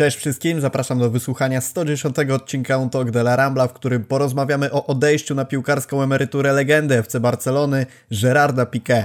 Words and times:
Cześć 0.00 0.16
wszystkim, 0.16 0.60
zapraszam 0.60 0.98
do 0.98 1.10
wysłuchania 1.10 1.60
110 1.60 2.16
odcinka 2.18 2.78
Un 2.78 2.90
Talk 2.90 3.10
de 3.10 3.20
la 3.20 3.36
Rambla, 3.36 3.66
w 3.68 3.72
którym 3.72 4.04
porozmawiamy 4.04 4.72
o 4.72 4.86
odejściu 4.86 5.34
na 5.34 5.44
piłkarską 5.44 6.02
emeryturę 6.02 6.52
legendy 6.52 6.94
FC 6.94 7.20
Barcelony 7.20 7.86
Gerarda 8.10 8.64
Piqué. 8.64 9.04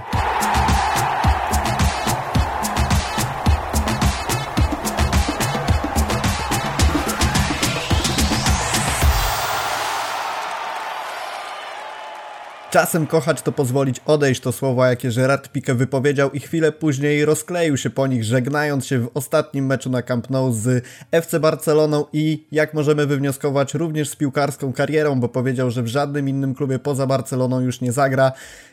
Czasem 12.76 13.08
kochać 13.08 13.42
to 13.42 13.52
pozwolić 13.52 14.02
odejść 14.06 14.42
to 14.42 14.52
słowa, 14.52 14.90
jakie 14.90 15.10
Gerard 15.10 15.50
Piqué 15.54 15.76
wypowiedział 15.76 16.32
i 16.32 16.40
chwilę 16.40 16.72
później 16.72 17.26
rozkleił 17.26 17.78
się 17.78 17.90
po 17.90 18.08
nich, 18.08 18.24
żegnając 18.24 18.86
się 18.86 19.00
w 19.00 19.10
ostatnim 19.14 19.66
meczu 19.66 19.90
na 19.90 20.02
Camp 20.02 20.30
Nou 20.30 20.52
z 20.52 20.86
FC 21.12 21.40
Barceloną 21.40 22.06
i 22.14 22.48
jak 22.52 22.74
możemy 22.74 23.06
wywnioskować 23.06 23.74
również 23.74 24.10
z 24.10 24.16
piłkarską 24.16 24.74
karierą, 24.74 25.20
bo 25.20 25.30
powiedział, 25.30 25.72
że 25.72 25.84
w 25.84 25.88
żadnym 25.88 26.30
innym 26.30 26.56
klubie 26.56 26.80
poza 26.80 27.08
Barceloną 27.08 27.60
już 27.60 27.82
nie 27.82 27.92
zagra. 27.92 28.32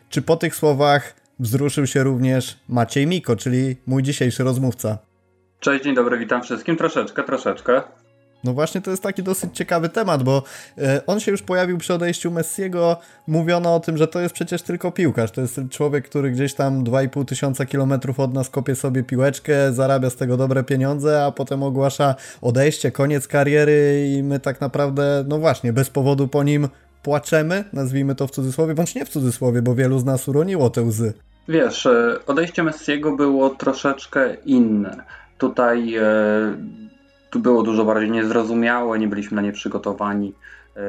Czy 0.09 0.23
po 0.23 0.37
tych 0.37 0.57
słowach 0.57 1.15
wzruszył 1.39 1.87
się 1.87 2.03
również 2.03 2.59
Maciej 2.69 3.07
Miko, 3.07 3.37
czyli 3.37 3.77
mój 3.87 4.03
dzisiejszy 4.03 4.45
rozmówca? 4.45 4.99
Cześć, 5.61 5.85
dzień 5.85 5.95
dobry, 5.95 6.19
witam 6.19 6.43
wszystkim. 6.43 6.77
Troszeczkę, 6.77 7.23
troszeczkę. 7.23 7.83
No 8.45 8.53
właśnie 8.53 8.81
to 8.81 8.91
jest 8.91 9.03
taki 9.03 9.23
dosyć 9.23 9.57
ciekawy 9.57 9.89
temat, 9.89 10.23
bo 10.23 10.43
e, 10.79 11.07
on 11.07 11.21
się 11.21 11.31
już 11.31 11.43
pojawił 11.43 11.79
przy 11.79 11.95
odejściu 11.95 12.31
Messiego. 12.31 12.97
Mówiono 13.27 13.75
o 13.75 13.81
tym, 13.81 13.97
że 13.97 14.09
to 14.09 14.21
jest 14.21 14.35
przecież 14.35 14.63
tylko 14.63 14.93
piłkarz. 14.93 15.31
To 15.31 15.41
jest 15.41 15.61
człowiek, 15.71 16.09
który 16.09 16.31
gdzieś 16.31 16.55
tam 16.55 16.85
2,5 16.85 17.25
tysiąca 17.25 17.67
kilometrów 17.67 18.21
od 18.21 18.35
nas 18.35 18.51
kopie 18.51 18.75
sobie 18.75 19.03
piłeczkę, 19.03 19.73
zarabia 19.73 20.11
z 20.11 20.17
tego 20.17 20.37
dobre 20.37 20.65
pieniądze, 20.65 21.25
a 21.25 21.33
potem 21.33 21.63
ogłasza 21.63 22.15
odejście, 22.41 22.91
koniec 22.91 23.29
kariery 23.29 24.09
i 24.17 24.23
my 24.23 24.41
tak 24.41 24.61
naprawdę, 24.61 25.25
no 25.29 25.39
właśnie, 25.39 25.73
bez 25.73 25.91
powodu 25.91 26.29
po 26.29 26.43
nim 26.43 26.69
płaczemy, 27.03 27.65
nazwijmy 27.73 28.15
to 28.15 28.27
w 28.27 28.31
cudzysłowie, 28.31 28.75
bądź 28.75 28.95
nie 28.95 29.05
w 29.05 29.09
cudzysłowie, 29.09 29.63
bo 29.63 29.75
wielu 29.75 29.99
z 29.99 30.05
nas 30.05 30.29
uroniło 30.29 30.71
te 30.71 30.83
łzy. 30.83 31.13
Wiesz, 31.49 31.87
e, 31.87 32.19
odejście 32.27 32.63
Messiego 32.63 33.17
było 33.17 33.51
troszeczkę 33.51 34.35
inne. 34.45 35.05
Tutaj 35.39 35.97
e, 35.97 36.03
tu 37.33 37.41
było 37.41 37.63
dużo 37.63 37.85
bardziej 37.85 38.11
niezrozumiałe, 38.11 38.99
nie 38.99 39.09
byliśmy 39.09 39.37
na 39.37 39.43
nie 39.43 39.53
przygotowani. 39.53 40.35
E, 40.77 40.81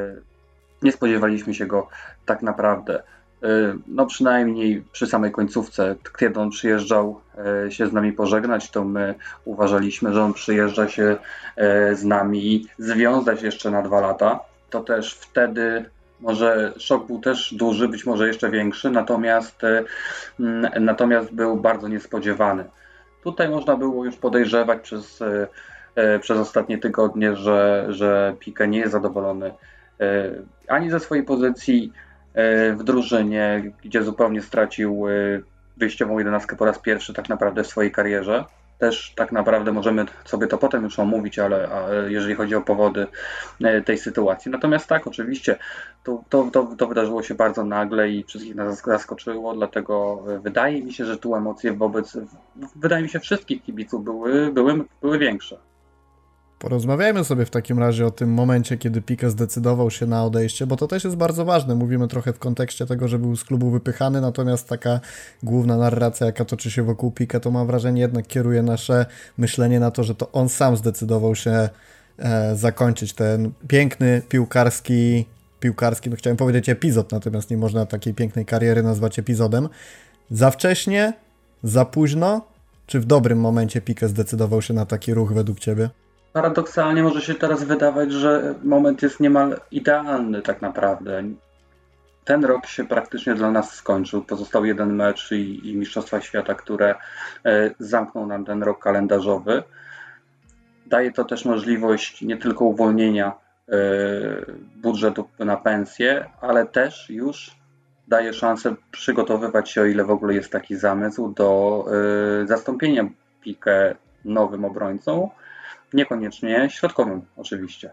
nie 0.81 0.91
spodziewaliśmy 0.91 1.53
się 1.53 1.65
go 1.65 1.87
tak 2.25 2.41
naprawdę. 2.41 3.03
E, 3.43 3.47
no 3.87 4.05
przynajmniej 4.05 4.83
przy 4.91 5.07
samej 5.07 5.31
końcówce, 5.31 5.95
kiedy 6.19 6.39
on 6.39 6.49
przyjeżdżał 6.49 7.21
e, 7.65 7.71
się 7.71 7.87
z 7.87 7.93
nami 7.93 8.13
pożegnać, 8.13 8.71
to 8.71 8.83
my 8.83 9.15
uważaliśmy, 9.45 10.13
że 10.13 10.23
on 10.23 10.33
przyjeżdża 10.33 10.89
się 10.89 11.17
z 11.93 12.03
nami 12.03 12.67
związać 12.77 13.41
jeszcze 13.41 13.71
na 13.71 13.81
dwa 13.81 14.01
lata. 14.01 14.39
To 14.69 14.81
też 14.81 15.13
wtedy 15.13 15.85
może 16.21 16.73
szok 16.77 17.07
był 17.07 17.19
też 17.19 17.53
duży, 17.53 17.87
być 17.87 18.05
może 18.05 18.27
jeszcze 18.27 18.49
większy, 18.49 18.89
natomiast, 18.91 19.61
natomiast 20.79 21.33
był 21.33 21.57
bardzo 21.57 21.87
niespodziewany. 21.87 22.63
Tutaj 23.23 23.49
można 23.49 23.75
było 23.75 24.05
już 24.05 24.15
podejrzewać 24.15 24.81
przez 24.81 25.23
przez 26.21 26.37
ostatnie 26.37 26.77
tygodnie, 26.77 27.35
że, 27.35 27.85
że 27.89 28.35
Pika 28.39 28.65
nie 28.65 28.79
jest 28.79 28.91
zadowolony 28.91 29.51
e, 29.99 30.31
ani 30.67 30.91
ze 30.91 30.99
swojej 30.99 31.23
pozycji 31.23 31.91
e, 32.33 32.73
w 32.73 32.83
drużynie, 32.83 33.71
gdzie 33.83 34.03
zupełnie 34.03 34.41
stracił 34.41 35.05
wyjściową 35.77 36.19
jedenastkę 36.19 36.55
po 36.55 36.65
raz 36.65 36.79
pierwszy 36.79 37.13
tak 37.13 37.29
naprawdę 37.29 37.63
w 37.63 37.67
swojej 37.67 37.91
karierze. 37.91 38.45
Też 38.79 39.13
tak 39.15 39.31
naprawdę 39.31 39.71
możemy 39.71 40.05
sobie 40.25 40.47
to 40.47 40.57
potem 40.57 40.83
już 40.83 40.99
omówić, 40.99 41.39
ale, 41.39 41.67
ale 41.67 42.11
jeżeli 42.11 42.35
chodzi 42.35 42.55
o 42.55 42.61
powody 42.61 43.07
tej 43.85 43.97
sytuacji. 43.97 44.51
Natomiast 44.51 44.87
tak, 44.87 45.07
oczywiście, 45.07 45.55
to, 46.03 46.23
to, 46.29 46.49
to, 46.51 46.75
to 46.77 46.87
wydarzyło 46.87 47.23
się 47.23 47.35
bardzo 47.35 47.65
nagle 47.65 48.09
i 48.09 48.23
wszystkich 48.23 48.55
nas 48.55 48.81
zaskoczyło, 48.85 49.53
dlatego 49.53 50.23
wydaje 50.41 50.83
mi 50.83 50.93
się, 50.93 51.05
że 51.05 51.17
tu 51.17 51.35
emocje 51.35 51.73
wobec, 51.73 52.17
wydaje 52.75 53.03
mi 53.03 53.09
się, 53.09 53.19
wszystkich 53.19 53.63
kibiców 53.63 54.03
były, 54.03 54.51
były, 54.51 54.85
były 55.01 55.19
większe. 55.19 55.57
Porozmawiajmy 56.63 57.23
sobie 57.23 57.45
w 57.45 57.49
takim 57.49 57.79
razie 57.79 58.05
o 58.05 58.11
tym 58.11 58.33
momencie, 58.33 58.77
kiedy 58.77 59.01
Pique 59.01 59.29
zdecydował 59.29 59.91
się 59.91 60.05
na 60.05 60.25
odejście, 60.25 60.67
bo 60.67 60.75
to 60.75 60.87
też 60.87 61.03
jest 61.03 61.15
bardzo 61.15 61.45
ważne. 61.45 61.75
Mówimy 61.75 62.07
trochę 62.07 62.33
w 62.33 62.39
kontekście 62.39 62.85
tego, 62.85 63.07
że 63.07 63.19
był 63.19 63.35
z 63.35 63.43
klubu 63.43 63.69
wypychany, 63.69 64.21
natomiast 64.21 64.69
taka 64.69 64.99
główna 65.43 65.77
narracja, 65.77 66.25
jaka 66.25 66.45
toczy 66.45 66.71
się 66.71 66.83
wokół 66.83 67.11
Pique, 67.11 67.39
to 67.39 67.51
mam 67.51 67.67
wrażenie 67.67 68.01
jednak 68.01 68.27
kieruje 68.27 68.61
nasze 68.61 69.05
myślenie 69.37 69.79
na 69.79 69.91
to, 69.91 70.03
że 70.03 70.15
to 70.15 70.31
on 70.31 70.49
sam 70.49 70.77
zdecydował 70.77 71.35
się 71.35 71.69
e, 72.19 72.55
zakończyć 72.55 73.13
ten 73.13 73.51
piękny 73.67 74.21
piłkarski, 74.29 75.25
piłkarski, 75.59 76.09
no 76.09 76.15
chciałem 76.15 76.37
powiedzieć 76.37 76.69
epizod, 76.69 77.11
natomiast 77.11 77.49
nie 77.49 77.57
można 77.57 77.85
takiej 77.85 78.13
pięknej 78.13 78.45
kariery 78.45 78.83
nazwać 78.83 79.19
epizodem. 79.19 79.69
Za 80.31 80.51
wcześnie, 80.51 81.13
za 81.63 81.85
późno, 81.85 82.41
czy 82.87 82.99
w 82.99 83.05
dobrym 83.05 83.39
momencie 83.39 83.81
Pique 83.81 84.07
zdecydował 84.07 84.61
się 84.61 84.73
na 84.73 84.85
taki 84.85 85.13
ruch 85.13 85.33
według 85.33 85.59
Ciebie? 85.59 85.89
Paradoksalnie 86.33 87.03
może 87.03 87.21
się 87.21 87.35
teraz 87.35 87.63
wydawać, 87.63 88.11
że 88.11 88.55
moment 88.63 89.01
jest 89.01 89.19
niemal 89.19 89.59
idealny 89.71 90.41
tak 90.41 90.61
naprawdę. 90.61 91.23
Ten 92.25 92.45
rok 92.45 92.65
się 92.65 92.83
praktycznie 92.83 93.35
dla 93.35 93.51
nas 93.51 93.73
skończył. 93.73 94.23
Pozostał 94.23 94.65
jeden 94.65 94.95
mecz 94.95 95.31
i, 95.31 95.69
i 95.69 95.77
Mistrzostwa 95.77 96.21
Świata, 96.21 96.55
które 96.55 96.95
e, 97.45 97.71
zamkną 97.79 98.27
nam 98.27 98.45
ten 98.45 98.63
rok 98.63 98.83
kalendarzowy. 98.83 99.63
Daje 100.85 101.11
to 101.11 101.25
też 101.25 101.45
możliwość 101.45 102.21
nie 102.21 102.37
tylko 102.37 102.65
uwolnienia 102.65 103.27
e, 103.69 103.75
budżetu 104.75 105.27
na 105.39 105.57
pensję, 105.57 106.25
ale 106.41 106.65
też 106.65 107.09
już 107.09 107.55
daje 108.07 108.33
szansę 108.33 108.75
przygotowywać 108.91 109.69
się, 109.69 109.81
o 109.81 109.85
ile 109.85 110.03
w 110.03 110.11
ogóle 110.11 110.33
jest 110.33 110.51
taki 110.51 110.75
zamysł, 110.75 111.33
do 111.33 111.85
e, 112.43 112.47
zastąpienia 112.47 113.09
Pikę 113.41 113.95
nowym 114.25 114.65
obrońcą 114.65 115.29
Niekoniecznie 115.93 116.69
środkowym, 116.71 117.21
oczywiście. 117.37 117.89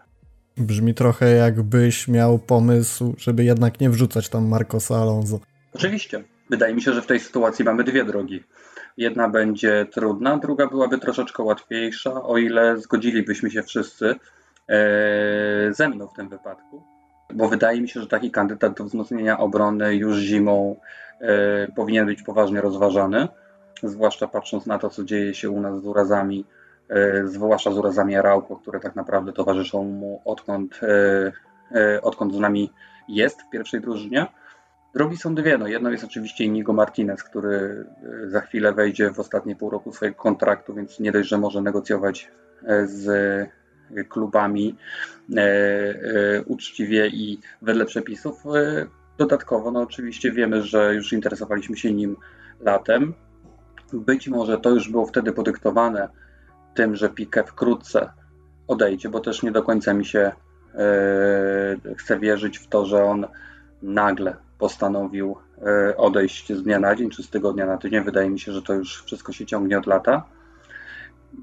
Brzmi 0.57 0.93
trochę 0.93 1.29
jakbyś 1.29 2.07
miał 2.07 2.39
pomysł, 2.39 3.15
żeby 3.17 3.43
jednak 3.43 3.79
nie 3.79 3.89
wrzucać 3.89 4.29
tam 4.29 4.47
Marcosa 4.47 4.95
Alonso. 4.95 5.39
Oczywiście. 5.73 6.23
Wydaje 6.49 6.73
mi 6.73 6.81
się, 6.81 6.93
że 6.93 7.01
w 7.01 7.07
tej 7.07 7.19
sytuacji 7.19 7.65
mamy 7.65 7.83
dwie 7.83 8.05
drogi. 8.05 8.43
Jedna 8.97 9.29
będzie 9.29 9.85
trudna, 9.91 10.37
druga 10.37 10.67
byłaby 10.67 10.97
troszeczkę 10.97 11.43
łatwiejsza, 11.43 12.23
o 12.23 12.37
ile 12.37 12.77
zgodzilibyśmy 12.77 13.51
się 13.51 13.63
wszyscy 13.63 14.15
e, 14.69 15.73
ze 15.73 15.89
mną 15.89 16.07
w 16.07 16.13
tym 16.13 16.29
wypadku. 16.29 16.83
Bo 17.33 17.49
wydaje 17.49 17.81
mi 17.81 17.89
się, 17.89 18.01
że 18.01 18.07
taki 18.07 18.31
kandydat 18.31 18.77
do 18.77 18.83
wzmocnienia 18.83 19.37
obrony 19.37 19.95
już 19.95 20.17
zimą 20.17 20.79
e, 21.21 21.67
powinien 21.75 22.05
być 22.05 22.23
poważnie 22.23 22.61
rozważany, 22.61 23.27
zwłaszcza 23.83 24.27
patrząc 24.27 24.65
na 24.65 24.79
to, 24.79 24.89
co 24.89 25.03
dzieje 25.03 25.33
się 25.33 25.49
u 25.49 25.61
nas 25.61 25.81
z 25.81 25.85
urazami 25.85 26.45
zwłaszcza 27.25 27.71
z 27.71 27.77
urazami 27.77 28.15
Arauco, 28.15 28.55
które 28.55 28.79
tak 28.79 28.95
naprawdę 28.95 29.33
towarzyszą 29.33 29.83
mu 29.83 30.21
odkąd, 30.25 30.79
e, 30.83 31.31
e, 31.79 32.01
odkąd 32.01 32.35
z 32.35 32.39
nami 32.39 32.71
jest 33.07 33.41
w 33.41 33.49
pierwszej 33.49 33.81
drużynie. 33.81 34.27
Drogi 34.95 35.17
są 35.17 35.35
dwie. 35.35 35.57
No, 35.57 35.67
jedno 35.67 35.89
jest 35.89 36.03
oczywiście 36.03 36.43
Inigo 36.43 36.73
Martinez, 36.73 37.23
który 37.23 37.85
za 38.27 38.41
chwilę 38.41 38.73
wejdzie 38.73 39.11
w 39.11 39.19
ostatnie 39.19 39.55
pół 39.55 39.69
roku 39.69 39.93
swojego 39.93 40.17
kontraktu, 40.17 40.73
więc 40.73 40.99
nie 40.99 41.11
dość, 41.11 41.29
że 41.29 41.37
może 41.37 41.61
negocjować 41.61 42.31
z 42.83 43.09
klubami 44.09 44.77
uczciwie 46.45 47.07
i 47.07 47.39
wedle 47.61 47.85
przepisów. 47.85 48.43
Dodatkowo, 49.17 49.71
no 49.71 49.81
oczywiście 49.81 50.31
wiemy, 50.31 50.63
że 50.63 50.95
już 50.95 51.13
interesowaliśmy 51.13 51.77
się 51.77 51.93
nim 51.93 52.17
latem. 52.59 53.13
Być 53.93 54.27
może 54.27 54.57
to 54.57 54.69
już 54.69 54.89
było 54.89 55.05
wtedy 55.05 55.31
podyktowane 55.31 56.09
tym, 56.73 56.95
że 56.95 57.09
Piqué 57.09 57.43
wkrótce 57.43 58.09
odejdzie, 58.67 59.09
bo 59.09 59.19
też 59.19 59.43
nie 59.43 59.51
do 59.51 59.63
końca 59.63 59.93
mi 59.93 60.05
się 60.05 60.31
yy, 61.83 61.95
chce 61.95 62.19
wierzyć 62.19 62.57
w 62.57 62.67
to, 62.67 62.85
że 62.85 63.03
on 63.03 63.25
nagle 63.81 64.35
postanowił 64.57 65.35
yy, 65.57 65.97
odejść 65.97 66.53
z 66.53 66.63
dnia 66.63 66.79
na 66.79 66.95
dzień, 66.95 67.09
czy 67.09 67.23
z 67.23 67.29
tygodnia 67.29 67.65
na 67.65 67.77
tydzień. 67.77 68.03
Wydaje 68.03 68.29
mi 68.29 68.39
się, 68.39 68.51
że 68.51 68.61
to 68.61 68.73
już 68.73 69.03
wszystko 69.03 69.31
się 69.31 69.45
ciągnie 69.45 69.77
od 69.77 69.87
lata. 69.87 70.23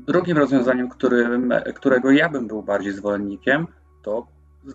Drugim 0.07 0.39
rozwiązaniem, 0.39 0.89
którym, 0.89 1.53
którego 1.75 2.11
ja 2.11 2.29
bym 2.29 2.47
był 2.47 2.63
bardziej 2.63 2.93
zwolennikiem, 2.93 3.67
to 4.03 4.27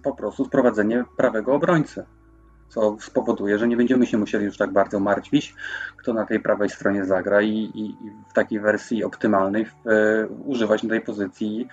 po 0.03 0.15
prostu 0.15 0.45
wprowadzenie 0.45 1.03
prawego 1.17 1.53
obrońcy 1.53 2.05
co 2.73 2.97
spowoduje, 2.99 3.59
że 3.59 3.67
nie 3.67 3.77
będziemy 3.77 4.05
się 4.05 4.17
musieli 4.17 4.45
już 4.45 4.57
tak 4.57 4.73
bardzo 4.73 4.99
martwić, 4.99 5.55
kto 5.97 6.13
na 6.13 6.25
tej 6.25 6.39
prawej 6.39 6.69
stronie 6.69 7.05
zagra 7.05 7.41
i, 7.41 7.49
i, 7.49 7.85
i 7.85 8.11
w 8.29 8.33
takiej 8.33 8.59
wersji 8.59 9.03
optymalnej 9.03 9.65
w, 9.65 9.87
e, 9.87 10.27
używać 10.27 10.83
na 10.83 10.89
tej 10.89 11.01
pozycji 11.01 11.67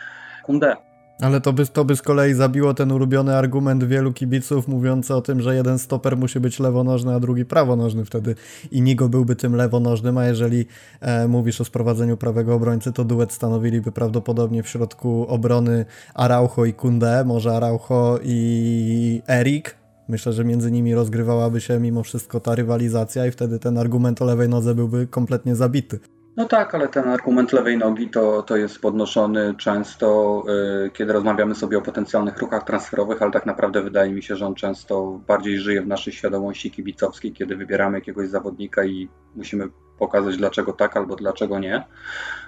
Kunde. 0.45 0.77
Ale 1.21 1.41
to 1.41 1.53
by, 1.53 1.67
to 1.67 1.85
by 1.85 1.97
z 1.97 2.03
kolei 2.03 2.35
zabiło 2.35 2.75
ten 2.75 2.93
ulubiony 2.93 3.37
argument 3.37 3.85
wielu 3.85 4.13
kibiców 4.13 4.69
mówiący 4.69 5.15
o 5.15 5.21
tym, 5.21 5.41
że 5.41 5.55
jeden 5.55 5.79
stoper 5.79 6.17
musi 6.17 6.41
być 6.41 6.61
lewonożny, 6.61 7.15
a 7.15 7.21
drugi 7.21 7.45
prawonożny 7.45 8.05
wtedy. 8.05 8.35
I 8.71 8.83
Nigo 8.83 9.09
byłby 9.09 9.37
tym 9.37 9.57
lewonożnym, 9.57 10.19
a 10.19 10.27
jeżeli 10.27 10.67
e, 11.01 11.29
mówisz 11.29 11.61
o 11.61 11.65
sprowadzeniu 11.65 12.17
prawego 12.17 12.55
obrońcy, 12.55 12.93
to 12.93 13.05
duet 13.05 13.33
stanowiliby 13.33 13.93
prawdopodobnie 13.93 14.63
w 14.63 14.69
środku 14.69 15.27
obrony 15.29 15.85
Araujo 16.15 16.65
i 16.65 16.73
Kunde, 16.73 17.25
może 17.25 17.57
Araujo 17.57 18.19
i 18.23 19.23
Erik. 19.29 19.80
Myślę, 20.11 20.33
że 20.33 20.45
między 20.45 20.71
nimi 20.71 20.95
rozgrywałaby 20.95 21.61
się 21.61 21.81
mimo 21.81 22.03
wszystko 22.03 22.41
ta 22.41 22.55
rywalizacja 22.55 23.27
i 23.27 23.31
wtedy 23.31 23.59
ten 23.59 23.79
argument 23.79 24.23
o 24.23 24.25
lewej 24.25 24.49
nodze 24.49 24.75
byłby 24.75 25.07
kompletnie 25.07 25.57
zabity. 25.57 25.99
No 26.37 26.45
tak, 26.45 26.75
ale 26.75 26.89
ten 26.89 27.09
argument 27.09 27.53
lewej 27.53 27.79
nogi 27.79 28.09
to, 28.09 28.43
to 28.43 28.57
jest 28.57 28.79
podnoszony 28.79 29.55
często, 29.55 30.43
yy, 30.83 30.91
kiedy 30.91 31.13
rozmawiamy 31.13 31.55
sobie 31.55 31.79
o 31.79 31.83
potencjalnych 31.83 32.39
ruchach 32.39 32.65
transferowych, 32.65 33.23
ale 33.23 33.31
tak 33.31 33.47
naprawdę 33.47 33.83
wydaje 33.83 34.13
mi 34.13 34.23
się, 34.23 34.37
że 34.37 34.47
on 34.47 34.55
często 34.55 35.21
bardziej 35.27 35.59
żyje 35.59 35.83
w 35.83 35.87
naszej 35.87 36.13
świadomości 36.13 36.71
kibicowskiej, 36.71 37.33
kiedy 37.33 37.57
wybieramy 37.57 37.99
jakiegoś 37.99 38.29
zawodnika 38.29 38.85
i 38.85 39.09
musimy 39.37 39.69
pokazać 39.99 40.37
dlaczego 40.37 40.73
tak 40.73 40.97
albo 40.97 41.17
dlaczego 41.17 41.59
nie. 41.59 41.85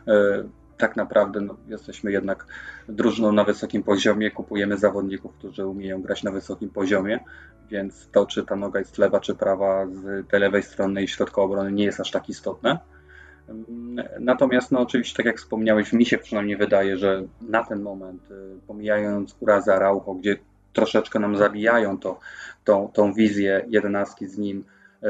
Yy, 0.06 0.48
tak 0.82 0.96
naprawdę 0.96 1.40
no, 1.40 1.56
jesteśmy 1.68 2.12
jednak 2.12 2.46
drużyną 2.88 3.32
na 3.32 3.44
wysokim 3.44 3.82
poziomie, 3.82 4.30
kupujemy 4.30 4.76
zawodników, 4.78 5.34
którzy 5.34 5.66
umieją 5.66 6.02
grać 6.02 6.22
na 6.22 6.30
wysokim 6.30 6.70
poziomie, 6.70 7.20
więc 7.70 8.08
to, 8.12 8.26
czy 8.26 8.42
ta 8.42 8.56
noga 8.56 8.78
jest 8.78 8.98
lewa 8.98 9.20
czy 9.20 9.34
prawa 9.34 9.86
z 9.86 10.28
tej 10.28 10.40
lewej 10.40 10.62
strony 10.62 11.02
i 11.02 11.08
środka 11.08 11.42
obrony 11.42 11.72
nie 11.72 11.84
jest 11.84 12.00
aż 12.00 12.10
tak 12.10 12.28
istotne. 12.28 12.78
Natomiast, 14.20 14.72
no 14.72 14.80
oczywiście, 14.80 15.16
tak 15.16 15.26
jak 15.26 15.38
wspomniałeś, 15.38 15.92
mi 15.92 16.06
się 16.06 16.18
przynajmniej 16.18 16.56
wydaje, 16.56 16.96
że 16.96 17.22
na 17.40 17.64
ten 17.64 17.82
moment, 17.82 18.30
y, 18.30 18.34
pomijając 18.66 19.36
Uraza 19.40 19.78
Raucho, 19.78 20.14
gdzie 20.14 20.36
troszeczkę 20.72 21.18
nam 21.18 21.36
zabijają 21.36 21.98
to, 21.98 22.18
tą, 22.64 22.88
tą 22.94 23.12
wizję 23.12 23.64
jedenastki 23.68 24.26
z 24.26 24.38
nim 24.38 24.58
y, 24.58 25.06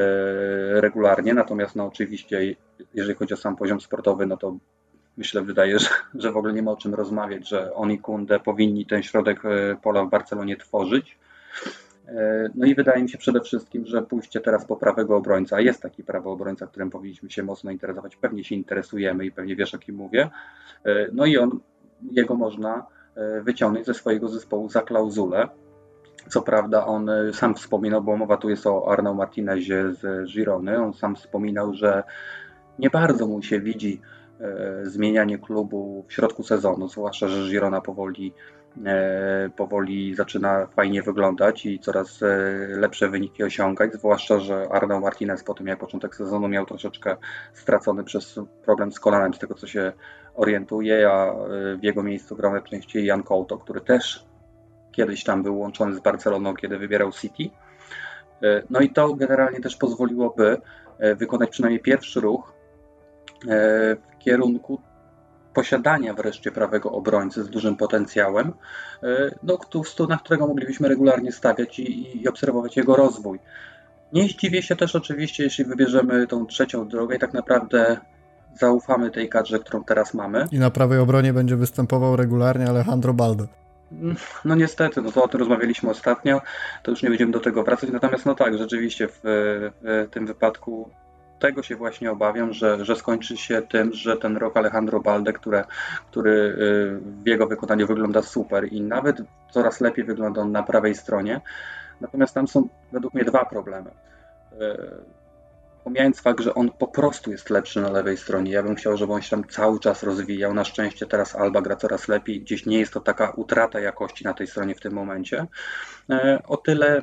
regularnie, 0.81 1.33
natomiast 1.33 1.75
no 1.75 1.85
oczywiście, 1.85 2.55
jeżeli 2.93 3.17
chodzi 3.17 3.33
o 3.33 3.37
sam 3.37 3.55
poziom 3.55 3.81
sportowy, 3.81 4.25
no 4.25 4.37
to 4.37 4.57
myślę, 5.17 5.41
wydaje, 5.41 5.79
że, 5.79 5.89
że 6.15 6.31
w 6.31 6.37
ogóle 6.37 6.53
nie 6.53 6.63
ma 6.63 6.71
o 6.71 6.77
czym 6.77 6.93
rozmawiać, 6.93 7.49
że 7.49 7.73
oni 7.73 7.99
Kunde 7.99 8.39
powinni 8.39 8.85
ten 8.85 9.03
środek 9.03 9.45
y, 9.45 9.77
pola 9.81 10.05
w 10.05 10.09
Barcelonie 10.09 10.57
tworzyć. 10.57 11.17
E, 12.07 12.49
no 12.55 12.65
i 12.65 12.75
wydaje 12.75 13.03
mi 13.03 13.09
się 13.09 13.17
przede 13.17 13.41
wszystkim, 13.41 13.85
że 13.85 14.01
pójście 14.01 14.41
teraz 14.41 14.65
po 14.65 14.75
prawego 14.75 15.17
obrońca, 15.17 15.61
jest 15.61 15.81
taki 15.81 16.03
prawy 16.03 16.29
obrońca, 16.29 16.67
którym 16.67 16.89
powinniśmy 16.89 17.29
się 17.29 17.43
mocno 17.43 17.71
interesować, 17.71 18.15
pewnie 18.15 18.43
się 18.43 18.55
interesujemy 18.55 19.25
i 19.25 19.31
pewnie 19.31 19.55
wiesz 19.55 19.73
o 19.73 19.77
kim 19.77 19.95
mówię, 19.95 20.29
e, 20.85 21.07
no 21.13 21.25
i 21.25 21.37
on, 21.37 21.59
jego 22.11 22.35
można 22.35 22.85
e, 23.15 23.41
wyciągnąć 23.41 23.85
ze 23.85 23.93
swojego 23.93 24.27
zespołu 24.27 24.69
za 24.69 24.81
klauzulę. 24.81 25.47
Co 26.29 26.41
prawda 26.41 26.85
on 26.85 27.09
sam 27.33 27.55
wspominał, 27.55 28.01
bo 28.01 28.17
mowa 28.17 28.37
tu 28.37 28.49
jest 28.49 28.67
o 28.67 28.91
Arnaud 28.91 29.17
Martinezie 29.17 29.93
z 29.93 30.31
Girony, 30.33 30.77
on 30.77 30.93
sam 30.93 31.15
wspominał, 31.15 31.73
że 31.73 32.03
nie 32.79 32.89
bardzo 32.89 33.27
mu 33.27 33.41
się 33.41 33.59
widzi 33.59 34.01
zmienianie 34.83 35.37
klubu 35.37 36.05
w 36.07 36.13
środku 36.13 36.43
sezonu, 36.43 36.87
zwłaszcza, 36.87 37.27
że 37.27 37.49
Girona 37.51 37.81
powoli 37.81 38.33
E, 38.85 39.49
powoli 39.55 40.15
zaczyna 40.15 40.67
fajnie 40.67 41.01
wyglądać 41.01 41.65
i 41.65 41.79
coraz 41.79 42.23
e, 42.23 42.27
lepsze 42.67 43.09
wyniki 43.09 43.43
osiągać, 43.43 43.93
zwłaszcza, 43.93 44.39
że 44.39 44.67
Arnaud 44.71 45.03
Martinez 45.03 45.43
po 45.43 45.53
tym 45.53 45.67
jak 45.67 45.79
początek 45.79 46.15
sezonu 46.15 46.47
miał 46.47 46.65
troszeczkę 46.65 47.17
stracony 47.53 48.03
przez 48.03 48.39
problem 48.65 48.91
z 48.91 48.99
kolanem, 48.99 49.33
z 49.33 49.39
tego 49.39 49.53
co 49.55 49.67
się 49.67 49.91
orientuje, 50.35 51.09
a 51.11 51.31
e, 51.31 51.35
w 51.77 51.83
jego 51.83 52.03
miejscu 52.03 52.35
grał 52.35 52.51
najczęściej 52.51 53.05
Jan 53.05 53.23
Couto, 53.23 53.57
który 53.57 53.81
też 53.81 54.25
kiedyś 54.91 55.23
tam 55.23 55.43
był 55.43 55.59
łączony 55.59 55.95
z 55.95 55.99
Barceloną, 55.99 56.55
kiedy 56.55 56.77
wybierał 56.77 57.11
City. 57.11 57.49
No 58.69 58.79
i 58.79 58.89
to 58.89 59.13
generalnie 59.13 59.59
też 59.59 59.75
pozwoliłoby 59.75 60.57
wykonać 61.15 61.49
przynajmniej 61.49 61.79
pierwszy 61.81 62.21
ruch 62.21 62.53
w 64.11 64.12
kierunku 64.23 64.81
posiadania 65.53 66.13
wreszcie 66.13 66.51
prawego 66.51 66.91
obrońcy 66.91 67.43
z 67.43 67.49
dużym 67.49 67.75
potencjałem, 67.75 68.53
e, 69.03 69.31
no, 69.43 69.57
na 70.09 70.17
którego 70.17 70.47
moglibyśmy 70.47 70.87
regularnie 70.87 71.31
stawiać 71.31 71.79
i, 71.79 72.21
i 72.21 72.27
obserwować 72.27 72.77
jego 72.77 72.95
rozwój. 72.95 73.39
Nie 74.13 74.23
zdziwię 74.23 74.61
się 74.61 74.75
też 74.75 74.95
oczywiście, 74.95 75.43
jeśli 75.43 75.65
wybierzemy 75.65 76.27
tą 76.27 76.45
trzecią 76.45 76.87
drogę 76.87 77.15
i 77.15 77.19
tak 77.19 77.33
naprawdę 77.33 77.97
zaufamy 78.59 79.11
tej 79.11 79.29
kadrze, 79.29 79.59
którą 79.59 79.83
teraz 79.83 80.13
mamy. 80.13 80.47
I 80.51 80.59
na 80.59 80.69
prawej 80.69 80.99
obronie 80.99 81.33
będzie 81.33 81.55
występował 81.55 82.15
regularnie 82.15 82.67
Alejandro 82.67 83.13
Baldo. 83.13 83.47
No 84.45 84.55
niestety, 84.55 85.01
no 85.01 85.11
to 85.11 85.23
o 85.23 85.27
tym 85.27 85.39
rozmawialiśmy 85.39 85.89
ostatnio, 85.89 86.41
to 86.83 86.91
już 86.91 87.03
nie 87.03 87.09
będziemy 87.09 87.31
do 87.31 87.39
tego 87.39 87.63
wracać, 87.63 87.89
natomiast 87.89 88.25
no 88.25 88.35
tak, 88.35 88.57
rzeczywiście 88.57 89.07
w, 89.07 89.19
w 89.23 90.07
tym 90.11 90.25
wypadku 90.25 90.89
tego 91.43 91.63
się 91.63 91.75
właśnie 91.75 92.11
obawiam, 92.11 92.53
że, 92.53 92.85
że 92.85 92.95
skończy 92.95 93.37
się 93.37 93.61
tym, 93.61 93.93
że 93.93 94.17
ten 94.17 94.37
rok 94.37 94.57
Alejandro 94.57 94.99
Balde, 94.99 95.33
które, 95.33 95.63
który 96.11 96.31
y, 96.31 96.99
w 97.23 97.27
jego 97.27 97.47
wykonaniu 97.47 97.87
wygląda 97.87 98.21
super 98.21 98.73
i 98.73 98.81
nawet 98.81 99.17
coraz 99.51 99.81
lepiej 99.81 100.05
wygląda 100.05 100.41
on 100.41 100.51
na 100.51 100.63
prawej 100.63 100.95
stronie. 100.95 101.41
Natomiast 102.01 102.33
tam 102.33 102.47
są 102.47 102.67
według 102.91 103.13
mnie 103.13 103.25
dwa 103.25 103.45
problemy. 103.45 103.89
Y, 103.89 104.57
pomijając 105.83 106.21
fakt, 106.21 106.39
że 106.39 106.53
on 106.53 106.71
po 106.71 106.87
prostu 106.87 107.31
jest 107.31 107.49
lepszy 107.49 107.81
na 107.81 107.91
lewej 107.91 108.17
stronie, 108.17 108.51
ja 108.51 108.63
bym 108.63 108.75
chciał, 108.75 108.97
żeby 108.97 109.13
on 109.13 109.21
się 109.21 109.29
tam 109.29 109.43
cały 109.43 109.79
czas 109.79 110.03
rozwijał. 110.03 110.53
Na 110.53 110.63
szczęście 110.63 111.05
teraz 111.05 111.35
Alba 111.35 111.61
gra 111.61 111.75
coraz 111.75 112.07
lepiej, 112.07 112.41
gdzieś 112.41 112.65
nie 112.65 112.79
jest 112.79 112.93
to 112.93 112.99
taka 112.99 113.31
utrata 113.31 113.79
jakości 113.79 114.23
na 114.25 114.33
tej 114.33 114.47
stronie 114.47 114.75
w 114.75 114.79
tym 114.79 114.93
momencie. 114.93 115.45
Y, 116.11 116.15
o 116.47 116.57
tyle 116.57 117.01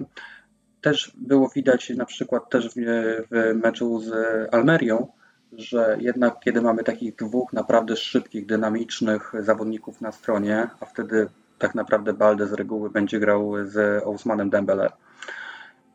też 0.80 1.12
było 1.16 1.48
widać 1.48 1.90
na 1.90 2.04
przykład 2.04 2.50
też 2.50 2.68
w, 2.68 2.74
w 3.30 3.54
meczu 3.54 4.00
z 4.00 4.12
Almerią, 4.54 5.06
że 5.52 5.96
jednak 6.00 6.40
kiedy 6.44 6.62
mamy 6.62 6.84
takich 6.84 7.16
dwóch 7.16 7.52
naprawdę 7.52 7.96
szybkich, 7.96 8.46
dynamicznych 8.46 9.32
zawodników 9.40 10.00
na 10.00 10.12
stronie, 10.12 10.68
a 10.80 10.86
wtedy 10.86 11.28
tak 11.58 11.74
naprawdę 11.74 12.12
Balde 12.12 12.46
z 12.46 12.52
reguły 12.52 12.90
będzie 12.90 13.20
grał 13.20 13.52
z 13.64 14.04
Ousmanem 14.04 14.50
Dembele, 14.50 14.90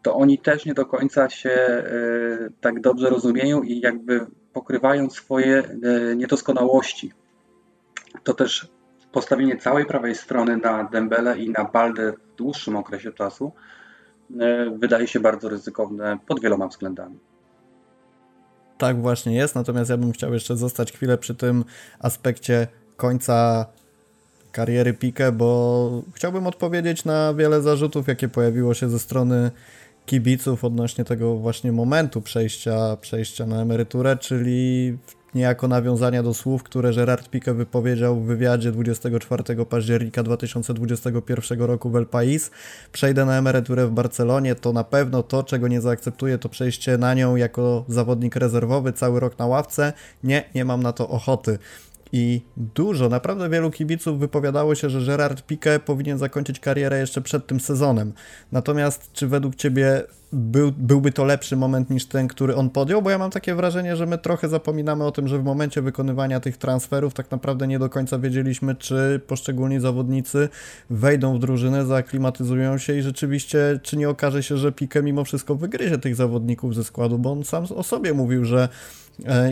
to 0.05 0.15
oni 0.15 0.37
też 0.37 0.65
nie 0.65 0.73
do 0.73 0.85
końca 0.85 1.29
się 1.29 1.49
e, 1.49 1.83
tak 2.61 2.81
dobrze 2.81 3.09
rozumieją 3.09 3.61
i 3.61 3.79
jakby 3.79 4.25
pokrywają 4.53 5.09
swoje 5.09 5.63
e, 5.63 6.15
niedoskonałości. 6.15 7.11
To 8.23 8.33
też 8.33 8.67
postawienie 9.11 9.57
całej 9.57 9.85
prawej 9.85 10.15
strony 10.15 10.57
na 10.57 10.83
Dembele 10.83 11.37
i 11.37 11.49
na 11.49 11.63
Balde 11.63 12.11
w 12.11 12.35
dłuższym 12.35 12.75
okresie 12.75 13.11
czasu 13.11 13.51
wydaje 14.79 15.07
się 15.07 15.19
bardzo 15.19 15.49
ryzykowne 15.49 16.17
pod 16.27 16.41
wieloma 16.41 16.67
względami. 16.67 17.19
Tak 18.77 19.01
właśnie 19.01 19.35
jest, 19.35 19.55
natomiast 19.55 19.89
ja 19.89 19.97
bym 19.97 20.11
chciał 20.11 20.33
jeszcze 20.33 20.57
zostać 20.57 20.91
chwilę 20.91 21.17
przy 21.17 21.35
tym 21.35 21.65
aspekcie 21.99 22.67
końca 22.97 23.65
kariery 24.51 24.93
Pique, 24.93 25.31
bo 25.31 26.03
chciałbym 26.13 26.47
odpowiedzieć 26.47 27.05
na 27.05 27.33
wiele 27.33 27.61
zarzutów, 27.61 28.07
jakie 28.07 28.27
pojawiło 28.27 28.73
się 28.73 28.89
ze 28.89 28.99
strony 28.99 29.51
kibiców 30.05 30.63
odnośnie 30.63 31.05
tego 31.05 31.35
właśnie 31.35 31.71
momentu 31.71 32.21
przejścia, 32.21 32.97
przejścia 33.01 33.45
na 33.45 33.61
emeryturę, 33.61 34.17
czyli 34.17 34.97
niejako 35.35 35.67
nawiązania 35.67 36.23
do 36.23 36.33
słów, 36.33 36.63
które 36.63 36.93
Gerard 36.93 37.29
Pique 37.29 37.53
wypowiedział 37.53 38.19
w 38.19 38.25
wywiadzie 38.25 38.71
24 38.71 39.65
października 39.65 40.23
2021 40.23 41.61
roku 41.61 41.89
w 41.89 41.95
El 41.95 42.05
País. 42.05 42.51
Przejdę 42.91 43.25
na 43.25 43.37
emeryturę 43.37 43.87
w 43.87 43.91
Barcelonie, 43.91 44.55
to 44.55 44.73
na 44.73 44.83
pewno 44.83 45.23
to, 45.23 45.43
czego 45.43 45.67
nie 45.67 45.81
zaakceptuję, 45.81 46.37
to 46.37 46.49
przejście 46.49 46.97
na 46.97 47.13
nią 47.13 47.35
jako 47.35 47.85
zawodnik 47.87 48.35
rezerwowy 48.35 48.93
cały 48.93 49.19
rok 49.19 49.39
na 49.39 49.45
ławce. 49.45 49.93
Nie, 50.23 50.43
nie 50.55 50.65
mam 50.65 50.83
na 50.83 50.93
to 50.93 51.09
ochoty. 51.09 51.59
I 52.11 52.41
dużo, 52.57 53.09
naprawdę 53.09 53.49
wielu 53.49 53.71
kibiców 53.71 54.19
wypowiadało 54.19 54.75
się, 54.75 54.89
że 54.89 55.05
Gerard 55.05 55.47
Piqué 55.47 55.79
powinien 55.79 56.17
zakończyć 56.17 56.59
karierę 56.59 56.99
jeszcze 56.99 57.21
przed 57.21 57.47
tym 57.47 57.59
sezonem. 57.59 58.13
Natomiast 58.51 59.13
czy 59.13 59.27
według 59.27 59.55
Ciebie 59.55 60.03
był, 60.33 60.71
byłby 60.71 61.11
to 61.11 61.25
lepszy 61.25 61.55
moment 61.55 61.89
niż 61.89 62.05
ten, 62.05 62.27
który 62.27 62.55
on 62.55 62.69
podjął? 62.69 63.01
Bo 63.01 63.09
ja 63.09 63.17
mam 63.17 63.31
takie 63.31 63.55
wrażenie, 63.55 63.95
że 63.95 64.05
my 64.05 64.17
trochę 64.17 64.49
zapominamy 64.49 65.03
o 65.03 65.11
tym, 65.11 65.27
że 65.27 65.39
w 65.39 65.43
momencie 65.43 65.81
wykonywania 65.81 66.39
tych 66.39 66.57
transferów 66.57 67.13
tak 67.13 67.31
naprawdę 67.31 67.67
nie 67.67 67.79
do 67.79 67.89
końca 67.89 68.19
wiedzieliśmy, 68.19 68.75
czy 68.75 69.21
poszczególni 69.27 69.79
zawodnicy 69.79 70.49
wejdą 70.89 71.37
w 71.37 71.39
drużynę, 71.39 71.85
zaaklimatyzują 71.85 72.77
się 72.77 72.97
i 72.97 73.01
rzeczywiście, 73.01 73.79
czy 73.83 73.97
nie 73.97 74.09
okaże 74.09 74.43
się, 74.43 74.57
że 74.57 74.71
Piqué 74.71 75.03
mimo 75.03 75.23
wszystko 75.23 75.55
wygryzie 75.55 75.97
tych 75.97 76.15
zawodników 76.15 76.75
ze 76.75 76.83
składu, 76.83 77.19
bo 77.19 77.31
on 77.31 77.43
sam 77.43 77.65
o 77.75 77.83
sobie 77.83 78.13
mówił, 78.13 78.45
że 78.45 78.69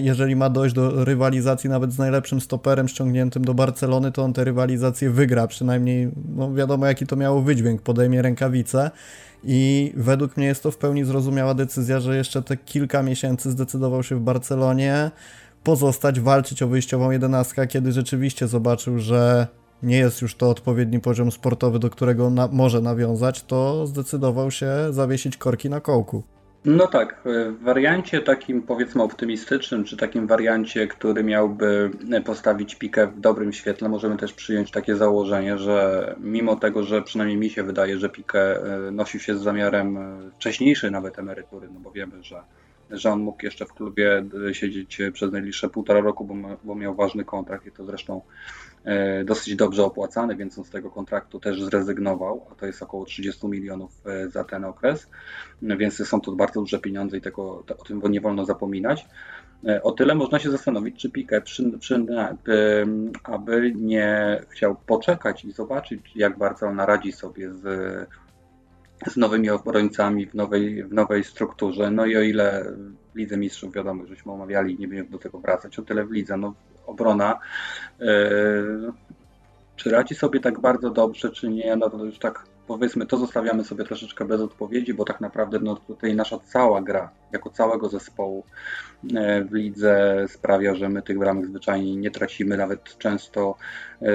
jeżeli 0.02 0.36
ma 0.36 0.50
dojść 0.50 0.76
do 0.76 1.06
rywalizacji 1.06 1.70
nawet 1.70 1.92
z 1.92 1.98
najlepszym 1.98 2.42
stoperem 2.42 2.88
ściągniętym 2.88 3.46
do 3.46 3.54
Barcelony, 3.54 4.12
to 4.12 4.24
on 4.24 4.34
tę 4.34 4.44
rywalizację 4.44 5.10
wygra, 5.10 5.48
przynajmniej 5.48 6.12
no 6.36 6.54
wiadomo 6.54 6.86
jaki 6.86 7.08
to 7.08 7.16
miało 7.16 7.42
wydźwięk, 7.42 7.82
podejmie 7.82 8.22
rękawice 8.22 8.92
i 9.44 9.94
według 9.98 10.38
mnie 10.38 10.46
jest 10.46 10.64
to 10.64 10.72
w 10.72 10.78
pełni 10.78 11.06
zrozumiała 11.06 11.54
decyzja, 11.54 12.00
że 12.00 12.18
jeszcze 12.18 12.42
te 12.42 12.58
kilka 12.58 13.04
miesięcy 13.04 13.52
zdecydował 13.52 14.04
się 14.04 14.16
w 14.16 14.22
Barcelonie 14.22 15.12
pozostać, 15.64 16.20
walczyć 16.20 16.62
o 16.64 16.68
wyjściową 16.68 17.12
jedenastkę, 17.12 17.68
kiedy 17.68 17.92
rzeczywiście 17.92 18.48
zobaczył, 18.48 19.00
że 19.00 19.48
nie 19.84 19.98
jest 19.98 20.22
już 20.22 20.36
to 20.36 20.50
odpowiedni 20.50 21.00
poziom 21.00 21.32
sportowy, 21.32 21.80
do 21.80 21.90
którego 21.90 22.30
na, 22.30 22.48
może 22.48 22.82
nawiązać, 22.82 23.44
to 23.44 23.88
zdecydował 23.88 24.52
się 24.52 24.72
zawiesić 24.92 25.38
korki 25.38 25.70
na 25.70 25.82
kołku. 25.82 26.24
No 26.66 26.88
tak, 26.88 27.22
w 27.26 27.64
wariancie 27.64 28.22
takim 28.22 28.62
powiedzmy 28.62 29.04
optymistycznym, 29.04 29.84
czy 29.84 29.98
takim 29.98 30.28
wariancie, 30.28 30.88
który 30.88 31.24
miałby 31.24 31.92
postawić 32.26 32.76
pikę 32.76 33.08
w 33.08 33.20
dobrym 33.20 33.54
świetle, 33.54 33.90
możemy 33.90 34.18
też 34.18 34.34
przyjąć 34.34 34.72
takie 34.72 34.96
założenie, 34.96 35.58
że 35.58 36.16
mimo 36.20 36.56
tego, 36.56 36.84
że 36.84 37.02
przynajmniej 37.02 37.38
mi 37.38 37.50
się 37.50 37.64
wydaje, 37.64 38.00
że 38.00 38.10
pikę 38.10 38.64
e, 38.64 38.92
nosił 38.92 39.20
się 39.20 39.38
z 39.38 39.42
zamiarem 39.42 39.98
e, 39.98 40.32
wcześniejszej 40.36 40.92
nawet 40.92 41.20
emerytury, 41.20 41.70
no 41.74 41.80
bo 41.80 41.92
wiemy, 41.92 42.24
że, 42.24 42.44
że 42.92 43.12
on 43.12 43.20
mógł 43.20 43.46
jeszcze 43.46 43.66
w 43.66 43.74
klubie 43.74 44.26
e, 44.50 44.54
siedzieć 44.54 45.02
przez 45.14 45.32
najbliższe 45.32 45.70
półtora 45.70 46.00
roku, 46.00 46.26
bo, 46.26 46.36
bo 46.64 46.76
miał 46.76 46.96
ważny 46.96 47.26
kontrakt 47.26 47.66
i 47.66 47.72
to 47.72 47.86
zresztą 47.86 48.22
dosyć 49.26 49.56
dobrze 49.56 49.84
opłacany, 49.84 50.36
więc 50.36 50.58
on 50.58 50.64
z 50.64 50.70
tego 50.70 50.92
kontraktu 50.92 51.40
też 51.40 51.64
zrezygnował, 51.64 52.48
a 52.52 52.56
to 52.56 52.66
jest 52.66 52.84
około 52.84 53.06
30 53.06 53.48
milionów 53.48 53.92
e, 54.06 54.30
za 54.30 54.44
ten 54.44 54.66
okres, 54.66 55.10
więc 55.62 56.08
są 56.08 56.22
to 56.22 56.32
bardzo 56.32 56.60
duże 56.60 56.80
pieniądze 56.80 57.18
i 57.18 57.22
tego, 57.22 57.64
o 57.78 57.84
tym 57.84 58.02
nie 58.02 58.22
wolno 58.22 58.46
zapominać. 58.46 59.06
E, 59.68 59.84
o 59.84 59.92
tyle 59.92 60.16
można 60.16 60.40
się 60.40 60.52
zastanowić, 60.52 61.02
czy 61.02 61.10
Piqué, 61.10 61.42
przy, 61.42 61.78
przy, 61.80 62.06
aby 63.24 63.74
nie 63.76 64.42
chciał 64.50 64.76
poczekać 64.76 65.46
i 65.46 65.52
zobaczyć, 65.52 66.02
jak 66.16 66.38
Barcelona 66.38 66.86
radzi 66.86 67.12
sobie 67.12 67.54
z, 67.54 67.62
z 69.08 69.18
nowymi 69.18 69.50
obrońcami 69.50 70.28
w 70.28 70.34
nowej, 70.34 70.84
w 70.84 70.94
nowej 70.94 71.24
strukturze. 71.24 71.92
No 71.92 72.06
i 72.06 72.18
o 72.18 72.22
ile 72.22 72.66
w 73.14 73.18
Lidze 73.18 73.38
Mistrzów, 73.38 73.74
wiadomo, 73.74 74.06
żeśmy 74.06 74.32
omawiali, 74.32 74.80
nie 74.80 74.88
będziemy 74.88 75.10
do 75.10 75.20
tego 75.20 75.40
wracać, 75.40 75.80
o 75.80 75.82
tyle 75.82 76.06
w 76.06 76.12
Lidze, 76.12 76.38
no 76.38 76.54
obrona. 76.86 77.40
E, 78.02 78.06
czy 79.76 79.90
radzi 79.90 80.16
sobie 80.16 80.40
tak 80.40 80.60
bardzo 80.60 80.90
dobrze, 80.90 81.32
czy 81.32 81.50
nie, 81.50 81.76
no 81.76 81.90
to 81.90 82.06
już 82.06 82.20
tak 82.20 82.46
powiedzmy, 82.68 83.06
to 83.06 83.18
zostawiamy 83.18 83.64
sobie 83.64 83.84
troszeczkę 83.84 84.26
bez 84.26 84.42
odpowiedzi, 84.42 84.94
bo 84.94 85.06
tak 85.06 85.22
naprawdę 85.22 85.60
no, 85.60 85.76
tutaj 85.76 86.16
nasza 86.16 86.40
cała 86.40 86.82
gra, 86.82 87.10
jako 87.32 87.50
całego 87.50 87.90
zespołu 87.90 88.44
e, 89.16 89.44
w 89.44 89.54
lidze 89.54 90.26
sprawia, 90.28 90.76
że 90.76 90.90
my 90.90 91.02
tych 91.02 91.20
bramek 91.20 91.46
zwyczajnie 91.46 91.96
nie 91.96 92.12
tracimy, 92.12 92.58
nawet 92.58 92.98
często 92.98 93.56
e, 94.02 94.06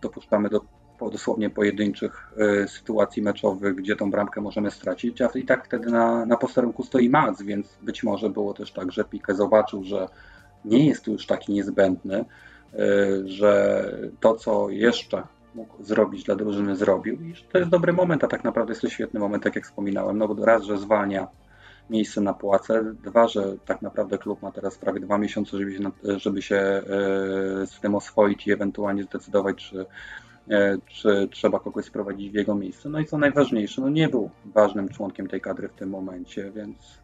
dopuszczamy 0.00 0.48
do 0.48 0.60
dosłownie 1.12 1.50
pojedynczych 1.50 2.32
sytuacji 2.66 3.22
meczowych, 3.22 3.74
gdzie 3.74 3.96
tą 3.96 4.10
bramkę 4.10 4.40
możemy 4.40 4.70
stracić, 4.70 5.22
a 5.22 5.28
i 5.34 5.44
tak 5.44 5.64
wtedy 5.64 5.90
na, 5.90 6.26
na 6.26 6.36
posterunku 6.36 6.82
stoi 6.82 7.08
Mac, 7.08 7.42
więc 7.42 7.78
być 7.82 8.02
może 8.02 8.30
było 8.30 8.54
też 8.54 8.72
tak, 8.72 8.92
że 8.92 9.04
Pique 9.04 9.34
zobaczył, 9.34 9.84
że 9.84 10.08
nie 10.64 10.86
jest 10.86 11.06
już 11.06 11.26
taki 11.26 11.52
niezbędny, 11.52 12.24
e, 12.74 12.76
że 13.24 13.84
to, 14.20 14.34
co 14.34 14.70
jeszcze 14.70 15.22
mógł 15.54 15.84
zrobić 15.84 16.24
dla 16.24 16.36
drużyny, 16.36 16.76
zrobił. 16.76 17.14
I 17.14 17.34
to 17.52 17.58
jest 17.58 17.70
dobry 17.70 17.92
moment, 17.92 18.24
a 18.24 18.28
tak 18.28 18.44
naprawdę 18.44 18.70
jest 18.70 18.82
to 18.82 18.88
świetny 18.88 19.20
moment, 19.20 19.42
tak 19.44 19.56
jak 19.56 19.64
wspominałem. 19.64 20.18
No 20.18 20.28
bo 20.28 20.44
raz, 20.44 20.62
że 20.62 20.78
zwalnia 20.78 21.28
miejsce 21.90 22.20
na 22.20 22.34
płace, 22.34 22.94
dwa, 23.04 23.28
że 23.28 23.56
tak 23.66 23.82
naprawdę 23.82 24.18
klub 24.18 24.42
ma 24.42 24.52
teraz 24.52 24.78
prawie 24.78 25.00
dwa 25.00 25.18
miesiące, 25.18 25.58
żeby 25.58 25.72
się, 25.72 25.90
żeby 26.16 26.42
się 26.42 26.56
e, 26.56 26.82
z 27.66 27.80
tym 27.80 27.94
oswoić 27.94 28.46
i 28.46 28.52
ewentualnie 28.52 29.02
zdecydować, 29.02 29.56
czy, 29.56 29.86
e, 30.50 30.78
czy 30.86 31.28
trzeba 31.30 31.58
kogoś 31.58 31.84
sprowadzić 31.84 32.30
w 32.30 32.34
jego 32.34 32.54
miejsce. 32.54 32.88
No 32.88 33.00
i 33.00 33.06
co 33.06 33.18
najważniejsze, 33.18 33.80
no 33.80 33.88
nie 33.88 34.08
był 34.08 34.30
ważnym 34.44 34.88
członkiem 34.88 35.28
tej 35.28 35.40
kadry 35.40 35.68
w 35.68 35.74
tym 35.74 35.90
momencie, 35.90 36.50
więc 36.50 36.98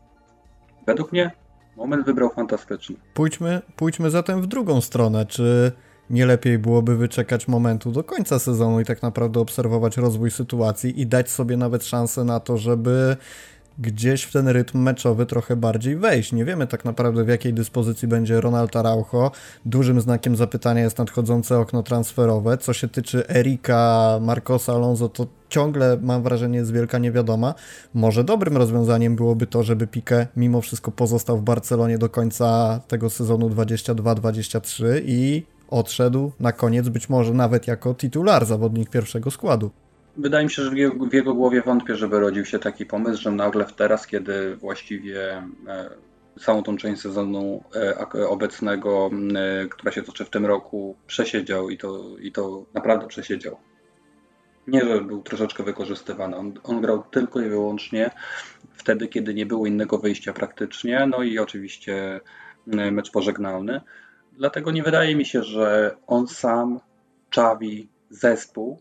według 0.86 1.12
mnie 1.12 1.30
Moment 1.76 2.06
wybrał 2.06 2.30
fantastyczny. 2.30 2.96
Pójdźmy, 3.14 3.62
pójdźmy 3.76 4.10
zatem 4.10 4.42
w 4.42 4.46
drugą 4.46 4.80
stronę. 4.80 5.26
Czy 5.26 5.72
nie 6.10 6.26
lepiej 6.26 6.58
byłoby 6.58 6.96
wyczekać 6.96 7.48
momentu 7.48 7.92
do 7.92 8.04
końca 8.04 8.38
sezonu 8.38 8.80
i 8.80 8.84
tak 8.84 9.02
naprawdę 9.02 9.40
obserwować 9.40 9.96
rozwój 9.96 10.30
sytuacji 10.30 11.00
i 11.00 11.06
dać 11.06 11.30
sobie 11.30 11.56
nawet 11.56 11.84
szansę 11.84 12.24
na 12.24 12.40
to, 12.40 12.56
żeby 12.56 13.16
gdzieś 13.78 14.22
w 14.22 14.32
ten 14.32 14.48
rytm 14.48 14.78
meczowy 14.78 15.26
trochę 15.26 15.56
bardziej 15.56 15.96
wejść. 15.96 16.32
Nie 16.32 16.44
wiemy 16.44 16.66
tak 16.66 16.84
naprawdę 16.84 17.24
w 17.24 17.28
jakiej 17.28 17.54
dyspozycji 17.54 18.08
będzie 18.08 18.40
Ronald 18.40 18.76
Araujo. 18.76 19.30
Dużym 19.64 20.00
znakiem 20.00 20.36
zapytania 20.36 20.80
jest 20.80 20.98
nadchodzące 20.98 21.58
okno 21.58 21.82
transferowe. 21.82 22.58
Co 22.58 22.72
się 22.72 22.88
tyczy 22.88 23.28
Erika, 23.28 24.18
Marcosa 24.22 24.72
Alonso, 24.72 25.08
to 25.08 25.26
ciągle 25.48 25.98
mam 26.02 26.22
wrażenie 26.22 26.58
jest 26.58 26.72
wielka 26.72 26.98
niewiadoma. 26.98 27.54
Może 27.94 28.24
dobrym 28.24 28.56
rozwiązaniem 28.56 29.16
byłoby 29.16 29.46
to, 29.46 29.62
żeby 29.62 29.86
Pique 29.86 30.26
mimo 30.36 30.60
wszystko 30.60 30.90
pozostał 30.90 31.38
w 31.38 31.42
Barcelonie 31.42 31.98
do 31.98 32.08
końca 32.08 32.80
tego 32.88 33.10
sezonu 33.10 33.48
22-23 33.48 34.86
i 35.06 35.46
odszedł 35.68 36.32
na 36.40 36.52
koniec 36.52 36.88
być 36.88 37.08
może 37.08 37.34
nawet 37.34 37.66
jako 37.66 37.94
titular 37.94 38.46
zawodnik 38.46 38.90
pierwszego 38.90 39.30
składu. 39.30 39.70
Wydaje 40.18 40.44
mi 40.44 40.50
się, 40.50 40.62
że 40.62 40.70
w 41.10 41.12
jego, 41.14 41.34
głowie 41.34 41.62
wątpię, 41.62 41.96
żeby 41.96 42.20
rodził 42.20 42.44
się 42.44 42.58
taki 42.58 42.86
pomysł, 42.86 43.22
że 43.22 43.30
nagle 43.30 43.64
teraz, 43.76 44.06
kiedy 44.06 44.56
właściwie 44.56 45.42
e, 45.68 45.90
całą 46.40 46.62
tą 46.62 46.76
część 46.76 47.02
sezonu 47.02 47.64
e, 48.14 48.28
obecnego, 48.28 49.10
e, 49.34 49.66
która 49.66 49.92
się 49.92 50.02
toczy 50.02 50.24
w 50.24 50.30
tym 50.30 50.46
roku, 50.46 50.96
przesiedział 51.06 51.70
i 51.70 51.78
to, 51.78 52.04
i 52.20 52.32
to 52.32 52.64
naprawdę 52.74 53.06
przesiedział. 53.06 53.56
Nie, 54.66 54.80
że 54.80 55.00
był 55.00 55.22
troszeczkę 55.22 55.62
wykorzystywany. 55.62 56.36
On, 56.36 56.54
on 56.64 56.80
grał 56.80 57.02
tylko 57.10 57.40
i 57.40 57.48
wyłącznie 57.48 58.10
wtedy, 58.72 59.08
kiedy 59.08 59.34
nie 59.34 59.46
było 59.46 59.66
innego 59.66 59.98
wyjścia 59.98 60.32
praktycznie. 60.32 61.06
No 61.06 61.22
i 61.22 61.38
oczywiście 61.38 62.20
mecz 62.66 63.10
pożegnalny. 63.10 63.80
Dlatego 64.32 64.70
nie 64.70 64.82
wydaje 64.82 65.16
mi 65.16 65.24
się, 65.24 65.42
że 65.42 65.96
on 66.06 66.26
sam, 66.26 66.80
Czawi, 67.30 67.88
zespół 68.10 68.80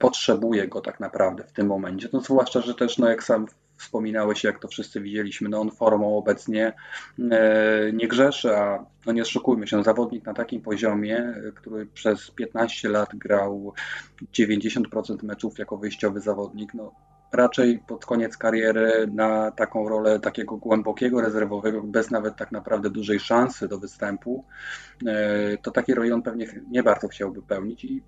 potrzebuje 0.00 0.68
go 0.68 0.80
tak 0.80 1.00
naprawdę 1.00 1.44
w 1.44 1.52
tym 1.52 1.66
momencie. 1.66 2.08
No 2.12 2.20
zwłaszcza, 2.20 2.60
że 2.60 2.74
też, 2.74 2.98
no 2.98 3.08
jak 3.08 3.22
sam 3.22 3.46
wspominałeś, 3.76 4.44
jak 4.44 4.58
to 4.58 4.68
wszyscy 4.68 5.00
widzieliśmy, 5.00 5.48
no 5.48 5.60
on 5.60 5.70
formą 5.70 6.16
obecnie 6.16 6.72
e, 7.30 7.92
nie 7.92 8.08
grzeszy, 8.08 8.56
a 8.56 8.84
no 9.06 9.12
nie 9.12 9.24
szukujmy 9.24 9.66
się, 9.66 9.82
zawodnik 9.82 10.26
na 10.26 10.34
takim 10.34 10.60
poziomie, 10.60 11.34
który 11.54 11.86
przez 11.86 12.30
15 12.30 12.88
lat 12.88 13.08
grał 13.14 13.72
90% 14.38 15.22
meczów 15.22 15.58
jako 15.58 15.76
wyjściowy 15.76 16.20
zawodnik, 16.20 16.74
no 16.74 16.92
raczej 17.32 17.78
pod 17.78 18.06
koniec 18.06 18.36
kariery 18.36 19.08
na 19.14 19.50
taką 19.50 19.88
rolę 19.88 20.20
takiego 20.20 20.56
głębokiego 20.56 21.20
rezerwowego, 21.20 21.82
bez 21.82 22.10
nawet 22.10 22.36
tak 22.36 22.52
naprawdę 22.52 22.90
dużej 22.90 23.20
szansy 23.20 23.68
do 23.68 23.78
występu, 23.78 24.44
e, 25.06 25.56
to 25.56 25.70
taki 25.70 25.94
roli 25.94 26.12
on 26.12 26.22
pewnie 26.22 26.46
nie 26.70 26.82
bardzo 26.82 27.08
chciałby 27.08 27.42
pełnić 27.42 27.84
i 27.84 28.02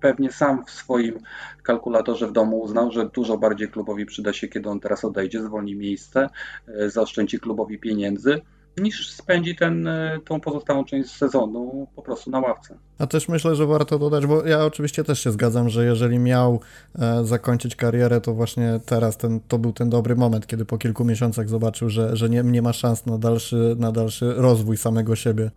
pewnie 0.00 0.32
sam 0.32 0.64
w 0.64 0.70
swoim 0.70 1.18
kalkulatorze 1.62 2.26
w 2.26 2.32
domu 2.32 2.60
uznał, 2.60 2.90
że 2.90 3.08
dużo 3.08 3.38
bardziej 3.38 3.68
klubowi 3.68 4.06
przyda 4.06 4.32
się, 4.32 4.48
kiedy 4.48 4.68
on 4.68 4.80
teraz 4.80 5.04
odejdzie, 5.04 5.42
zwolni 5.42 5.76
miejsce, 5.76 6.28
e, 6.68 6.90
zaoszczędzi 6.90 7.40
klubowi 7.40 7.78
pieniędzy 7.78 8.40
niż 8.80 9.10
spędzi 9.10 9.56
ten, 9.56 9.86
e, 9.86 10.18
tą 10.24 10.40
pozostałą 10.40 10.84
część 10.84 11.10
sezonu 11.10 11.86
po 11.96 12.02
prostu 12.02 12.30
na 12.30 12.40
ławce. 12.40 12.78
A 12.98 13.06
też 13.06 13.28
myślę, 13.28 13.54
że 13.54 13.66
warto 13.66 13.98
dodać, 13.98 14.26
bo 14.26 14.46
ja 14.46 14.64
oczywiście 14.64 15.04
też 15.04 15.20
się 15.20 15.32
zgadzam, 15.32 15.68
że 15.68 15.84
jeżeli 15.84 16.18
miał 16.18 16.60
e, 16.98 17.24
zakończyć 17.24 17.76
karierę, 17.76 18.20
to 18.20 18.34
właśnie 18.34 18.80
teraz 18.86 19.16
ten, 19.16 19.40
to 19.48 19.58
był 19.58 19.72
ten 19.72 19.90
dobry 19.90 20.16
moment, 20.16 20.46
kiedy 20.46 20.64
po 20.64 20.78
kilku 20.78 21.04
miesiącach 21.04 21.48
zobaczył, 21.48 21.88
że, 21.88 22.16
że 22.16 22.28
nie, 22.28 22.42
nie 22.42 22.62
ma 22.62 22.72
szans 22.72 23.06
na 23.06 23.18
dalszy, 23.18 23.76
na 23.78 23.92
dalszy 23.92 24.34
rozwój 24.36 24.76
samego 24.76 25.16
siebie. 25.16 25.50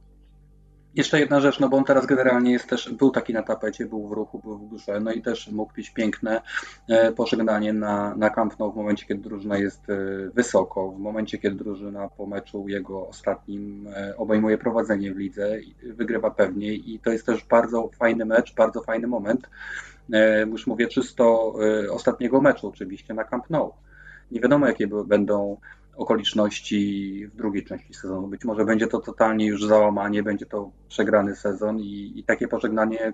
Jeszcze 0.95 1.19
jedna 1.19 1.39
rzecz, 1.39 1.59
no 1.59 1.69
bo 1.69 1.77
on 1.77 1.83
teraz 1.83 2.05
generalnie 2.05 2.51
jest 2.51 2.67
też, 2.67 2.93
był 2.93 3.11
taki 3.11 3.33
na 3.33 3.43
tapecie, 3.43 3.85
był 3.85 4.07
w 4.07 4.11
ruchu, 4.11 4.39
był 4.39 4.57
w 4.57 4.75
grze, 4.75 4.99
no 4.99 5.11
i 5.11 5.21
też 5.21 5.51
mógł 5.51 5.73
być 5.73 5.89
piękne 5.89 6.41
e, 6.89 7.11
pożegnanie 7.11 7.73
na, 7.73 8.15
na 8.15 8.29
Camp 8.29 8.59
Nou 8.59 8.71
w 8.71 8.75
momencie, 8.75 9.05
kiedy 9.05 9.21
drużyna 9.21 9.57
jest 9.57 9.89
e, 9.89 9.95
wysoko, 10.33 10.91
w 10.91 10.99
momencie, 10.99 11.37
kiedy 11.37 11.55
drużyna 11.55 12.09
po 12.09 12.25
meczu 12.25 12.67
jego 12.67 13.07
ostatnim 13.07 13.87
e, 13.95 14.17
obejmuje 14.17 14.57
prowadzenie 14.57 15.13
w 15.13 15.17
lidze, 15.17 15.57
wygrywa 15.83 16.31
pewnie 16.31 16.73
i 16.73 16.99
to 16.99 17.11
jest 17.11 17.25
też 17.25 17.45
bardzo 17.45 17.89
fajny 17.99 18.25
mecz, 18.25 18.55
bardzo 18.55 18.81
fajny 18.81 19.07
moment, 19.07 19.49
już 20.47 20.67
mówię 20.67 20.87
czysto 20.87 21.53
ostatniego 21.91 22.41
meczu 22.41 22.67
oczywiście 22.67 23.13
na 23.13 23.23
Camp 23.23 23.49
Nou. 23.49 23.73
Nie 24.31 24.41
wiadomo, 24.41 24.67
jakie 24.67 24.87
będą 24.87 25.57
okoliczności 26.01 27.27
w 27.27 27.35
drugiej 27.35 27.65
części 27.65 27.93
sezonu. 27.93 28.27
Być 28.27 28.45
może 28.45 28.65
będzie 28.65 28.87
to 28.87 28.99
totalnie 28.99 29.45
już 29.45 29.65
załamanie, 29.65 30.23
będzie 30.23 30.45
to 30.45 30.71
przegrany 30.87 31.35
sezon 31.35 31.79
i, 31.79 32.13
i 32.15 32.23
takie 32.23 32.47
pożegnanie 32.47 33.13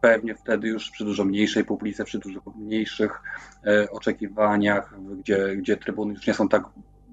pewnie 0.00 0.34
wtedy 0.34 0.68
już 0.68 0.90
przy 0.90 1.04
dużo 1.04 1.24
mniejszej 1.24 1.64
publice, 1.64 2.04
przy 2.04 2.18
dużo 2.18 2.40
mniejszych 2.56 3.20
e, 3.66 3.90
oczekiwaniach, 3.90 4.94
gdzie, 5.18 5.56
gdzie 5.56 5.76
trybuny 5.76 6.14
już 6.14 6.26
nie 6.26 6.34
są 6.34 6.48
tak 6.48 6.62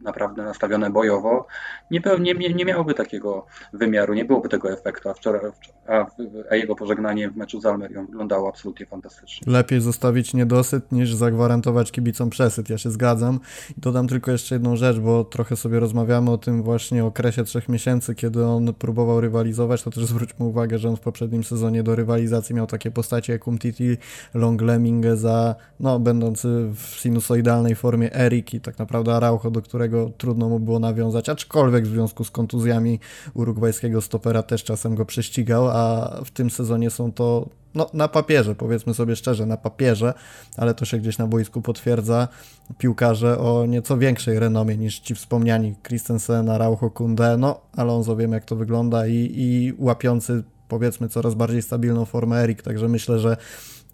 naprawdę 0.04 0.44
nastawione 0.44 0.90
bojowo, 0.90 1.48
nie, 1.92 2.02
nie, 2.20 2.54
nie 2.54 2.66
miałoby 2.66 2.94
takiego 2.94 3.46
wymiaru, 3.74 4.14
nie 4.14 4.26
byłoby 4.26 4.50
tego 4.50 4.72
efektu, 4.72 5.10
a, 5.10 5.14
wczoraj, 5.14 5.42
a, 5.88 6.06
a 6.52 6.56
jego 6.56 6.76
pożegnanie 6.76 7.30
w 7.30 7.36
meczu 7.36 7.62
z 7.62 7.66
Almerią 7.66 8.06
wyglądało 8.06 8.50
absolutnie 8.50 8.86
fantastycznie. 8.86 9.54
Lepiej 9.54 9.82
zostawić 9.82 10.34
niedosyt 10.34 10.92
niż 10.92 11.14
zagwarantować 11.14 11.92
kibicom 11.92 12.30
przesyt, 12.30 12.70
ja 12.70 12.78
się 12.78 12.92
zgadzam. 12.92 13.40
Dodam 13.78 14.08
tylko 14.08 14.32
jeszcze 14.32 14.56
jedną 14.56 14.76
rzecz, 14.76 15.00
bo 15.00 15.24
trochę 15.24 15.56
sobie 15.56 15.80
rozmawiamy 15.80 16.32
o 16.32 16.38
tym 16.38 16.64
właśnie 16.64 17.06
okresie 17.06 17.44
trzech 17.44 17.70
miesięcy, 17.70 18.16
kiedy 18.16 18.46
on 18.46 18.74
próbował 18.74 19.22
rywalizować, 19.22 19.84
to 19.84 19.92
też 19.92 20.06
zwróćmy 20.06 20.46
uwagę, 20.46 20.78
że 20.78 20.90
on 20.90 20.96
w 20.96 21.00
poprzednim 21.00 21.44
sezonie 21.44 21.84
do 21.84 21.96
rywalizacji 21.96 22.56
miał 22.56 22.68
takie 22.68 22.92
postacie 22.92 23.34
jak 23.34 23.48
Umtiti, 23.48 23.98
Long 24.34 24.62
Lemming 24.62 25.06
za, 25.14 25.56
no, 25.80 26.00
będący 26.00 26.48
w 26.76 26.80
sinusoidalnej 26.80 27.76
formie 27.76 28.16
Erik 28.16 28.54
i 28.54 28.62
tak 28.62 28.80
naprawdę 28.80 29.16
Araujo, 29.16 29.52
do 29.52 29.62
którego 29.62 29.87
trudno 30.18 30.50
mu 30.50 30.60
było 30.60 30.80
nawiązać, 30.80 31.30
aczkolwiek 31.30 31.88
w 31.88 31.92
związku 31.92 32.24
z 32.24 32.32
kontuzjami 32.32 33.00
urugwajskiego 33.34 34.02
stopera 34.02 34.44
też 34.44 34.64
czasem 34.64 34.96
go 34.96 35.06
prześcigał, 35.06 35.68
a 35.68 36.12
w 36.26 36.32
tym 36.32 36.50
sezonie 36.50 36.90
są 36.90 37.12
to 37.12 37.50
no, 37.76 37.90
na 37.94 38.08
papierze, 38.08 38.56
powiedzmy 38.56 38.94
sobie 38.94 39.16
szczerze, 39.16 39.46
na 39.46 39.58
papierze, 39.58 40.14
ale 40.58 40.74
to 40.74 40.86
się 40.86 40.98
gdzieś 40.98 41.18
na 41.18 41.28
boisku 41.28 41.62
potwierdza, 41.62 42.28
piłkarze 42.78 43.40
o 43.40 43.66
nieco 43.66 43.98
większej 43.98 44.40
renomie 44.40 44.78
niż 44.78 45.00
ci 45.00 45.16
wspomniani 45.16 45.76
Christensen, 45.88 46.50
Araujo, 46.50 46.90
Kunde, 46.90 47.38
no 47.38 47.60
Alonso 47.76 48.16
wiem 48.16 48.32
jak 48.32 48.46
to 48.46 48.56
wygląda 48.56 49.08
i, 49.08 49.32
i 49.36 49.74
łapiący 49.78 50.44
powiedzmy 50.68 51.10
coraz 51.10 51.34
bardziej 51.34 51.62
stabilną 51.62 52.06
formę 52.06 52.44
Erik, 52.44 52.62
także 52.62 52.88
myślę, 52.88 53.20
że 53.20 53.38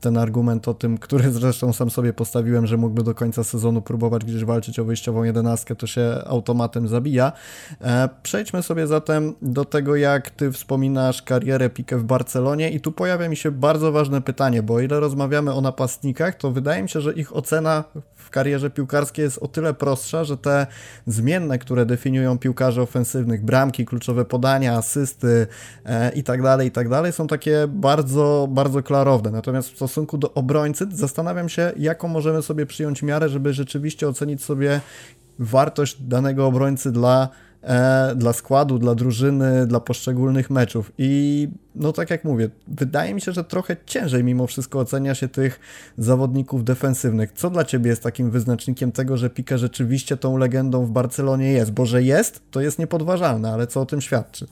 ten 0.03 0.17
argument 0.17 0.67
o 0.67 0.73
tym, 0.73 0.97
który 0.97 1.31
zresztą 1.31 1.73
sam 1.73 1.89
sobie 1.89 2.13
postawiłem, 2.13 2.67
że 2.67 2.77
mógłby 2.77 3.03
do 3.03 3.15
końca 3.15 3.43
sezonu 3.43 3.81
próbować 3.81 4.25
gdzieś 4.25 4.43
walczyć 4.43 4.79
o 4.79 4.85
wyjściową 4.85 5.23
jedenastkę, 5.23 5.75
to 5.75 5.87
się 5.87 6.17
automatem 6.25 6.87
zabija. 6.87 7.31
E, 7.81 8.09
przejdźmy 8.23 8.63
sobie 8.63 8.87
zatem 8.87 9.33
do 9.41 9.65
tego, 9.65 9.95
jak 9.95 10.29
ty 10.29 10.51
wspominasz 10.51 11.21
karierę 11.21 11.69
Pique 11.69 11.97
w 11.97 12.03
Barcelonie 12.03 12.69
i 12.71 12.79
tu 12.79 12.91
pojawia 12.91 13.29
mi 13.29 13.35
się 13.35 13.51
bardzo 13.51 13.91
ważne 13.91 14.21
pytanie, 14.21 14.63
bo 14.63 14.73
o 14.73 14.79
ile 14.79 14.99
rozmawiamy 14.99 15.53
o 15.53 15.61
napastnikach, 15.61 16.35
to 16.35 16.51
wydaje 16.51 16.83
mi 16.83 16.89
się, 16.89 17.01
że 17.01 17.13
ich 17.13 17.35
ocena 17.35 17.83
w 18.15 18.29
karierze 18.29 18.69
piłkarskiej 18.69 19.23
jest 19.23 19.37
o 19.37 19.47
tyle 19.47 19.73
prostsza, 19.73 20.23
że 20.23 20.37
te 20.37 20.67
zmienne, 21.07 21.59
które 21.59 21.85
definiują 21.85 22.37
piłkarzy 22.37 22.81
ofensywnych, 22.81 23.45
bramki, 23.45 23.85
kluczowe 23.85 24.25
podania, 24.25 24.77
asysty 24.77 25.47
e, 25.85 26.11
i 26.11 26.23
tak 26.23 26.41
tak 26.71 26.87
są 27.13 27.27
takie 27.27 27.67
bardzo, 27.67 28.47
bardzo 28.51 28.83
klarowne. 28.83 29.31
Natomiast 29.31 29.69
w 29.69 29.75
stosunku 29.75 29.92
do 30.17 30.33
obrońcy 30.33 30.87
zastanawiam 30.91 31.49
się, 31.49 31.71
jaką 31.77 32.07
możemy 32.07 32.41
sobie 32.41 32.65
przyjąć 32.65 33.03
miarę, 33.03 33.29
żeby 33.29 33.53
rzeczywiście 33.53 34.07
ocenić 34.07 34.43
sobie 34.43 34.81
wartość 35.39 36.01
danego 36.01 36.47
obrońcy 36.47 36.91
dla 36.91 37.29
e, 37.61 38.15
dla 38.15 38.33
składu, 38.33 38.79
dla 38.79 38.95
drużyny, 38.95 39.67
dla 39.67 39.79
poszczególnych 39.79 40.49
meczów. 40.49 40.91
I 40.97 41.47
no 41.75 41.93
tak 41.93 42.09
jak 42.09 42.23
mówię, 42.23 42.49
wydaje 42.67 43.13
mi 43.13 43.21
się, 43.21 43.31
że 43.31 43.43
trochę 43.43 43.77
ciężej 43.85 44.23
mimo 44.23 44.47
wszystko 44.47 44.79
ocenia 44.79 45.15
się 45.15 45.27
tych 45.27 45.59
zawodników 45.97 46.63
defensywnych. 46.63 47.31
Co 47.31 47.49
dla 47.49 47.65
Ciebie 47.65 47.89
jest 47.89 48.03
takim 48.03 48.31
wyznacznikiem 48.31 48.91
tego, 48.91 49.17
że 49.17 49.29
Pique 49.29 49.57
rzeczywiście 49.57 50.17
tą 50.17 50.37
legendą 50.37 50.85
w 50.85 50.91
Barcelonie 50.91 51.51
jest? 51.51 51.71
Bo 51.71 51.85
że 51.85 52.03
jest, 52.03 52.41
to 52.51 52.61
jest 52.61 52.79
niepodważalne, 52.79 53.53
ale 53.53 53.67
co 53.67 53.81
o 53.81 53.85
tym 53.85 54.01
świadczy? 54.01 54.47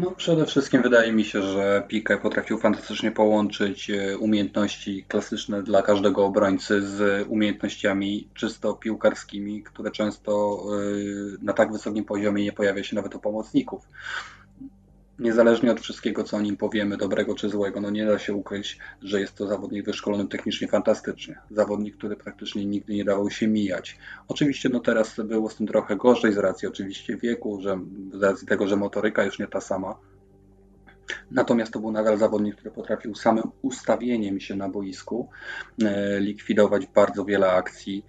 No, 0.00 0.10
przede 0.10 0.46
wszystkim 0.46 0.82
wydaje 0.82 1.12
mi 1.12 1.24
się, 1.24 1.42
że 1.42 1.82
Pique 1.88 2.18
potrafił 2.22 2.58
fantastycznie 2.58 3.10
połączyć 3.10 3.90
e, 3.90 4.18
umiejętności 4.18 5.04
klasyczne 5.08 5.62
dla 5.62 5.82
każdego 5.82 6.24
obrońcy 6.24 6.82
z 6.82 7.26
umiejętnościami 7.28 8.28
czysto 8.34 8.74
piłkarskimi, 8.74 9.62
które 9.62 9.90
często 9.90 10.62
e, 10.62 11.38
na 11.42 11.52
tak 11.52 11.72
wysokim 11.72 12.04
poziomie 12.04 12.44
nie 12.44 12.52
pojawia 12.52 12.84
się 12.84 12.96
nawet 12.96 13.14
u 13.14 13.18
pomocników 13.18 13.88
niezależnie 15.18 15.70
od 15.70 15.80
wszystkiego, 15.80 16.24
co 16.24 16.36
o 16.36 16.40
nim 16.40 16.56
powiemy, 16.56 16.96
dobrego 16.96 17.34
czy 17.34 17.48
złego, 17.48 17.80
no 17.80 17.90
nie 17.90 18.06
da 18.06 18.18
się 18.18 18.34
ukryć, 18.34 18.78
że 19.02 19.20
jest 19.20 19.34
to 19.34 19.46
zawodnik 19.46 19.86
wyszkolony 19.86 20.28
technicznie 20.28 20.68
fantastycznie. 20.68 21.38
Zawodnik, 21.50 21.96
który 21.96 22.16
praktycznie 22.16 22.66
nigdy 22.66 22.94
nie 22.94 23.04
dawał 23.04 23.30
się 23.30 23.48
mijać. 23.48 23.98
Oczywiście 24.28 24.68
no 24.68 24.80
teraz 24.80 25.16
było 25.24 25.50
z 25.50 25.56
tym 25.56 25.66
trochę 25.66 25.96
gorzej 25.96 26.32
z 26.32 26.38
racji 26.38 26.68
oczywiście 26.68 27.16
wieku, 27.16 27.60
że, 27.60 27.78
z 28.12 28.22
racji 28.22 28.46
tego, 28.46 28.66
że 28.66 28.76
motoryka 28.76 29.24
już 29.24 29.38
nie 29.38 29.46
ta 29.46 29.60
sama. 29.60 29.96
Natomiast 31.30 31.72
to 31.72 31.80
był 31.80 31.92
nadal 31.92 32.18
zawodnik, 32.18 32.54
który 32.54 32.70
potrafił 32.70 33.14
samym 33.14 33.44
ustawieniem 33.62 34.40
się 34.40 34.56
na 34.56 34.68
boisku 34.68 35.28
e, 35.82 36.20
likwidować 36.20 36.86
bardzo 36.86 37.24
wiele 37.24 37.52
akcji. 37.52 38.04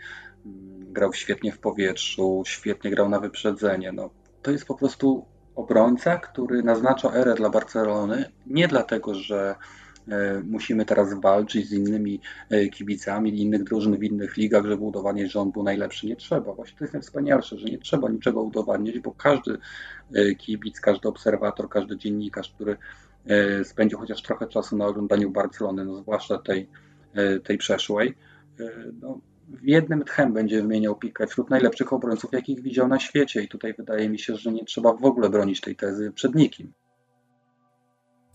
Mm, 0.45 0.93
grał 0.93 1.13
świetnie 1.13 1.51
w 1.51 1.59
powietrzu, 1.59 2.43
świetnie 2.45 2.91
grał 2.91 3.09
na 3.09 3.19
wyprzedzenie. 3.19 3.91
No, 3.91 4.09
to 4.41 4.51
jest 4.51 4.65
po 4.65 4.75
prostu 4.75 5.25
obrońca, 5.55 6.17
który 6.17 6.63
naznacza 6.63 7.13
erę 7.13 7.35
dla 7.35 7.50
Barcelony 7.50 8.25
nie 8.47 8.67
dlatego, 8.67 9.13
że 9.13 9.55
e, 10.07 10.41
musimy 10.43 10.85
teraz 10.85 11.13
walczyć 11.21 11.69
z 11.69 11.74
innymi 11.74 12.21
e, 12.50 12.67
kibicami 12.67 13.41
innych 13.41 13.63
drużyn 13.63 13.97
w 13.97 14.03
innych 14.03 14.38
ligach, 14.38 14.65
żeby 14.65 14.84
udowadniać, 14.84 15.32
że 15.32 15.39
on 15.39 15.51
był 15.51 15.63
najlepszy. 15.63 16.08
Nie 16.08 16.15
trzeba. 16.15 16.53
Właśnie 16.53 16.77
to 16.77 16.84
jest 16.84 16.93
najwspanialsze, 16.93 17.58
że 17.58 17.65
nie 17.65 17.77
trzeba 17.77 18.10
niczego 18.10 18.41
udowadniać, 18.41 18.99
bo 18.99 19.12
każdy 19.12 19.58
e, 20.13 20.36
kibic, 20.36 20.80
każdy 20.80 21.08
obserwator, 21.08 21.69
każdy 21.69 21.97
dziennikarz, 21.97 22.51
który 22.56 22.77
spędził 23.63 23.99
chociaż 23.99 24.21
trochę 24.21 24.47
czasu 24.47 24.77
na 24.77 24.86
oglądaniu 24.86 25.30
Barcelony, 25.30 25.86
no 25.86 25.95
zwłaszcza 25.95 26.38
tej, 26.38 26.69
tej 27.43 27.58
przeszłej, 27.58 28.15
no, 29.01 29.19
jednym 29.63 30.03
tchem 30.03 30.34
będzie 30.34 30.62
wymieniał 30.62 30.95
Pikę 30.95 31.27
wśród 31.27 31.49
najlepszych 31.49 31.93
obrońców, 31.93 32.31
jakich 32.34 32.62
widział 32.62 32.88
na 32.88 32.99
świecie. 32.99 33.43
I 33.43 33.47
tutaj 33.47 33.73
wydaje 33.73 34.10
mi 34.10 34.19
się, 34.19 34.36
że 34.36 34.51
nie 34.51 34.65
trzeba 34.65 34.93
w 34.93 35.05
ogóle 35.05 35.29
bronić 35.29 35.62
tej 35.62 35.75
tezy 35.75 36.12
przed 36.12 36.36
nikim. 36.36 36.73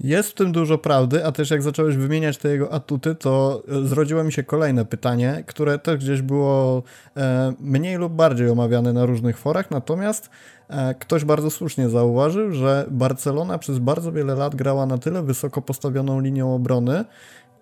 Jest 0.00 0.30
w 0.30 0.34
tym 0.34 0.52
dużo 0.52 0.78
prawdy, 0.78 1.26
a 1.26 1.32
też 1.32 1.50
jak 1.50 1.62
zacząłeś 1.62 1.96
wymieniać 1.96 2.38
te 2.38 2.48
jego 2.48 2.72
atuty, 2.72 3.14
to 3.14 3.62
e, 3.68 3.86
zrodziło 3.86 4.24
mi 4.24 4.32
się 4.32 4.42
kolejne 4.42 4.84
pytanie, 4.84 5.44
które 5.46 5.78
też 5.78 5.96
gdzieś 5.96 6.22
było 6.22 6.82
e, 7.16 7.52
mniej 7.60 7.96
lub 7.96 8.12
bardziej 8.12 8.48
omawiane 8.48 8.92
na 8.92 9.06
różnych 9.06 9.38
forach, 9.38 9.70
natomiast 9.70 10.30
e, 10.68 10.94
ktoś 10.94 11.24
bardzo 11.24 11.50
słusznie 11.50 11.88
zauważył, 11.88 12.52
że 12.52 12.86
Barcelona 12.90 13.58
przez 13.58 13.78
bardzo 13.78 14.12
wiele 14.12 14.34
lat 14.34 14.54
grała 14.54 14.86
na 14.86 14.98
tyle 14.98 15.22
wysoko 15.22 15.62
postawioną 15.62 16.20
linią 16.20 16.54
obrony 16.54 17.04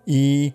i 0.07 0.51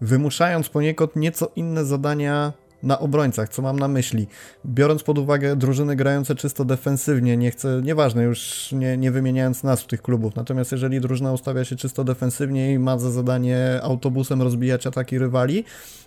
wymuszając 0.00 0.68
poniekąd 0.68 1.16
nieco 1.16 1.50
inne 1.56 1.84
zadania 1.84 2.52
na 2.84 2.98
obrońcach, 2.98 3.48
co 3.48 3.62
mam 3.62 3.78
na 3.78 3.88
myśli. 3.88 4.26
Biorąc 4.66 5.02
pod 5.02 5.18
uwagę 5.18 5.56
drużyny 5.56 5.96
grające 5.96 6.34
czysto 6.34 6.64
defensywnie, 6.64 7.36
nie 7.36 7.50
chcę, 7.50 7.80
nieważne, 7.82 8.22
już 8.22 8.68
nie, 8.72 8.96
nie 8.96 9.10
wymieniając 9.10 9.62
nazw 9.62 9.86
tych 9.86 10.02
klubów, 10.02 10.36
natomiast 10.36 10.72
jeżeli 10.72 11.00
drużyna 11.00 11.32
ustawia 11.32 11.64
się 11.64 11.76
czysto 11.76 12.04
defensywnie 12.04 12.72
i 12.72 12.78
ma 12.78 12.98
za 12.98 13.10
zadanie 13.10 13.80
autobusem 13.82 14.42
rozbijać 14.42 14.86
ataki 14.86 15.18
rywali, 15.18 15.64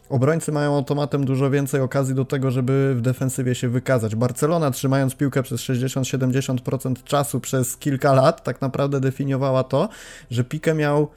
obrońcy 0.10 0.52
mają 0.52 0.76
automatem 0.76 1.26
dużo 1.26 1.50
więcej 1.50 1.82
okazji 1.82 2.16
do 2.16 2.26
tego, 2.26 2.52
żeby 2.52 2.96
w 2.96 3.02
defensywie 3.02 3.56
się 3.56 3.70
wykazać. 3.70 4.16
Barcelona 4.16 4.72
trzymając 4.72 5.16
piłkę 5.16 5.44
przez 5.44 5.62
60-70% 5.62 7.04
czasu 7.04 7.40
przez 7.40 7.78
kilka 7.78 8.14
lat, 8.14 8.44
tak 8.44 8.62
naprawdę 8.62 9.00
definiowała 9.00 9.64
to, 9.64 9.90
że 10.32 10.44
Pique 10.44 10.74
miał 10.74 11.08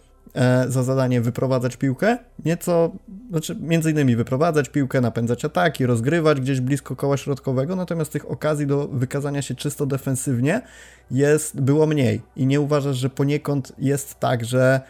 za 0.69 0.83
zadanie 0.83 1.21
wyprowadzać 1.21 1.77
piłkę, 1.77 2.19
nieco, 2.45 2.93
znaczy 3.31 3.57
między 3.61 3.91
innymi 3.91 4.17
wyprowadzać 4.17 4.69
piłkę, 4.69 5.01
napędzać 5.01 5.45
ataki, 5.45 5.87
rozgrywać 5.87 6.41
gdzieś 6.41 6.61
blisko 6.61 6.97
koła 6.97 7.17
środkowego, 7.17 7.77
natomiast 7.77 8.13
tych 8.13 8.31
okazji 8.31 8.67
do 8.67 8.89
wykazania 8.89 9.43
się 9.43 9.55
czysto 9.55 9.87
defensywnie 9.87 10.63
jest, 11.11 11.61
było 11.61 11.87
mniej 11.87 12.23
i 12.37 12.47
nie 12.47 12.61
uważasz, 12.61 12.97
że 12.97 13.11
poniekąd 13.11 13.73
jest 13.79 14.21
tak, 14.21 14.45
że 14.45 14.81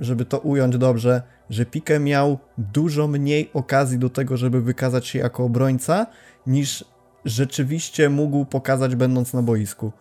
żeby 0.00 0.24
to 0.24 0.38
ująć 0.38 0.78
dobrze, 0.78 1.22
że 1.50 1.66
Pique 1.66 2.00
miał 2.00 2.38
dużo 2.58 3.08
mniej 3.08 3.50
okazji 3.54 3.98
do 3.98 4.10
tego, 4.10 4.36
żeby 4.36 4.60
wykazać 4.60 5.06
się 5.06 5.18
jako 5.18 5.44
obrońca, 5.44 6.06
niż 6.46 6.84
rzeczywiście 7.24 8.08
mógł 8.08 8.44
pokazać 8.44 8.96
będąc 8.96 9.34
na 9.34 9.42
boisku. 9.42 9.92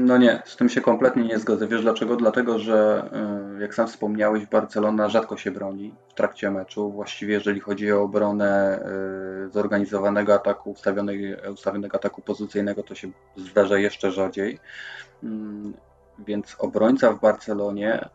No 0.00 0.18
nie, 0.18 0.42
z 0.44 0.56
tym 0.56 0.68
się 0.68 0.80
kompletnie 0.80 1.24
nie 1.24 1.38
zgodzę. 1.38 1.66
Wiesz 1.66 1.82
dlaczego? 1.82 2.16
Dlatego, 2.16 2.58
że 2.58 3.08
e, 3.56 3.60
jak 3.62 3.74
sam 3.74 3.86
wspomniałeś, 3.86 4.46
Barcelona 4.46 5.08
rzadko 5.08 5.36
się 5.36 5.50
broni 5.50 5.94
w 6.08 6.14
trakcie 6.14 6.50
meczu. 6.50 6.92
Właściwie 6.92 7.34
jeżeli 7.34 7.60
chodzi 7.60 7.92
o 7.92 8.02
obronę 8.02 8.80
e, 9.46 9.50
zorganizowanego 9.50 10.34
ataku, 10.34 10.70
ustawionego 11.52 11.96
ataku 11.96 12.22
pozycyjnego, 12.22 12.82
to 12.82 12.94
się 12.94 13.10
zdarza 13.36 13.78
jeszcze 13.78 14.10
rzadziej. 14.10 14.58
Mm, 15.22 15.74
więc 16.18 16.56
obrońca 16.58 17.12
w 17.12 17.20
Barcelonie 17.20 18.08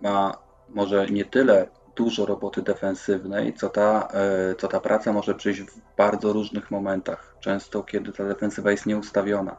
ma 0.00 0.38
może 0.68 1.06
nie 1.06 1.24
tyle 1.24 1.68
dużo 1.96 2.26
roboty 2.26 2.62
defensywnej, 2.62 3.54
co 3.54 3.68
ta, 3.68 4.08
e, 4.12 4.54
co 4.54 4.68
ta 4.68 4.80
praca 4.80 5.12
może 5.12 5.34
przyjść 5.34 5.60
w 5.60 5.80
bardzo 5.96 6.32
różnych 6.32 6.70
momentach. 6.70 7.36
Często, 7.40 7.82
kiedy 7.82 8.12
ta 8.12 8.24
defensywa 8.24 8.70
jest 8.70 8.86
nieustawiona. 8.86 9.56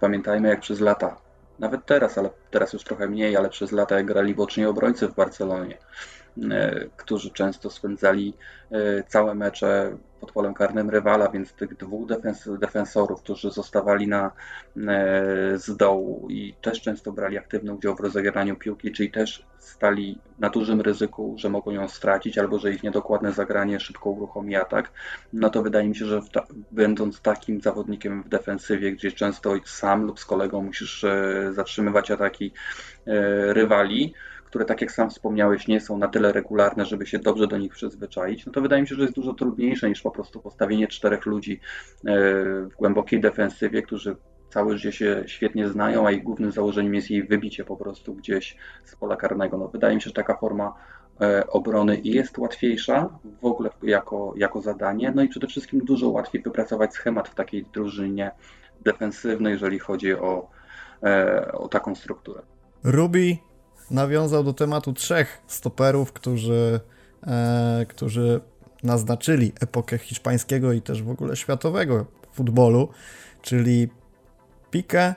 Pamiętajmy, 0.00 0.48
jak 0.48 0.60
przez 0.60 0.80
lata, 0.80 1.16
nawet 1.58 1.86
teraz, 1.86 2.18
ale 2.18 2.30
teraz 2.50 2.72
już 2.72 2.84
trochę 2.84 3.08
mniej, 3.08 3.36
ale 3.36 3.48
przez 3.48 3.72
lata 3.72 3.96
jak 3.96 4.06
grali 4.06 4.34
boczni 4.34 4.66
obrońcy 4.66 5.08
w 5.08 5.14
Barcelonie, 5.14 5.78
e, 6.50 6.84
którzy 6.96 7.30
często 7.30 7.70
spędzali 7.70 8.34
e, 8.70 9.02
całe 9.02 9.34
mecze 9.34 9.96
pod 10.20 10.32
polem 10.32 10.54
karnym 10.54 10.90
rywala, 10.90 11.28
więc 11.28 11.52
tych 11.52 11.76
dwóch 11.76 12.08
defens 12.08 12.48
defensorów, 12.60 13.22
którzy 13.22 13.50
zostawali 13.50 14.08
na, 14.08 14.30
e, 14.76 15.58
z 15.58 15.76
dołu 15.76 16.26
i 16.30 16.54
też 16.62 16.80
często 16.80 17.12
brali 17.12 17.38
aktywny 17.38 17.74
udział 17.74 17.96
w 17.96 18.00
rozgraniu 18.00 18.56
piłki, 18.56 18.92
czyli 18.92 19.10
też 19.10 19.46
stali 19.58 20.18
na 20.38 20.50
dużym 20.50 20.80
ryzyku, 20.80 21.34
że 21.38 21.48
mogą 21.48 21.70
ją 21.70 21.88
stracić 21.88 22.38
albo 22.38 22.58
że 22.58 22.72
ich 22.72 22.82
niedokładne 22.82 23.32
zagranie 23.32 23.80
szybko 23.80 24.10
uruchomi 24.10 24.56
atak, 24.56 24.90
no 25.32 25.50
to 25.50 25.62
wydaje 25.62 25.88
mi 25.88 25.96
się, 25.96 26.04
że 26.04 26.20
ta, 26.32 26.46
będąc 26.70 27.20
takim 27.20 27.60
zawodnikiem 27.60 28.22
w 28.22 28.28
defensywie, 28.28 28.92
gdzie 28.92 29.12
często 29.12 29.54
sam 29.64 30.02
lub 30.02 30.20
z 30.20 30.24
kolegą 30.24 30.62
musisz 30.62 31.04
e, 31.04 31.50
zatrzymywać 31.52 32.10
ataki 32.10 32.52
e, 33.06 33.52
rywali, 33.52 34.14
które 34.48 34.64
tak 34.64 34.80
jak 34.80 34.92
sam 34.92 35.10
wspomniałeś, 35.10 35.68
nie 35.68 35.80
są 35.80 35.98
na 35.98 36.08
tyle 36.08 36.32
regularne, 36.32 36.84
żeby 36.86 37.06
się 37.06 37.18
dobrze 37.18 37.46
do 37.46 37.58
nich 37.58 37.72
przyzwyczaić, 37.72 38.46
no 38.46 38.52
to 38.52 38.60
wydaje 38.60 38.82
mi 38.82 38.88
się, 38.88 38.94
że 38.94 39.02
jest 39.02 39.14
dużo 39.14 39.34
trudniejsze 39.34 39.88
niż 39.88 40.02
po 40.02 40.10
prostu 40.10 40.40
postawienie 40.40 40.88
czterech 40.88 41.26
ludzi 41.26 41.52
e, 41.52 42.14
w 42.62 42.76
głębokiej 42.76 43.20
defensywie, 43.20 43.82
którzy 43.82 44.16
całe 44.50 44.78
życie 44.78 44.92
się 44.92 45.22
świetnie 45.26 45.68
znają, 45.68 46.06
a 46.06 46.10
ich 46.10 46.22
głównym 46.22 46.52
założeniem 46.52 46.94
jest 46.94 47.10
jej 47.10 47.24
wybicie 47.24 47.64
po 47.64 47.76
prostu 47.76 48.14
gdzieś 48.14 48.56
z 48.84 48.96
pola 48.96 49.16
karnego. 49.16 49.58
No, 49.58 49.68
wydaje 49.68 49.94
mi 49.94 50.02
się, 50.02 50.10
że 50.10 50.14
taka 50.14 50.36
forma 50.36 50.74
e, 51.20 51.46
obrony 51.46 52.00
jest 52.04 52.38
łatwiejsza 52.38 53.18
w 53.42 53.44
ogóle 53.44 53.70
jako, 53.82 54.34
jako 54.36 54.60
zadanie, 54.60 55.12
no 55.14 55.22
i 55.22 55.28
przede 55.28 55.46
wszystkim 55.46 55.80
dużo 55.80 56.08
łatwiej 56.08 56.42
wypracować 56.42 56.94
schemat 56.94 57.28
w 57.28 57.34
takiej 57.34 57.64
drużynie 57.72 58.30
defensywnej, 58.80 59.52
jeżeli 59.52 59.78
chodzi 59.78 60.14
o, 60.14 60.50
e, 61.02 61.52
o 61.52 61.68
taką 61.68 61.94
strukturę. 61.94 62.42
Ruby 62.84 63.36
nawiązał 63.90 64.44
do 64.44 64.52
tematu 64.52 64.92
trzech 64.92 65.40
stoperów, 65.46 66.12
którzy, 66.12 66.80
e, 67.26 67.86
którzy 67.88 68.40
naznaczyli 68.82 69.52
epokę 69.60 69.98
hiszpańskiego 69.98 70.72
i 70.72 70.82
też 70.82 71.02
w 71.02 71.10
ogóle 71.10 71.36
światowego 71.36 72.06
futbolu, 72.32 72.88
czyli 73.42 73.88
Pique, 74.70 75.14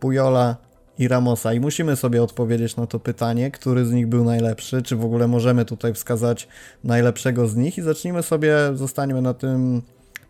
Pujola 0.00 0.56
i 0.98 1.08
Ramosa. 1.08 1.52
I 1.52 1.60
musimy 1.60 1.96
sobie 1.96 2.22
odpowiedzieć 2.22 2.76
na 2.76 2.86
to 2.86 3.00
pytanie, 3.00 3.50
który 3.50 3.86
z 3.86 3.92
nich 3.92 4.06
był 4.06 4.24
najlepszy, 4.24 4.82
czy 4.82 4.96
w 4.96 5.04
ogóle 5.04 5.28
możemy 5.28 5.64
tutaj 5.64 5.94
wskazać 5.94 6.48
najlepszego 6.84 7.48
z 7.48 7.56
nich 7.56 7.78
i 7.78 7.82
zacznijmy 7.82 8.22
sobie, 8.22 8.56
zostaniemy 8.74 9.22
na 9.22 9.34
tym, 9.34 9.82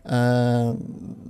e, 0.05 0.75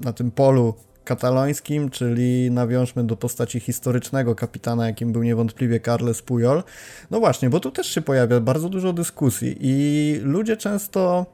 na 0.03 0.13
tym 0.13 0.31
polu 0.31 0.73
katalońskim, 1.09 1.89
czyli 1.89 2.51
nawiążmy 2.51 3.03
do 3.03 3.15
postaci 3.15 3.59
historycznego 3.59 4.35
kapitana, 4.35 4.87
jakim 4.87 5.11
był 5.11 5.23
niewątpliwie 5.23 5.79
Carles 5.79 6.21
Puyol. 6.21 6.63
No 7.11 7.19
właśnie, 7.19 7.49
bo 7.49 7.59
tu 7.59 7.71
też 7.71 7.87
się 7.87 8.01
pojawia 8.01 8.39
bardzo 8.39 8.69
dużo 8.69 8.93
dyskusji 8.93 9.57
i 9.59 10.19
ludzie 10.23 10.57
często, 10.57 11.25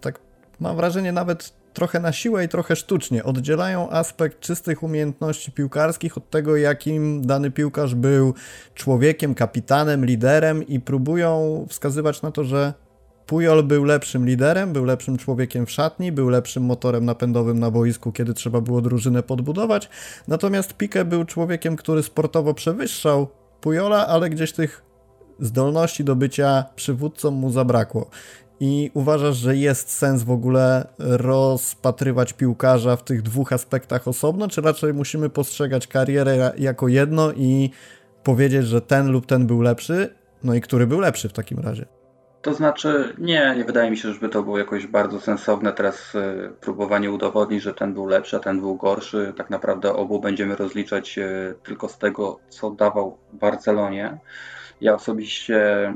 tak 0.00 0.18
mam 0.60 0.76
wrażenie, 0.76 1.12
nawet 1.12 1.52
trochę 1.72 2.00
na 2.00 2.12
siłę 2.12 2.44
i 2.44 2.48
trochę 2.48 2.76
sztucznie 2.76 3.24
oddzielają 3.24 3.90
aspekt 3.90 4.40
czystych 4.40 4.82
umiejętności 4.82 5.52
piłkarskich 5.52 6.16
od 6.16 6.30
tego, 6.30 6.56
jakim 6.56 7.26
dany 7.26 7.50
piłkarz 7.50 7.94
był 7.94 8.34
człowiekiem, 8.74 9.34
kapitanem, 9.34 10.04
liderem 10.04 10.66
i 10.66 10.80
próbują 10.80 11.66
wskazywać 11.68 12.22
na 12.22 12.30
to, 12.30 12.44
że 12.44 12.74
Pujol 13.26 13.62
był 13.62 13.84
lepszym 13.84 14.26
liderem, 14.26 14.72
był 14.72 14.84
lepszym 14.84 15.18
człowiekiem 15.18 15.66
w 15.66 15.70
szatni, 15.70 16.12
był 16.12 16.28
lepszym 16.28 16.62
motorem 16.62 17.04
napędowym 17.04 17.58
na 17.58 17.70
boisku, 17.70 18.12
kiedy 18.12 18.34
trzeba 18.34 18.60
było 18.60 18.80
drużynę 18.80 19.22
podbudować. 19.22 19.88
Natomiast 20.28 20.74
Pique 20.74 21.04
był 21.04 21.24
człowiekiem, 21.24 21.76
który 21.76 22.02
sportowo 22.02 22.54
przewyższał 22.54 23.28
Pujola, 23.60 24.06
ale 24.06 24.30
gdzieś 24.30 24.52
tych 24.52 24.82
zdolności 25.40 26.04
do 26.04 26.16
bycia 26.16 26.64
przywódcą 26.76 27.30
mu 27.30 27.50
zabrakło. 27.50 28.10
I 28.60 28.90
uważasz, 28.94 29.36
że 29.36 29.56
jest 29.56 29.90
sens 29.90 30.22
w 30.22 30.30
ogóle 30.30 30.86
rozpatrywać 30.98 32.32
piłkarza 32.32 32.96
w 32.96 33.04
tych 33.04 33.22
dwóch 33.22 33.52
aspektach 33.52 34.08
osobno, 34.08 34.48
czy 34.48 34.60
raczej 34.60 34.94
musimy 34.94 35.30
postrzegać 35.30 35.86
karierę 35.86 36.52
jako 36.58 36.88
jedno 36.88 37.32
i 37.32 37.70
powiedzieć, 38.22 38.66
że 38.66 38.80
ten 38.80 39.10
lub 39.10 39.26
ten 39.26 39.46
był 39.46 39.60
lepszy? 39.60 40.14
No 40.44 40.54
i 40.54 40.60
który 40.60 40.86
był 40.86 41.00
lepszy 41.00 41.28
w 41.28 41.32
takim 41.32 41.58
razie? 41.58 41.95
To 42.46 42.54
znaczy, 42.54 43.14
nie, 43.18 43.54
nie 43.56 43.64
wydaje 43.64 43.90
mi 43.90 43.96
się, 43.96 44.12
żeby 44.12 44.28
to 44.28 44.42
było 44.42 44.58
jakoś 44.58 44.86
bardzo 44.86 45.20
sensowne 45.20 45.72
teraz 45.72 46.14
y, 46.14 46.52
próbowanie 46.60 47.10
udowodnić, 47.10 47.62
że 47.62 47.74
ten 47.74 47.94
był 47.94 48.06
lepszy, 48.06 48.36
a 48.36 48.40
ten 48.40 48.60
był 48.60 48.76
gorszy. 48.76 49.32
Tak 49.36 49.50
naprawdę 49.50 49.92
obu 49.92 50.20
będziemy 50.20 50.56
rozliczać 50.56 51.18
y, 51.18 51.54
tylko 51.62 51.88
z 51.88 51.98
tego, 51.98 52.38
co 52.48 52.70
dawał 52.70 53.18
Barcelonie. 53.32 54.18
Ja 54.80 54.94
osobiście 54.94 55.88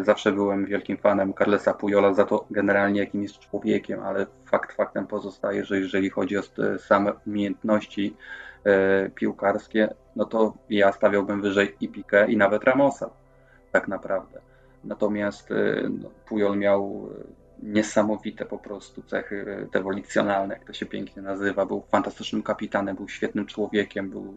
y, 0.00 0.04
zawsze 0.04 0.32
byłem 0.32 0.66
wielkim 0.66 0.96
fanem 0.96 1.34
Carlesa 1.34 1.74
Pujola 1.74 2.14
za 2.14 2.24
to 2.24 2.46
generalnie, 2.50 3.00
jakim 3.00 3.22
jest 3.22 3.38
człowiekiem, 3.38 4.00
ale 4.02 4.26
fakt 4.50 4.72
faktem 4.72 5.06
pozostaje, 5.06 5.64
że 5.64 5.78
jeżeli 5.78 6.10
chodzi 6.10 6.38
o 6.38 6.42
same 6.78 7.12
umiejętności 7.26 8.16
piłkarskie, 9.14 9.94
no 10.16 10.24
to 10.24 10.54
ja 10.70 10.92
stawiałbym 10.92 11.42
wyżej 11.42 11.76
i 11.80 11.88
Piqué 11.90 12.28
i 12.28 12.36
nawet 12.36 12.64
Ramosa 12.64 13.10
tak 13.72 13.88
naprawdę. 13.88 14.51
Natomiast 14.84 15.50
y, 15.50 15.90
no, 16.02 16.10
Pujol 16.26 16.58
miał 16.58 17.08
niesamowite 17.62 18.44
po 18.44 18.58
prostu 18.58 19.02
cechy 19.02 19.68
dewolicjonalne, 19.72 20.54
jak 20.54 20.64
to 20.64 20.72
się 20.72 20.86
pięknie 20.86 21.22
nazywa. 21.22 21.66
Był 21.66 21.82
fantastycznym 21.90 22.42
kapitanem, 22.42 22.96
był 22.96 23.08
świetnym 23.08 23.46
człowiekiem, 23.46 24.10
był, 24.10 24.34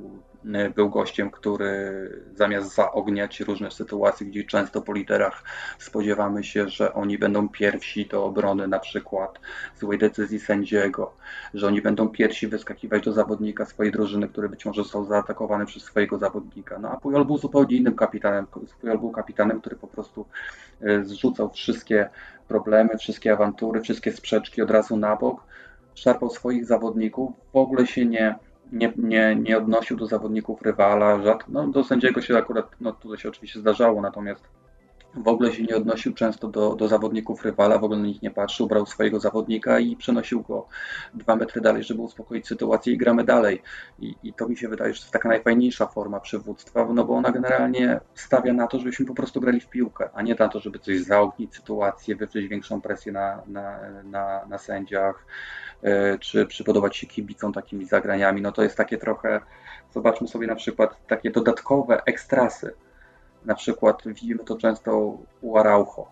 był 0.75 0.89
gościem, 0.89 1.31
który 1.31 2.09
zamiast 2.35 2.75
zaogniać 2.75 3.39
różne 3.39 3.71
sytuacje, 3.71 4.27
gdzie 4.27 4.43
często 4.43 4.81
po 4.81 4.93
liderach 4.93 5.43
spodziewamy 5.79 6.43
się, 6.43 6.69
że 6.69 6.93
oni 6.93 7.17
będą 7.17 7.49
pierwsi 7.49 8.05
do 8.05 8.25
obrony 8.25 8.67
na 8.67 8.79
przykład 8.79 9.39
złej 9.79 9.97
decyzji 9.97 10.39
sędziego, 10.39 11.13
że 11.53 11.67
oni 11.67 11.81
będą 11.81 12.09
pierwsi 12.09 12.47
wyskakiwać 12.47 13.03
do 13.03 13.13
zawodnika 13.13 13.65
swojej 13.65 13.91
drużyny, 13.91 14.27
który 14.27 14.49
być 14.49 14.65
może 14.65 14.83
został 14.83 15.05
zaatakowany 15.05 15.65
przez 15.65 15.83
swojego 15.83 16.17
zawodnika. 16.17 16.79
No 16.79 16.89
a 16.89 16.97
Pujol 16.97 17.25
był 17.25 17.37
zupełnie 17.37 17.77
innym 17.77 17.95
kapitanem. 17.95 18.47
Pujol 18.81 18.99
był 18.99 19.11
kapitanem, 19.11 19.61
który 19.61 19.75
po 19.75 19.87
prostu 19.87 20.25
e, 20.81 21.03
zrzucał 21.03 21.49
wszystkie 21.49 22.09
problemy, 22.47 22.97
wszystkie 22.97 23.33
awantury, 23.33 23.81
wszystkie 23.81 24.11
sprzeczki 24.11 24.61
od 24.61 24.71
razu 24.71 24.97
na 24.97 25.15
bok, 25.15 25.43
szarpał 25.95 26.29
swoich 26.29 26.65
zawodników, 26.65 27.31
w 27.53 27.55
ogóle 27.55 27.87
się 27.87 28.05
nie, 28.05 28.35
nie, 28.71 28.93
nie, 28.97 29.35
nie 29.35 29.57
odnosił 29.57 29.97
do 29.97 30.05
zawodników 30.07 30.61
rywala, 30.61 31.21
żad, 31.23 31.43
no, 31.47 31.67
do 31.67 31.83
sędziego 31.83 32.21
się 32.21 32.37
akurat, 32.37 32.71
no 32.81 32.91
tutaj 32.91 33.17
się 33.17 33.29
oczywiście 33.29 33.59
zdarzało, 33.59 34.01
natomiast 34.01 34.49
w 35.15 35.27
ogóle 35.27 35.53
się 35.53 35.63
nie 35.63 35.75
odnosił 35.75 36.13
często 36.13 36.47
do, 36.47 36.75
do 36.75 36.87
zawodników 36.87 37.45
rywala, 37.45 37.77
w 37.77 37.83
ogóle 37.83 37.99
na 37.99 38.05
nich 38.07 38.21
nie 38.21 38.31
patrzył, 38.31 38.67
brał 38.67 38.85
swojego 38.85 39.19
zawodnika 39.19 39.79
i 39.79 39.95
przenosił 39.95 40.41
go 40.41 40.67
dwa 41.13 41.35
metry 41.35 41.61
dalej, 41.61 41.83
żeby 41.83 42.01
uspokoić 42.01 42.47
sytuację 42.47 42.93
i 42.93 42.97
gramy 42.97 43.23
dalej. 43.23 43.61
I, 43.99 44.15
I, 44.23 44.33
to 44.33 44.47
mi 44.47 44.57
się 44.57 44.67
wydaje, 44.67 44.93
że 44.93 44.99
to 44.99 45.03
jest 45.03 45.13
taka 45.13 45.29
najfajniejsza 45.29 45.87
forma 45.87 46.19
przywództwa, 46.19 46.87
no 46.93 47.05
bo 47.05 47.13
ona 47.13 47.31
generalnie 47.31 47.99
stawia 48.13 48.53
na 48.53 48.67
to, 48.67 48.79
żebyśmy 48.79 49.05
po 49.05 49.13
prostu 49.13 49.41
grali 49.41 49.59
w 49.59 49.69
piłkę, 49.69 50.09
a 50.13 50.21
nie 50.21 50.35
na 50.39 50.47
to, 50.47 50.59
żeby 50.59 50.79
coś 50.79 50.99
zaognić 50.99 51.55
sytuację, 51.55 52.15
wywrzeć 52.15 52.47
większą 52.47 52.81
presję 52.81 53.11
na, 53.11 53.41
na, 53.47 53.79
na, 54.03 54.45
na 54.45 54.57
sędziach, 54.57 55.25
czy 56.19 56.45
przypodobać 56.45 56.97
się 56.97 57.07
kibicom 57.07 57.53
takimi 57.53 57.85
zagraniami. 57.85 58.41
No 58.41 58.51
to 58.51 58.63
jest 58.63 58.77
takie 58.77 58.97
trochę, 58.97 59.41
zobaczmy 59.93 60.27
sobie 60.27 60.47
na 60.47 60.55
przykład 60.55 61.07
takie 61.07 61.31
dodatkowe 61.31 62.03
ekstrasy 62.05 62.73
na 63.45 63.55
przykład 63.55 64.01
widzimy 64.05 64.43
to 64.43 64.57
często 64.57 65.17
u 65.41 65.57
Araujo, 65.57 66.07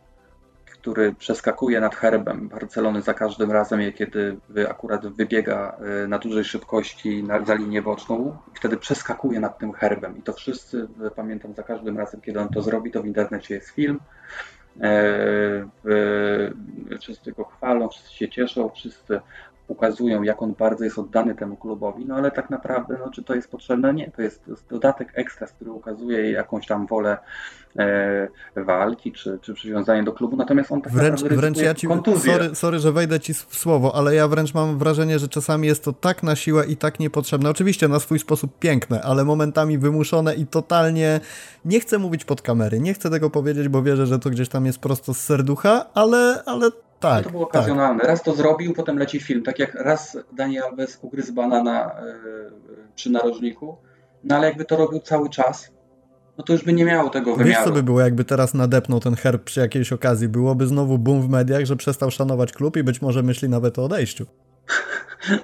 który 0.65 1.13
przeskakuje 1.13 1.79
nad 1.79 1.95
herbem 1.95 2.49
Barcelony 2.49 3.01
za 3.01 3.13
każdym 3.13 3.51
razem, 3.51 3.93
kiedy 3.93 4.37
akurat 4.69 5.07
wybiega 5.07 5.77
y, 6.03 6.07
na 6.07 6.19
dużej 6.19 6.43
szybkości 6.43 7.23
na, 7.23 7.45
za 7.45 7.53
linię 7.53 7.81
boczną 7.81 8.37
wtedy 8.53 8.77
przeskakuje 8.77 9.39
nad 9.39 9.57
tym 9.57 9.73
herbem. 9.73 10.17
I 10.17 10.21
to 10.21 10.33
wszyscy, 10.33 10.87
pamiętam 11.15 11.53
za 11.53 11.63
każdym 11.63 11.97
razem, 11.97 12.21
kiedy 12.21 12.39
on 12.39 12.49
to 12.49 12.61
zrobi, 12.61 12.91
to 12.91 13.01
w 13.01 13.05
internecie 13.05 13.55
jest 13.55 13.69
film. 13.69 13.99
E, 14.81 15.67
wszyscy 16.99 17.31
go 17.31 17.43
chwalą, 17.43 17.89
wszyscy 17.89 18.13
się 18.13 18.29
cieszą, 18.29 18.69
wszyscy 18.69 19.21
ukazują, 19.67 20.23
jak 20.23 20.41
on 20.41 20.53
bardzo 20.53 20.83
jest 20.83 20.99
oddany 20.99 21.35
temu 21.35 21.55
klubowi, 21.55 22.05
no 22.05 22.15
ale 22.15 22.31
tak 22.31 22.49
naprawdę, 22.49 22.97
no, 23.05 23.11
czy 23.11 23.23
to 23.23 23.35
jest 23.35 23.51
potrzebne? 23.51 23.93
Nie, 23.93 24.11
to 24.11 24.21
jest, 24.21 24.45
to 24.45 24.51
jest 24.51 24.69
dodatek 24.69 25.11
ekstra, 25.13 25.47
który 25.47 25.71
ukazuje 25.71 26.31
jakąś 26.31 26.67
tam 26.67 26.87
wolę 26.87 27.17
e, 27.79 28.27
walki, 28.55 29.11
czy, 29.11 29.39
czy 29.41 29.53
przywiązanie 29.53 30.03
do 30.03 30.13
klubu, 30.13 30.37
natomiast 30.37 30.71
on 30.71 30.81
tak 30.81 30.93
wręcz, 30.93 31.21
naprawdę 31.21 31.41
wręcz 31.41 31.57
ja 31.57 31.73
ci, 31.73 31.87
sorry, 32.17 32.55
sorry, 32.55 32.79
że 32.79 32.91
wejdę 32.91 33.19
ci 33.19 33.33
w 33.33 33.55
słowo, 33.55 33.95
ale 33.95 34.15
ja 34.15 34.27
wręcz 34.27 34.53
mam 34.53 34.77
wrażenie, 34.77 35.19
że 35.19 35.27
czasami 35.27 35.67
jest 35.67 35.83
to 35.83 35.93
tak 35.93 36.23
na 36.23 36.35
siłę 36.35 36.65
i 36.65 36.77
tak 36.77 36.99
niepotrzebne, 36.99 37.49
oczywiście 37.49 37.87
na 37.87 37.99
swój 37.99 38.19
sposób 38.19 38.59
piękne, 38.59 39.01
ale 39.01 39.25
momentami 39.25 39.77
wymuszone 39.77 40.35
i 40.35 40.47
totalnie, 40.47 41.19
nie 41.65 41.79
chcę 41.79 41.97
mówić 41.97 42.25
pod 42.25 42.41
kamery, 42.41 42.79
nie 42.79 42.93
chcę 42.93 43.09
tego 43.09 43.29
powiedzieć, 43.29 43.67
bo 43.67 43.83
wierzę, 43.83 44.05
że 44.05 44.19
to 44.19 44.29
gdzieś 44.29 44.49
tam 44.49 44.65
jest 44.65 44.79
prosto 44.79 45.13
z 45.13 45.17
serducha, 45.17 45.85
ale, 45.93 46.43
ale 46.45 46.69
tak, 47.03 47.23
to 47.23 47.29
było 47.29 47.43
okazjonalne. 47.43 47.99
Tak. 47.99 48.09
Raz 48.09 48.23
to 48.23 48.33
zrobił, 48.33 48.73
potem 48.73 48.97
leci 48.97 49.19
film. 49.19 49.43
Tak 49.43 49.59
jak 49.59 49.75
raz 49.75 50.17
Daniel 50.33 50.63
Alves 50.63 50.99
ugryzł 51.01 51.33
banana 51.33 51.91
yy, 52.05 52.51
przy 52.95 53.09
narożniku, 53.09 53.77
no 54.23 54.35
ale 54.35 54.47
jakby 54.47 54.65
to 54.65 54.77
robił 54.77 54.99
cały 54.99 55.29
czas, 55.29 55.71
no 56.37 56.43
to 56.43 56.53
już 56.53 56.63
by 56.63 56.73
nie 56.73 56.85
miało 56.85 57.09
tego 57.09 57.35
wymiaru. 57.35 57.49
Wiesz 57.49 57.63
co 57.63 57.71
by 57.71 57.83
było, 57.83 58.01
jakby 58.01 58.25
teraz 58.25 58.53
nadepnął 58.53 58.99
ten 58.99 59.15
herb 59.15 59.43
przy 59.43 59.59
jakiejś 59.59 59.93
okazji? 59.93 60.27
Byłoby 60.27 60.67
znowu 60.67 60.97
boom 60.97 61.21
w 61.21 61.29
mediach, 61.29 61.65
że 61.65 61.75
przestał 61.75 62.11
szanować 62.11 62.51
klub 62.51 62.77
i 62.77 62.83
być 62.83 63.01
może 63.01 63.23
myśli 63.23 63.49
nawet 63.49 63.79
o 63.79 63.85
odejściu. 63.85 64.25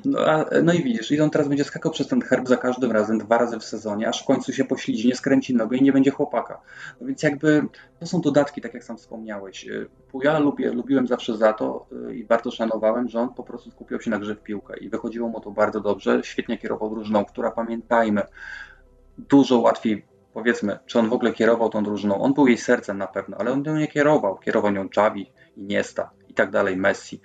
No, 0.05 0.19
a, 0.19 0.45
no 0.63 0.73
i 0.73 0.83
widzisz, 0.83 1.11
i 1.11 1.21
on 1.21 1.29
teraz 1.29 1.47
będzie 1.47 1.63
skakał 1.63 1.91
przez 1.91 2.07
ten 2.07 2.21
herb 2.21 2.47
za 2.47 2.57
każdym 2.57 2.91
razem, 2.91 3.17
dwa 3.17 3.37
razy 3.37 3.59
w 3.59 3.63
sezonie, 3.63 4.09
aż 4.09 4.23
w 4.23 4.25
końcu 4.25 4.53
się 4.53 4.65
poślidzi, 4.65 5.07
nie 5.07 5.15
skręci 5.15 5.55
nogę 5.55 5.77
i 5.77 5.83
nie 5.83 5.93
będzie 5.93 6.11
chłopaka. 6.11 6.61
No 7.01 7.07
więc 7.07 7.23
jakby 7.23 7.61
to 7.99 8.07
są 8.07 8.21
dodatki, 8.21 8.61
tak 8.61 8.73
jak 8.73 8.83
sam 8.83 8.97
wspomniałeś. 8.97 9.67
Ja 10.23 10.39
lubię, 10.39 10.71
lubiłem 10.71 11.07
zawsze 11.07 11.37
za 11.37 11.53
to 11.53 11.85
y, 12.09 12.15
i 12.15 12.23
bardzo 12.23 12.51
szanowałem, 12.51 13.09
że 13.09 13.19
on 13.19 13.33
po 13.33 13.43
prostu 13.43 13.71
skupiał 13.71 14.01
się 14.01 14.11
na 14.11 14.19
grze 14.19 14.35
w 14.35 14.43
piłkę 14.43 14.77
i 14.77 14.89
wychodziło 14.89 15.29
mu 15.29 15.41
to 15.41 15.51
bardzo 15.51 15.79
dobrze, 15.79 16.21
świetnie 16.23 16.57
kierował 16.57 16.89
drużyną, 16.89 17.25
która 17.25 17.51
pamiętajmy, 17.51 18.21
dużo 19.17 19.59
łatwiej 19.59 20.05
powiedzmy, 20.33 20.79
czy 20.85 20.99
on 20.99 21.09
w 21.09 21.13
ogóle 21.13 21.33
kierował 21.33 21.69
tą 21.69 21.83
drużyną. 21.83 22.21
On 22.21 22.33
był 22.33 22.47
jej 22.47 22.57
sercem 22.57 22.97
na 22.97 23.07
pewno, 23.07 23.37
ale 23.37 23.51
on 23.51 23.61
nią 23.61 23.75
nie 23.75 23.87
kierował. 23.87 24.37
Kierował 24.37 24.71
nią 24.71 24.81
Xavi, 24.81 25.31
Iniesta 25.57 26.09
i 26.27 26.33
tak 26.33 26.51
dalej, 26.51 26.77
Messi. 26.77 27.21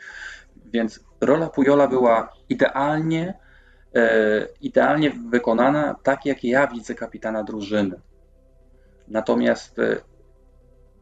Więc 0.75 1.01
rola 1.21 1.49
Pujola 1.49 1.89
była 1.89 2.33
idealnie, 2.49 3.35
e, 3.95 4.47
idealnie 4.61 5.11
wykonana, 5.11 5.97
tak 6.03 6.27
jak 6.27 6.45
ja 6.45 6.67
widzę 6.67 6.95
kapitana 6.95 7.43
drużyny. 7.43 8.01
Natomiast 9.09 9.79
e, 9.79 9.97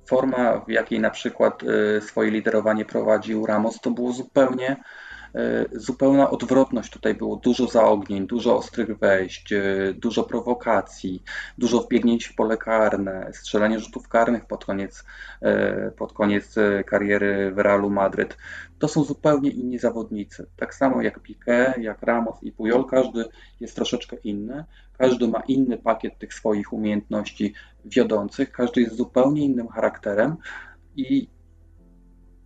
forma, 0.07 0.61
w 0.61 0.71
jakiej 0.71 1.01
na 1.01 1.11
przykład 1.11 1.63
e, 1.63 2.01
swoje 2.01 2.31
liderowanie 2.31 2.85
prowadził 2.85 3.47
Ramos, 3.47 3.81
to 3.81 3.91
było 3.91 4.13
zupełnie 4.13 4.77
zupełna 5.73 6.31
odwrotność 6.31 6.93
tutaj 6.93 7.15
było. 7.15 7.37
Dużo 7.37 7.67
zaognień, 7.67 8.27
dużo 8.27 8.57
ostrych 8.57 8.99
wejść, 8.99 9.53
e, 9.53 9.63
dużo 9.95 10.25
prowokacji, 10.25 11.23
dużo 11.59 11.81
wbiegnięć 11.81 12.27
w 12.27 12.35
pole 12.35 12.57
karne, 12.57 13.31
strzelanie 13.33 13.81
rzutów 13.81 14.09
karnych 14.09 14.47
pod 14.47 14.65
koniec, 14.65 15.05
e, 15.43 15.91
pod 15.91 16.13
koniec 16.13 16.55
kariery 16.87 17.53
w 17.55 17.59
Realu 17.59 17.91
Madryt. 17.91 18.37
To 18.79 18.89
są 18.89 19.05
zupełnie 19.05 19.51
inni 19.51 19.79
zawodnicy. 19.79 20.47
Tak 20.57 20.75
samo 20.75 21.03
jak 21.03 21.21
Piqué, 21.21 21.81
jak 21.81 22.03
Ramos 22.03 22.43
i 22.43 22.53
Puyol, 22.53 22.87
każdy 22.87 23.25
jest 23.61 23.75
troszeczkę 23.75 24.17
inny. 24.17 24.65
Każdy 24.99 25.29
ma 25.29 25.43
inny 25.49 25.79
pakiet 25.79 26.19
tych 26.19 26.35
swoich 26.35 26.73
umiejętności 26.73 27.55
wiodących, 27.85 28.53
każdy 28.53 28.81
jest 28.81 28.97
zupełnie 28.97 29.45
innym 29.45 29.69
charakterem 29.69 30.37
i 30.97 31.29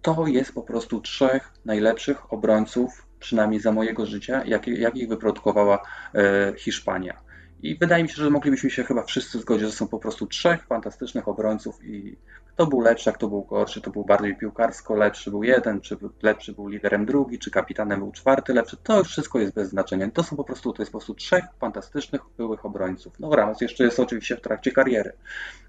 to 0.06 0.26
jest 0.26 0.52
po 0.52 0.62
prostu 0.62 1.00
trzech 1.00 1.52
najlepszych 1.64 2.32
obrońców, 2.32 3.06
przynajmniej 3.18 3.60
za 3.60 3.72
mojego 3.72 4.06
życia, 4.06 4.44
jakich, 4.44 5.08
wyprodukowała 5.08 5.82
e, 6.14 6.52
Hiszpania. 6.56 7.20
I 7.62 7.78
wydaje 7.78 8.02
mi 8.02 8.08
się, 8.08 8.14
że 8.14 8.30
moglibyśmy 8.30 8.70
się 8.70 8.84
chyba 8.84 9.02
wszyscy 9.02 9.38
zgodzić, 9.38 9.66
że 9.66 9.72
są 9.72 9.88
po 9.88 9.98
prostu 9.98 10.26
trzech 10.26 10.66
fantastycznych 10.66 11.28
obrońców 11.28 11.84
i 11.84 12.16
kto 12.46 12.66
był 12.66 12.80
lepszy, 12.80 13.10
a 13.10 13.12
kto 13.12 13.28
był 13.28 13.44
gorszy, 13.44 13.80
to 13.80 13.90
był 13.90 14.04
bardziej 14.04 14.36
piłkarsko 14.36 14.94
lepszy 14.94 15.30
był 15.30 15.42
jeden, 15.42 15.80
czy 15.80 15.96
lepszy 16.22 16.52
był 16.52 16.68
liderem 16.68 17.06
drugi, 17.06 17.38
czy 17.38 17.50
kapitanem 17.50 18.00
był 18.00 18.12
czwarty 18.12 18.54
lepszy, 18.54 18.76
to 18.76 19.04
wszystko 19.04 19.38
jest 19.38 19.54
bez 19.54 19.68
znaczenia. 19.68 20.10
To 20.10 20.22
są 20.22 20.36
po 20.36 20.44
prostu, 20.44 20.72
to 20.72 20.82
jest 20.82 20.92
po 20.92 20.98
prostu 20.98 21.14
trzech 21.14 21.44
fantastycznych 21.60 22.20
byłych 22.36 22.66
obrońców. 22.66 23.20
No 23.20 23.36
Ramos 23.36 23.60
jeszcze 23.60 23.84
jest 23.84 24.00
oczywiście 24.00 24.36
w 24.36 24.40
trakcie 24.40 24.72
kariery, 24.72 25.12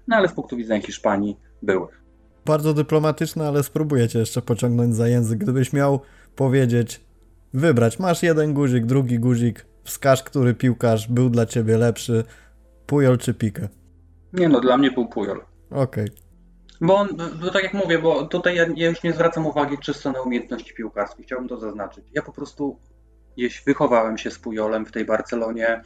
no 0.08 0.16
ale 0.16 0.28
z 0.28 0.32
punktu 0.32 0.56
widzenia 0.56 0.82
Hiszpanii 0.82 1.36
byłych 1.62 2.07
bardzo 2.48 2.74
dyplomatyczne, 2.74 3.48
ale 3.48 3.62
spróbuję 3.62 4.08
cię 4.08 4.18
jeszcze 4.18 4.42
pociągnąć 4.42 4.96
za 4.96 5.08
język. 5.08 5.38
Gdybyś 5.38 5.72
miał 5.72 6.00
powiedzieć, 6.36 7.00
wybrać, 7.54 7.98
masz 7.98 8.22
jeden 8.22 8.54
guzik, 8.54 8.86
drugi 8.86 9.18
guzik, 9.18 9.66
wskaż, 9.84 10.22
który 10.22 10.54
piłkarz 10.54 11.08
był 11.08 11.30
dla 11.30 11.46
ciebie 11.46 11.78
lepszy, 11.78 12.24
Pujol 12.86 13.18
czy 13.18 13.34
Pikę? 13.34 13.68
Nie 14.32 14.48
no, 14.48 14.60
dla 14.60 14.76
mnie 14.78 14.90
był 14.90 15.08
Pujol. 15.08 15.40
Okej. 15.70 16.04
Okay. 16.04 16.08
Bo 16.80 16.96
on, 16.96 17.08
bo 17.40 17.50
tak 17.50 17.62
jak 17.62 17.74
mówię, 17.74 17.98
bo 17.98 18.26
tutaj 18.26 18.56
ja, 18.56 18.66
ja, 18.76 18.88
już 18.88 19.02
nie 19.02 19.12
zwracam 19.12 19.46
uwagi 19.46 19.78
czysto 19.78 20.12
na 20.12 20.22
umiejętności 20.22 20.74
piłkarskie, 20.74 21.22
chciałbym 21.22 21.48
to 21.48 21.58
zaznaczyć. 21.60 22.04
Ja 22.12 22.22
po 22.22 22.32
prostu, 22.32 22.78
jeśli 23.36 23.64
wychowałem 23.64 24.18
się 24.18 24.30
z 24.30 24.38
Pujolem 24.38 24.86
w 24.86 24.92
tej 24.92 25.04
Barcelonie, 25.04 25.82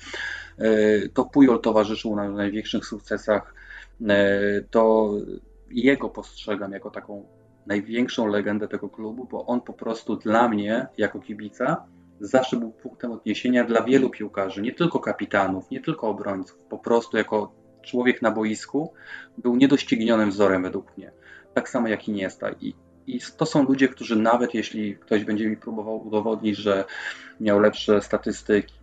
y, 0.61 1.11
to 1.15 1.25
Pujol 1.25 1.61
towarzyszył 1.61 2.17
na 2.17 2.31
największych 2.31 2.87
sukcesach, 2.87 3.55
y, 4.01 4.67
to 4.71 5.13
jego 5.75 6.09
postrzegam 6.09 6.73
jako 6.73 6.91
taką 6.91 7.27
największą 7.67 8.27
legendę 8.27 8.69
tego 8.69 8.89
klubu, 8.89 9.29
bo 9.31 9.47
on 9.47 9.61
po 9.61 9.73
prostu 9.73 10.17
dla 10.17 10.49
mnie, 10.49 10.87
jako 10.99 11.21
kibica, 11.21 11.87
zawsze 12.21 12.57
był 12.57 12.71
punktem 12.71 13.13
odniesienia 13.13 13.65
dla 13.65 13.83
wielu 13.83 14.11
piłkarzy, 14.11 14.63
nie 14.63 14.73
tylko 14.73 14.99
kapitanów, 14.99 15.71
nie 15.71 15.81
tylko 15.81 16.09
obrońców. 16.09 16.59
Po 16.59 16.79
prostu 16.79 17.17
jako 17.17 17.53
człowiek 17.83 18.23
na 18.23 18.31
boisku 18.31 18.93
był 19.39 19.57
niedoścignionym 19.57 20.31
wzorem 20.31 20.63
według 20.63 20.97
mnie. 20.97 21.13
Tak 21.55 21.69
samo 21.69 21.89
jak 21.89 22.09
Iniesta. 22.09 22.51
I, 22.61 22.75
I 23.07 23.21
to 23.37 23.47
są 23.47 23.63
ludzie, 23.63 23.89
którzy 23.89 24.17
nawet 24.17 24.55
jeśli 24.55 24.97
ktoś 24.97 25.25
będzie 25.25 25.49
mi 25.49 25.57
próbował 25.57 26.07
udowodnić, 26.07 26.57
że 26.57 26.85
miał 27.41 27.61
lepsze 27.61 28.03
statystyki, 28.03 28.75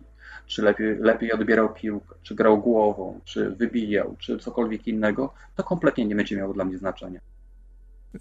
czy 0.50 0.62
lepiej, 0.62 0.96
lepiej 0.98 1.32
odbierał 1.32 1.74
piłkę, 1.74 2.14
czy 2.22 2.34
grał 2.34 2.62
głową, 2.62 3.20
czy 3.24 3.50
wybijał, 3.50 4.16
czy 4.18 4.38
cokolwiek 4.38 4.86
innego, 4.86 5.32
to 5.56 5.64
kompletnie 5.64 6.06
nie 6.06 6.16
będzie 6.16 6.36
miało 6.36 6.54
dla 6.54 6.64
mnie 6.64 6.78
znaczenia. 6.78 7.20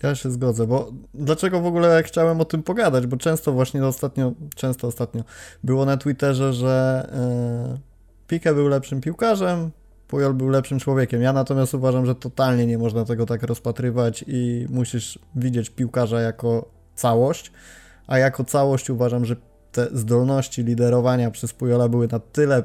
Ja 0.04 0.16
się 0.16 0.32
zgodzę, 0.32 0.68
bo 0.68 0.92
dlaczego 1.14 1.62
w 1.62 1.66
ogóle 1.66 2.04
chciałem 2.04 2.42
o 2.42 2.46
tym 2.46 2.64
pogadać? 2.64 3.08
Bo 3.08 3.18
często 3.18 3.52
właśnie 3.52 3.86
ostatnio, 3.86 4.34
często 4.56 4.88
ostatnio 4.88 5.24
było 5.64 5.86
na 5.86 5.98
Twitterze, 5.98 6.54
że 6.54 7.08
yy, 8.30 8.54
był 8.54 8.68
lepszym 8.68 9.02
piłkarzem, 9.02 9.72
Pujol 10.08 10.34
był 10.34 10.50
lepszym 10.50 10.80
człowiekiem. 10.80 11.22
Ja 11.22 11.34
natomiast 11.34 11.74
uważam, 11.74 12.06
że 12.06 12.16
totalnie 12.16 12.66
nie 12.66 12.78
można 12.78 13.06
tego 13.06 13.26
tak 13.26 13.44
rozpatrywać 13.44 14.26
i 14.28 14.68
musisz 14.70 15.20
widzieć 15.36 15.70
piłkarza 15.70 16.22
jako 16.22 16.70
całość, 16.96 17.52
a 18.08 18.18
jako 18.18 18.44
całość 18.44 18.90
uważam, 18.90 19.26
że 19.26 19.36
te 19.72 19.88
zdolności 19.94 20.64
liderowania 20.64 21.32
przez 21.32 21.54
Pujola 21.54 21.90
były 21.90 22.08
na 22.08 22.20
tyle 22.20 22.64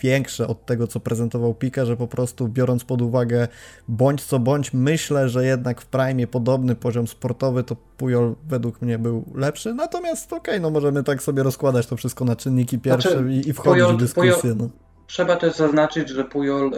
większe 0.00 0.46
od 0.46 0.66
tego, 0.66 0.86
co 0.86 1.00
prezentował 1.00 1.54
Pika, 1.54 1.84
że 1.84 1.96
po 1.96 2.08
prostu 2.08 2.48
biorąc 2.48 2.84
pod 2.84 3.02
uwagę 3.02 3.48
bądź 3.88 4.24
co 4.24 4.38
bądź, 4.38 4.72
myślę, 4.72 5.28
że 5.28 5.46
jednak 5.46 5.80
w 5.80 5.86
prime 5.86 6.26
podobny 6.26 6.74
poziom 6.74 7.06
sportowy, 7.06 7.64
to 7.64 7.76
Pujol 7.96 8.34
według 8.48 8.82
mnie 8.82 8.98
był 8.98 9.24
lepszy. 9.34 9.74
Natomiast 9.74 10.32
okej, 10.32 10.40
okay, 10.40 10.60
no 10.60 10.70
możemy 10.70 11.02
tak 11.02 11.22
sobie 11.22 11.42
rozkładać 11.42 11.86
to 11.86 11.96
wszystko 11.96 12.24
na 12.24 12.36
czynniki 12.36 12.78
pierwsze 12.78 13.10
znaczy, 13.10 13.32
i, 13.32 13.48
i 13.48 13.52
wchodzić 13.52 13.82
Pujol, 13.82 13.96
w 13.96 14.00
dyskusję. 14.00 14.32
Pujol, 14.32 14.56
no. 14.56 14.68
Trzeba 15.06 15.36
też 15.36 15.56
zaznaczyć, 15.56 16.08
że 16.08 16.24
Pujol 16.24 16.66
e, 16.66 16.70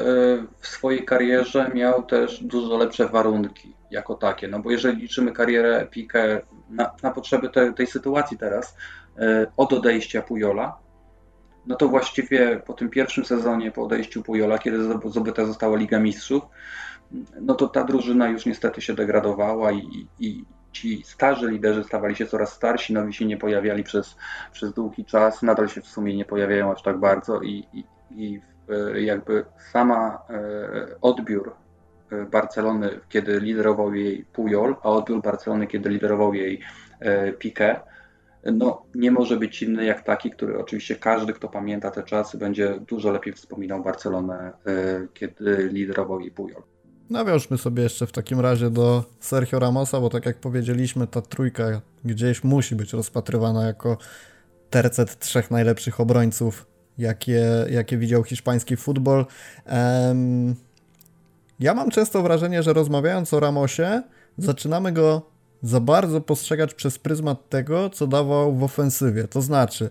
w 0.61 0.67
swojej 0.67 1.05
karierze 1.05 1.71
miał 1.75 2.03
też 2.03 2.45
dużo 2.45 2.77
lepsze 2.77 3.09
warunki 3.09 3.75
jako 3.91 4.15
takie, 4.15 4.49
no 4.49 4.59
bo 4.59 4.71
jeżeli 4.71 5.03
liczymy 5.03 5.33
karierę 5.33 5.87
Pikę 5.91 6.41
na, 6.71 6.91
na 7.03 7.11
potrzeby 7.11 7.49
te, 7.49 7.73
tej 7.73 7.87
sytuacji 7.87 8.39
teraz, 8.39 8.77
od 9.57 9.73
odejścia 9.73 10.23
Pujola, 10.23 10.79
no 11.67 11.77
to 11.77 11.89
właściwie 11.89 12.61
po 12.67 12.73
tym 12.73 12.91
pierwszym 12.91 13.25
sezonie, 13.25 13.71
po 13.71 13.83
odejściu 13.83 14.23
Pujola, 14.23 14.59
kiedy 14.59 14.79
zdobyta 15.07 15.45
została 15.45 15.77
Liga 15.77 16.01
Mistrzów, 16.01 16.43
no 17.41 17.55
to 17.55 17.69
ta 17.69 17.85
drużyna 17.85 18.29
już 18.29 18.47
niestety 18.47 18.81
się 18.81 18.95
degradowała 18.95 19.73
i, 19.73 20.07
i 20.19 20.45
ci 20.73 21.03
starzy 21.05 21.51
liderzy 21.51 21.85
stawali 21.85 22.17
się 22.17 22.27
coraz 22.27 22.53
starsi, 22.53 22.93
nowi 22.93 23.15
się 23.15 23.27
nie 23.27 23.37
pojawiali 23.37 23.85
przez, 23.85 24.17
przez 24.53 24.73
długi 24.73 25.05
czas, 25.05 25.43
nadal 25.43 25.69
się 25.69 25.81
w 25.81 25.87
sumie 25.87 26.17
nie 26.17 26.25
pojawiają 26.25 26.73
aż 26.73 26.83
tak 26.83 26.99
bardzo 26.99 27.41
i, 27.41 27.67
i, 27.73 27.85
i 28.11 28.41
jakby 29.05 29.45
sama 29.73 30.23
e, 30.31 31.01
odbiór 31.01 31.55
e, 32.13 32.25
Barcelony, 32.25 33.01
kiedy 33.09 33.41
liderował 33.41 33.95
jej 33.95 34.25
Pujol, 34.25 34.77
a 34.83 34.89
odbiór 34.89 35.23
Barcelony, 35.23 35.67
kiedy 35.67 35.89
liderował 35.89 36.35
jej 36.35 36.61
Piqué, 37.39 37.81
no, 38.53 38.83
nie 38.95 39.11
może 39.11 39.37
być 39.37 39.63
inny 39.63 39.85
jak 39.85 40.03
taki, 40.03 40.31
który 40.31 40.59
oczywiście 40.59 40.97
każdy, 40.97 41.33
kto 41.33 41.49
pamięta 41.49 41.91
te 41.91 42.03
czasy, 42.03 42.39
będzie 42.39 42.81
dużo 42.89 43.11
lepiej 43.13 43.33
wspominał 43.33 43.83
Barcelonę, 43.83 44.53
e, 44.67 45.07
kiedy 45.15 45.69
liderował 45.73 46.21
jej 46.21 46.31
Pujol. 46.31 46.63
Nawiążmy 47.11 47.59
sobie 47.59 47.83
jeszcze 47.83 48.07
w 48.07 48.13
takim 48.13 48.41
razie 48.41 48.71
do 48.71 49.05
Sergio 49.21 49.59
Ramosa, 49.59 50.01
bo 50.01 50.11
tak 50.11 50.27
jak 50.27 50.37
powiedzieliśmy, 50.37 51.07
ta 51.07 51.23
trójka 51.23 51.81
gdzieś 52.05 52.45
musi 52.45 52.77
być 52.77 52.93
rozpatrywana 52.93 53.67
jako 53.67 53.97
tercet 54.71 55.19
trzech 55.19 55.51
najlepszych 55.51 56.01
obrońców, 56.01 56.67
jakie, 56.99 57.45
jakie 57.71 57.99
widział 57.99 58.25
hiszpański 58.25 58.77
futbol. 58.77 59.27
Um, 59.67 60.55
ja 61.61 61.75
mam 61.75 61.91
często 61.91 62.23
wrażenie, 62.23 62.63
że 62.63 62.73
rozmawiając 62.73 63.35
o 63.35 63.41
Ramosie, 63.41 64.03
zaczynamy 64.39 64.93
go 64.93 65.23
za 65.63 65.81
bardzo 65.81 66.21
postrzegać 66.21 66.75
przez 66.75 66.99
pryzmat 66.99 67.49
tego, 67.49 67.91
co 67.91 68.07
dawał 68.07 68.55
w 68.55 68.63
ofensywie. 68.63 69.29
To 69.29 69.43
znaczy, 69.43 69.91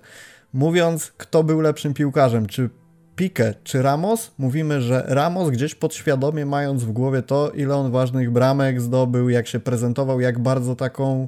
mówiąc, 0.54 1.12
kto 1.18 1.44
był 1.44 1.62
lepszym 1.62 1.94
piłkarzem, 1.94 2.46
czy 2.46 2.70
Pique, 3.16 3.54
czy 3.64 3.82
Ramos, 3.82 4.32
mówimy, 4.38 4.82
że 4.82 5.04
Ramos 5.08 5.50
gdzieś 5.50 5.76
podświadomie 5.76 6.46
mając 6.46 6.84
w 6.84 6.92
głowie 6.92 7.22
to, 7.22 7.52
ile 7.52 7.76
on 7.76 7.92
ważnych 7.92 8.32
bramek 8.32 8.82
zdobył, 8.82 9.30
jak 9.30 9.48
się 9.48 9.60
prezentował, 9.60 10.20
jak 10.20 10.40
bardzo 10.40 10.76
taką 10.76 11.28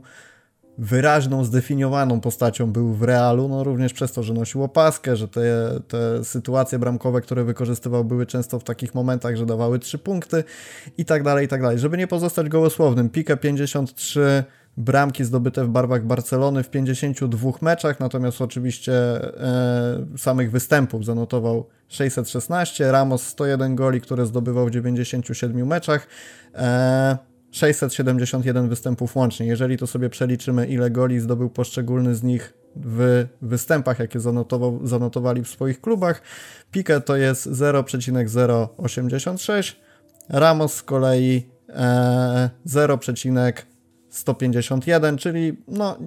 wyraźną, 0.80 1.44
zdefiniowaną 1.44 2.22
postacią 2.22 2.72
był 2.72 2.94
w 2.94 3.04
Realu, 3.04 3.48
no 3.48 3.64
również 3.64 3.94
przez 3.94 4.12
to, 4.12 4.24
że 4.24 4.34
nosił 4.34 4.64
opaskę, 4.64 5.16
że 5.16 5.28
te, 5.28 5.42
te 5.88 6.24
sytuacje 6.24 6.80
bramkowe, 6.80 7.22
które 7.22 7.44
wykorzystywał, 7.44 8.06
były 8.06 8.26
często 8.26 8.60
w 8.60 8.64
takich 8.64 8.96
momentach, 8.96 9.36
że 9.36 9.46
dawały 9.46 9.80
trzy 9.80 9.98
punkty 9.98 10.44
i 10.98 11.06
tak 11.06 11.24
dalej, 11.24 11.46
i 11.46 11.48
tak 11.48 11.62
dalej. 11.62 11.80
Żeby 11.80 11.98
nie 11.98 12.08
pozostać 12.08 12.50
gołosłownym, 12.50 13.10
Pique 13.10 13.38
53 13.38 14.44
bramki 14.78 15.24
zdobyte 15.24 15.66
w 15.66 15.70
barwach 15.70 16.06
Barcelony 16.06 16.64
w 16.64 16.70
52 16.70 17.52
meczach, 17.62 18.00
natomiast 18.00 18.42
oczywiście 18.42 18.94
e, 18.94 20.06
samych 20.18 20.52
występów 20.52 21.06
zanotował 21.06 21.68
616, 21.88 22.92
Ramos 22.92 23.28
101 23.28 23.76
goli, 23.76 24.02
które 24.02 24.26
zdobywał 24.26 24.68
w 24.68 24.72
97 24.72 25.68
meczach. 25.68 26.08
E, 26.56 27.29
671 27.52 28.70
występów 28.70 29.16
łącznie. 29.16 29.46
Jeżeli 29.46 29.78
to 29.78 29.88
sobie 29.88 30.10
przeliczymy, 30.10 30.68
ile 30.68 30.92
goli 30.92 31.20
zdobył 31.20 31.50
poszczególny 31.50 32.16
z 32.16 32.24
nich 32.24 32.54
w 32.76 33.26
występach, 33.42 34.00
jakie 34.00 34.20
zanotował, 34.20 34.80
zanotowali 34.84 35.44
w 35.44 35.48
swoich 35.48 35.82
klubach, 35.82 36.22
Pique 36.72 37.02
to 37.06 37.16
jest 37.16 37.46
0,086, 37.46 39.80
Ramos 40.30 40.74
z 40.74 40.84
kolei 40.84 41.44
e, 41.70 42.50
0,151, 42.66 45.18
czyli 45.18 45.58
no 45.68 45.98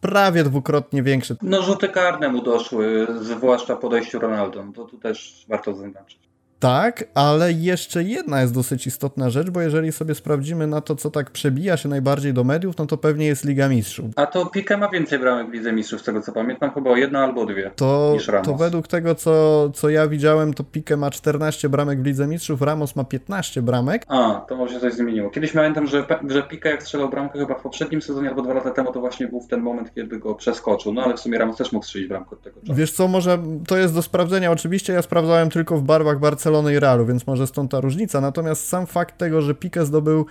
prawie 0.00 0.44
dwukrotnie 0.44 1.02
większy. 1.02 1.36
No 1.42 1.62
rzuty 1.62 1.88
karne 1.88 2.28
mu 2.28 2.42
doszły, 2.42 3.06
zwłaszcza 3.22 3.76
po 3.76 3.90
Ronaldo. 4.14 4.64
To 4.74 4.84
tu 4.84 4.98
też 4.98 5.44
warto 5.48 5.74
zaznaczyć. 5.74 6.25
Tak, 6.58 7.04
ale 7.14 7.52
jeszcze 7.52 8.02
jedna 8.02 8.40
jest 8.40 8.54
dosyć 8.54 8.86
istotna 8.86 9.30
rzecz, 9.30 9.50
bo 9.50 9.60
jeżeli 9.60 9.92
sobie 9.92 10.14
sprawdzimy 10.14 10.66
na 10.66 10.80
to, 10.80 10.96
co 10.96 11.10
tak 11.10 11.30
przebija 11.30 11.76
się 11.76 11.88
najbardziej 11.88 12.32
do 12.34 12.44
mediów, 12.44 12.78
no 12.78 12.86
to 12.86 12.96
pewnie 12.96 13.26
jest 13.26 13.44
Liga 13.44 13.68
Mistrzów. 13.68 14.06
A 14.16 14.26
to 14.26 14.46
Pique 14.46 14.76
ma 14.76 14.88
więcej 14.88 15.18
bramek 15.18 15.50
w 15.50 15.52
Lidze 15.52 15.72
Mistrzów, 15.72 16.00
z 16.00 16.04
tego 16.04 16.20
co 16.20 16.32
pamiętam, 16.32 16.70
chyba 16.70 16.90
o 16.90 16.96
jedno 16.96 17.18
albo 17.18 17.46
dwie 17.46 17.70
to. 17.76 18.16
To 18.44 18.54
według 18.54 18.88
tego, 18.88 19.14
co, 19.14 19.70
co 19.74 19.88
ja 19.88 20.08
widziałem, 20.08 20.54
to 20.54 20.64
Pique 20.64 20.96
ma 20.96 21.10
14 21.10 21.68
bramek 21.68 22.02
w 22.02 22.06
Lidze 22.06 22.26
Mistrzów, 22.26 22.62
Ramos 22.62 22.96
ma 22.96 23.04
15 23.04 23.62
bramek. 23.62 24.04
A, 24.08 24.44
to 24.48 24.56
może 24.56 24.80
coś 24.80 24.92
zmieniło. 24.92 25.30
Kiedyś 25.30 25.52
pamiętam, 25.52 25.86
że, 25.86 26.04
że 26.28 26.42
Pique 26.42 26.70
jak 26.70 26.82
strzelał 26.82 27.08
bramkę 27.08 27.38
chyba 27.38 27.54
w 27.54 27.62
poprzednim 27.62 28.02
sezonie 28.02 28.28
albo 28.28 28.42
dwa 28.42 28.54
lata 28.54 28.70
temu, 28.70 28.92
to 28.92 29.00
właśnie 29.00 29.28
był 29.28 29.40
w 29.40 29.46
ten 29.46 29.60
moment, 29.60 29.94
kiedy 29.94 30.18
go 30.18 30.34
przeskoczył. 30.34 30.94
No 30.94 31.02
ale 31.02 31.14
w 31.14 31.20
sumie 31.20 31.38
Ramos 31.38 31.56
też 31.56 31.72
mógł 31.72 31.84
strzelić 31.86 32.08
bramkę 32.08 32.30
od 32.30 32.42
tego 32.42 32.60
czasu. 32.60 32.74
Wiesz 32.74 32.92
co, 32.92 33.08
może 33.08 33.38
to 33.66 33.76
jest 33.76 33.94
do 33.94 34.02
sprawdzenia. 34.02 34.50
Oczywiście 34.50 34.92
ja 34.92 35.02
sprawdzałem 35.02 35.50
tylko 35.50 35.76
w 35.76 35.82
barwach 35.82 36.18
Barcelony 36.18 36.45
i 36.70 36.80
Realu, 36.80 37.06
więc 37.06 37.26
może 37.26 37.46
stąd 37.46 37.70
ta 37.70 37.80
różnica. 37.80 38.20
Natomiast 38.20 38.68
sam 38.68 38.86
fakt 38.86 39.18
tego, 39.18 39.42
że 39.42 39.54
Pique 39.54 39.86
zdobył 39.86 40.26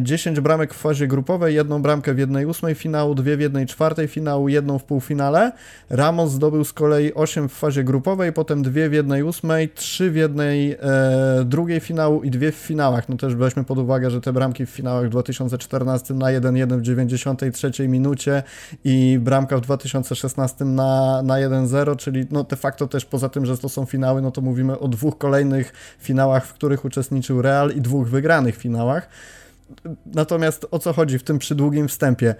10 0.00 0.38
e, 0.38 0.42
bramek 0.42 0.74
w 0.74 0.76
fazie 0.76 1.06
grupowej, 1.06 1.54
jedną 1.54 1.82
bramkę 1.82 2.14
w 2.14 2.18
jednej 2.18 2.46
ósmej 2.46 2.74
finału, 2.74 3.14
dwie 3.14 3.36
w 3.36 3.40
jednej 3.40 3.66
czwartej 3.66 4.08
finału, 4.08 4.48
jedną 4.48 4.78
w 4.78 4.84
półfinale. 4.84 5.52
Ramos 5.90 6.30
zdobył 6.30 6.64
z 6.64 6.72
kolei 6.72 7.14
8 7.14 7.48
w 7.48 7.52
fazie 7.52 7.84
grupowej, 7.84 8.32
potem 8.32 8.62
dwie 8.62 8.88
w 8.88 8.92
jednej 8.92 9.22
ósmej, 9.22 9.68
trzy 9.68 10.10
w 10.10 10.16
jednej 10.16 10.72
e, 10.72 10.78
drugiej 11.44 11.80
finału 11.80 12.22
i 12.22 12.30
dwie 12.30 12.52
w 12.52 12.54
finałach. 12.54 13.08
No 13.08 13.16
też 13.16 13.34
weźmy 13.34 13.64
pod 13.64 13.78
uwagę, 13.78 14.10
że 14.10 14.20
te 14.20 14.32
bramki 14.32 14.66
w 14.66 14.70
finałach 14.70 15.06
w 15.06 15.10
2014 15.10 16.14
na 16.14 16.26
1-1 16.26 16.78
w 16.78 16.82
93 16.82 17.88
minucie 17.88 18.42
i 18.84 19.18
bramka 19.20 19.56
w 19.56 19.60
2016 19.60 20.64
na, 20.64 21.22
na 21.22 21.34
1-0, 21.34 21.96
czyli 21.96 22.26
no 22.30 22.44
de 22.44 22.56
facto 22.56 22.88
też 22.88 23.04
poza 23.04 23.28
tym, 23.28 23.46
że 23.46 23.58
to 23.58 23.68
są 23.68 23.84
finały, 23.84 24.22
no 24.22 24.30
to 24.30 24.40
mówimy 24.40 24.78
o 24.78 24.88
dwóch 24.88 25.18
kolejnych 25.18 25.72
finałach, 25.98 26.46
w 26.46 26.52
których 26.52 26.84
uczestniczył 26.84 27.42
Real 27.42 27.70
i 27.70 27.80
dwóch 27.80 28.08
wygranych 28.08 28.56
finałach. 28.56 29.08
Natomiast 30.06 30.66
o 30.70 30.78
co 30.78 30.92
chodzi 30.92 31.18
w 31.18 31.22
tym 31.22 31.38
przydługim 31.38 31.88
wstępie? 31.88 32.34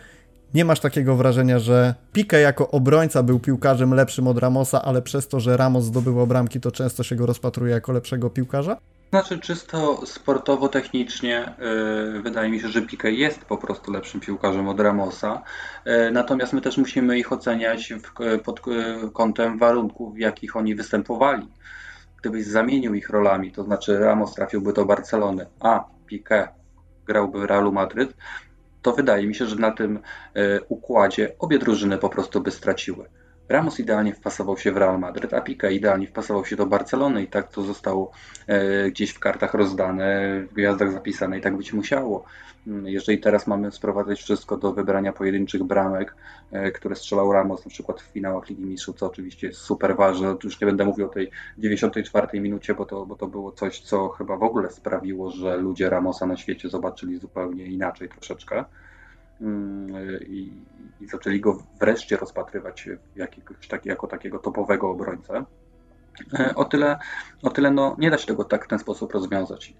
Nie 0.54 0.64
masz 0.64 0.80
takiego 0.80 1.16
wrażenia, 1.16 1.58
że 1.58 1.94
Pique 2.12 2.40
jako 2.40 2.70
obrońca 2.70 3.22
był 3.22 3.40
piłkarzem 3.40 3.94
lepszym 3.94 4.26
od 4.26 4.38
Ramosa, 4.38 4.82
ale 4.82 5.02
przez 5.02 5.28
to, 5.28 5.40
że 5.40 5.56
Ramos 5.56 5.84
zdobywał 5.84 6.26
bramki, 6.26 6.60
to 6.60 6.70
często 6.70 7.02
się 7.02 7.16
go 7.16 7.26
rozpatruje 7.26 7.72
jako 7.72 7.92
lepszego 7.92 8.30
piłkarza? 8.30 8.76
Znaczy, 9.10 9.38
czysto 9.38 10.06
sportowo-technicznie 10.06 11.54
yy, 12.14 12.22
wydaje 12.22 12.50
mi 12.50 12.60
się, 12.60 12.68
że 12.68 12.82
Pique 12.82 13.10
jest 13.10 13.44
po 13.44 13.56
prostu 13.56 13.92
lepszym 13.92 14.20
piłkarzem 14.20 14.68
od 14.68 14.80
Ramosa. 14.80 15.42
Yy, 15.86 16.10
natomiast 16.10 16.52
my 16.52 16.60
też 16.60 16.78
musimy 16.78 17.18
ich 17.18 17.32
oceniać 17.32 17.92
w, 17.92 18.40
pod 18.42 18.66
yy, 18.66 19.10
kątem 19.10 19.58
warunków, 19.58 20.14
w 20.14 20.18
jakich 20.18 20.56
oni 20.56 20.74
występowali. 20.74 21.48
Gdybyś 22.20 22.46
zamienił 22.46 22.94
ich 22.94 23.10
rolami, 23.10 23.52
to 23.52 23.64
znaczy 23.64 23.98
Ramos 23.98 24.34
trafiłby 24.34 24.72
do 24.72 24.84
Barcelony, 24.84 25.46
a 25.60 25.84
Pique 26.06 26.48
grałby 27.12 27.40
w 27.40 27.44
Realu 27.44 27.72
Madryt, 27.72 28.16
to 28.82 28.92
wydaje 28.92 29.26
mi 29.26 29.34
się, 29.34 29.46
że 29.46 29.56
na 29.56 29.70
tym 29.70 29.98
e, 30.34 30.60
układzie 30.68 31.34
obie 31.38 31.58
drużyny 31.58 31.98
po 31.98 32.08
prostu 32.08 32.40
by 32.40 32.50
straciły. 32.50 33.04
Ramos 33.52 33.80
idealnie 33.80 34.14
wpasował 34.14 34.58
się 34.58 34.72
w 34.72 34.76
Real 34.76 34.98
Madryt, 34.98 35.34
a 35.34 35.40
Pique 35.40 35.72
idealnie 35.72 36.06
wpasował 36.06 36.44
się 36.44 36.56
do 36.56 36.66
Barcelony 36.66 37.22
i 37.22 37.26
tak 37.26 37.52
to 37.52 37.62
zostało 37.62 38.10
e, 38.46 38.90
gdzieś 38.90 39.10
w 39.10 39.18
kartach 39.18 39.54
rozdane, 39.54 40.40
w 40.50 40.54
gwiazdach 40.54 40.92
zapisane 40.92 41.38
i 41.38 41.40
tak 41.40 41.56
być 41.56 41.72
musiało. 41.72 42.24
Mm, 42.66 42.86
jeżeli 42.86 43.18
teraz 43.18 43.46
mamy 43.46 43.72
sprowadzać 43.72 44.22
wszystko 44.22 44.56
do 44.56 44.72
wybrania 44.72 45.12
pojedynczych 45.12 45.62
bramek, 45.62 46.14
e, 46.52 46.70
które 46.70 46.96
strzelał 46.96 47.32
Ramos 47.32 47.64
na 47.64 47.70
przykład 47.70 48.00
w 48.00 48.12
finałach 48.12 48.48
Ligi 48.48 48.64
Mistrzów, 48.64 48.96
co 48.96 49.06
oczywiście 49.06 49.46
jest 49.46 49.60
super 49.60 49.96
ważne, 49.96 50.36
już 50.44 50.60
nie 50.60 50.66
będę 50.66 50.84
mówił 50.84 51.06
o 51.06 51.08
tej 51.08 51.30
94 51.58 52.40
minucie, 52.40 52.74
bo 52.74 52.84
to, 52.84 53.06
bo 53.06 53.16
to 53.16 53.26
było 53.26 53.52
coś, 53.52 53.80
co 53.80 54.08
chyba 54.08 54.36
w 54.36 54.42
ogóle 54.42 54.70
sprawiło, 54.70 55.30
że 55.30 55.56
ludzie 55.56 55.90
Ramosa 55.90 56.26
na 56.26 56.36
świecie 56.36 56.68
zobaczyli 56.68 57.18
zupełnie 57.18 57.66
inaczej 57.66 58.08
troszeczkę. 58.08 58.64
Mm, 59.42 60.20
i, 60.26 60.52
i 61.00 61.06
zaczęli 61.06 61.40
go 61.40 61.62
wreszcie 61.80 62.16
rozpatrywać 62.16 62.88
jakiegoś, 63.16 63.68
tak, 63.68 63.86
jako 63.86 64.06
takiego 64.06 64.38
topowego 64.38 64.90
obrońcę. 64.90 65.44
E, 66.38 66.54
o 66.54 66.64
tyle, 66.64 66.98
o 67.42 67.50
tyle 67.50 67.70
no, 67.70 67.96
nie 67.98 68.10
da 68.10 68.18
się 68.18 68.26
tego 68.26 68.44
tak 68.44 68.64
w 68.64 68.68
ten 68.68 68.78
sposób 68.78 69.12
rozwiązać. 69.12 69.74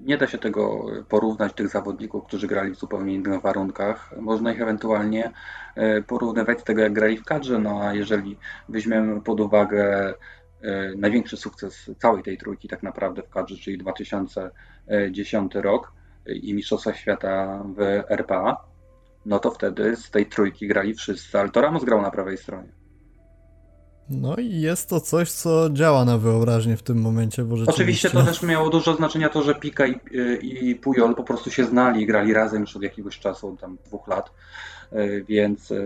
Nie 0.00 0.18
da 0.18 0.26
się 0.26 0.38
tego 0.38 0.86
porównać 1.08 1.52
tych 1.52 1.68
zawodników, 1.68 2.24
którzy 2.24 2.46
grali 2.46 2.74
w 2.74 2.78
zupełnie 2.78 3.14
innych 3.14 3.40
warunkach. 3.40 4.14
Można 4.20 4.52
ich 4.52 4.62
ewentualnie 4.62 5.32
e, 5.74 6.02
porównywać 6.02 6.60
z 6.60 6.64
tego, 6.64 6.82
jak 6.82 6.92
grali 6.92 7.16
w 7.16 7.24
kadrze, 7.24 7.58
no 7.58 7.80
a 7.82 7.94
jeżeli 7.94 8.38
weźmiemy 8.68 9.20
pod 9.20 9.40
uwagę 9.40 10.14
e, 10.62 10.94
największy 10.96 11.36
sukces 11.36 11.90
całej 11.98 12.22
tej 12.22 12.38
trójki 12.38 12.68
tak 12.68 12.82
naprawdę 12.82 13.22
w 13.22 13.30
kadrze, 13.30 13.56
czyli 13.56 13.78
2010 13.78 15.54
rok 15.54 15.92
i 16.26 16.54
Mistrzostwa 16.54 16.94
Świata 16.94 17.64
w 17.76 17.80
RPA, 18.08 18.73
no 19.26 19.38
to 19.38 19.50
wtedy 19.50 19.96
z 19.96 20.10
tej 20.10 20.26
trójki 20.26 20.68
grali 20.68 20.94
wszyscy, 20.94 21.38
ale 21.38 21.50
to 21.50 21.60
Ramos 21.60 21.84
grał 21.84 22.02
na 22.02 22.10
prawej 22.10 22.38
stronie. 22.38 22.68
No 24.10 24.36
i 24.36 24.60
jest 24.60 24.88
to 24.88 25.00
coś, 25.00 25.32
co 25.32 25.70
działa 25.70 26.04
na 26.04 26.18
wyobraźnię 26.18 26.76
w 26.76 26.82
tym 26.82 27.00
momencie, 27.00 27.44
bo 27.44 27.56
rzeczywiście... 27.56 27.82
Oczywiście 27.82 28.10
to 28.10 28.22
też 28.22 28.42
miało 28.42 28.70
dużo 28.70 28.94
znaczenia 28.94 29.28
to, 29.28 29.42
że 29.42 29.54
Pika 29.54 29.86
i, 29.86 29.98
i 30.42 30.74
Pujol 30.74 31.14
po 31.14 31.24
prostu 31.24 31.50
się 31.50 31.64
znali 31.64 32.02
i 32.02 32.06
grali 32.06 32.32
razem 32.32 32.60
już 32.60 32.76
od 32.76 32.82
jakiegoś 32.82 33.18
czasu, 33.18 33.56
tam 33.60 33.78
dwóch 33.86 34.08
lat, 34.08 34.30
e, 34.92 35.20
więc, 35.20 35.72
e, 35.72 35.76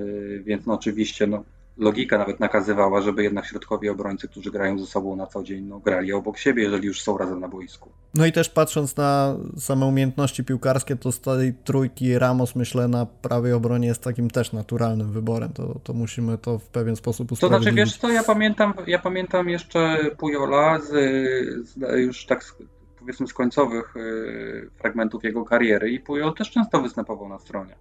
więc 0.45 0.67
no 0.67 0.75
oczywiście 0.75 1.27
no, 1.27 1.45
logika 1.79 2.19
nawet 2.19 2.41
nakazywała, 2.41 3.01
żeby 3.01 3.23
jednak 3.23 3.47
środkowi 3.47 3.89
obrońcy, 3.89 4.29
którzy 4.29 4.51
grają 4.51 4.79
ze 4.79 4.87
sobą 4.87 5.17
na 5.17 5.27
co 5.27 5.43
dzień, 5.43 5.65
no, 5.65 5.79
grali 5.79 6.13
obok 6.13 6.39
siebie, 6.39 6.63
jeżeli 6.63 6.87
już 6.87 7.03
są 7.03 7.19
razem 7.19 7.41
na 7.41 7.49
boisku. 7.49 7.91
No 8.15 8.27
i 8.27 8.33
też 8.33 8.49
patrząc 8.49 8.97
na 8.97 9.37
same 9.57 9.87
umiejętności 9.87 10.45
piłkarskie, 10.45 10.97
to 10.97 11.13
z 11.13 11.21
tej 11.21 11.55
trójki 11.65 12.19
Ramos 12.19 12.57
myślę 12.57 12.89
na 12.89 13.07
prawej 13.07 13.53
obronie 13.53 13.89
jest 13.89 14.03
takim 14.03 14.31
też 14.31 14.53
naturalnym 14.53 15.13
wyborem. 15.13 15.53
To, 15.53 15.81
to 15.85 15.93
musimy 15.93 16.39
to 16.39 16.59
w 16.59 16.69
pewien 16.69 16.97
sposób 16.97 17.33
usprawiedliwić. 17.33 17.67
To 17.67 17.73
znaczy, 17.73 17.77
wiesz 17.77 17.97
co, 17.97 18.11
ja 18.11 18.25
pamiętam, 18.25 18.75
ja 18.87 18.99
pamiętam 18.99 19.49
jeszcze 19.49 19.99
Pujola 20.19 20.81
z, 20.81 20.91
z 21.69 21.99
już 21.99 22.27
tak 22.27 22.45
z, 22.45 22.55
powiedzmy 22.99 23.27
z 23.27 23.35
końcowych 23.35 23.97
y, 23.97 24.71
fragmentów 24.77 25.25
jego 25.25 25.45
kariery 25.45 25.91
i 25.91 26.01
Pujol 26.01 26.35
też 26.35 26.51
często 26.51 26.83
występował 26.83 27.29
na 27.29 27.39
stronie. 27.39 27.75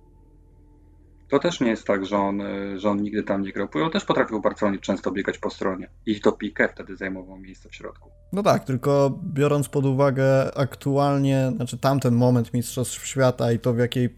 To 1.30 1.40
też 1.40 1.60
nie 1.60 1.70
jest 1.70 1.88
tak, 1.88 2.06
że 2.06 2.18
on, 2.18 2.42
e, 2.42 2.80
że 2.80 2.90
on 2.90 3.02
nigdy 3.02 3.24
tam 3.24 3.42
nie 3.42 3.52
grał. 3.52 3.68
Pujol 3.68 3.92
też 3.92 4.06
potrafił 4.06 4.42
Barcelonie 4.42 4.80
często 4.80 5.12
biegać 5.12 5.38
po 5.38 5.50
stronie. 5.50 5.90
I 6.06 6.22
to 6.22 6.32
Piqué 6.32 6.70
wtedy 6.70 6.96
zajmował 6.96 7.38
miejsce 7.38 7.70
w 7.70 7.76
środku. 7.76 8.10
No 8.34 8.44
tak, 8.44 8.64
tylko 8.64 9.20
biorąc 9.24 9.70
pod 9.70 9.86
uwagę 9.86 10.58
aktualnie, 10.58 11.52
znaczy 11.56 11.78
tamten 11.78 12.16
moment 12.16 12.54
Mistrzostw 12.54 13.08
Świata 13.08 13.52
i 13.52 13.60
to 13.60 13.74
w 13.74 13.78
jakiej 13.78 14.10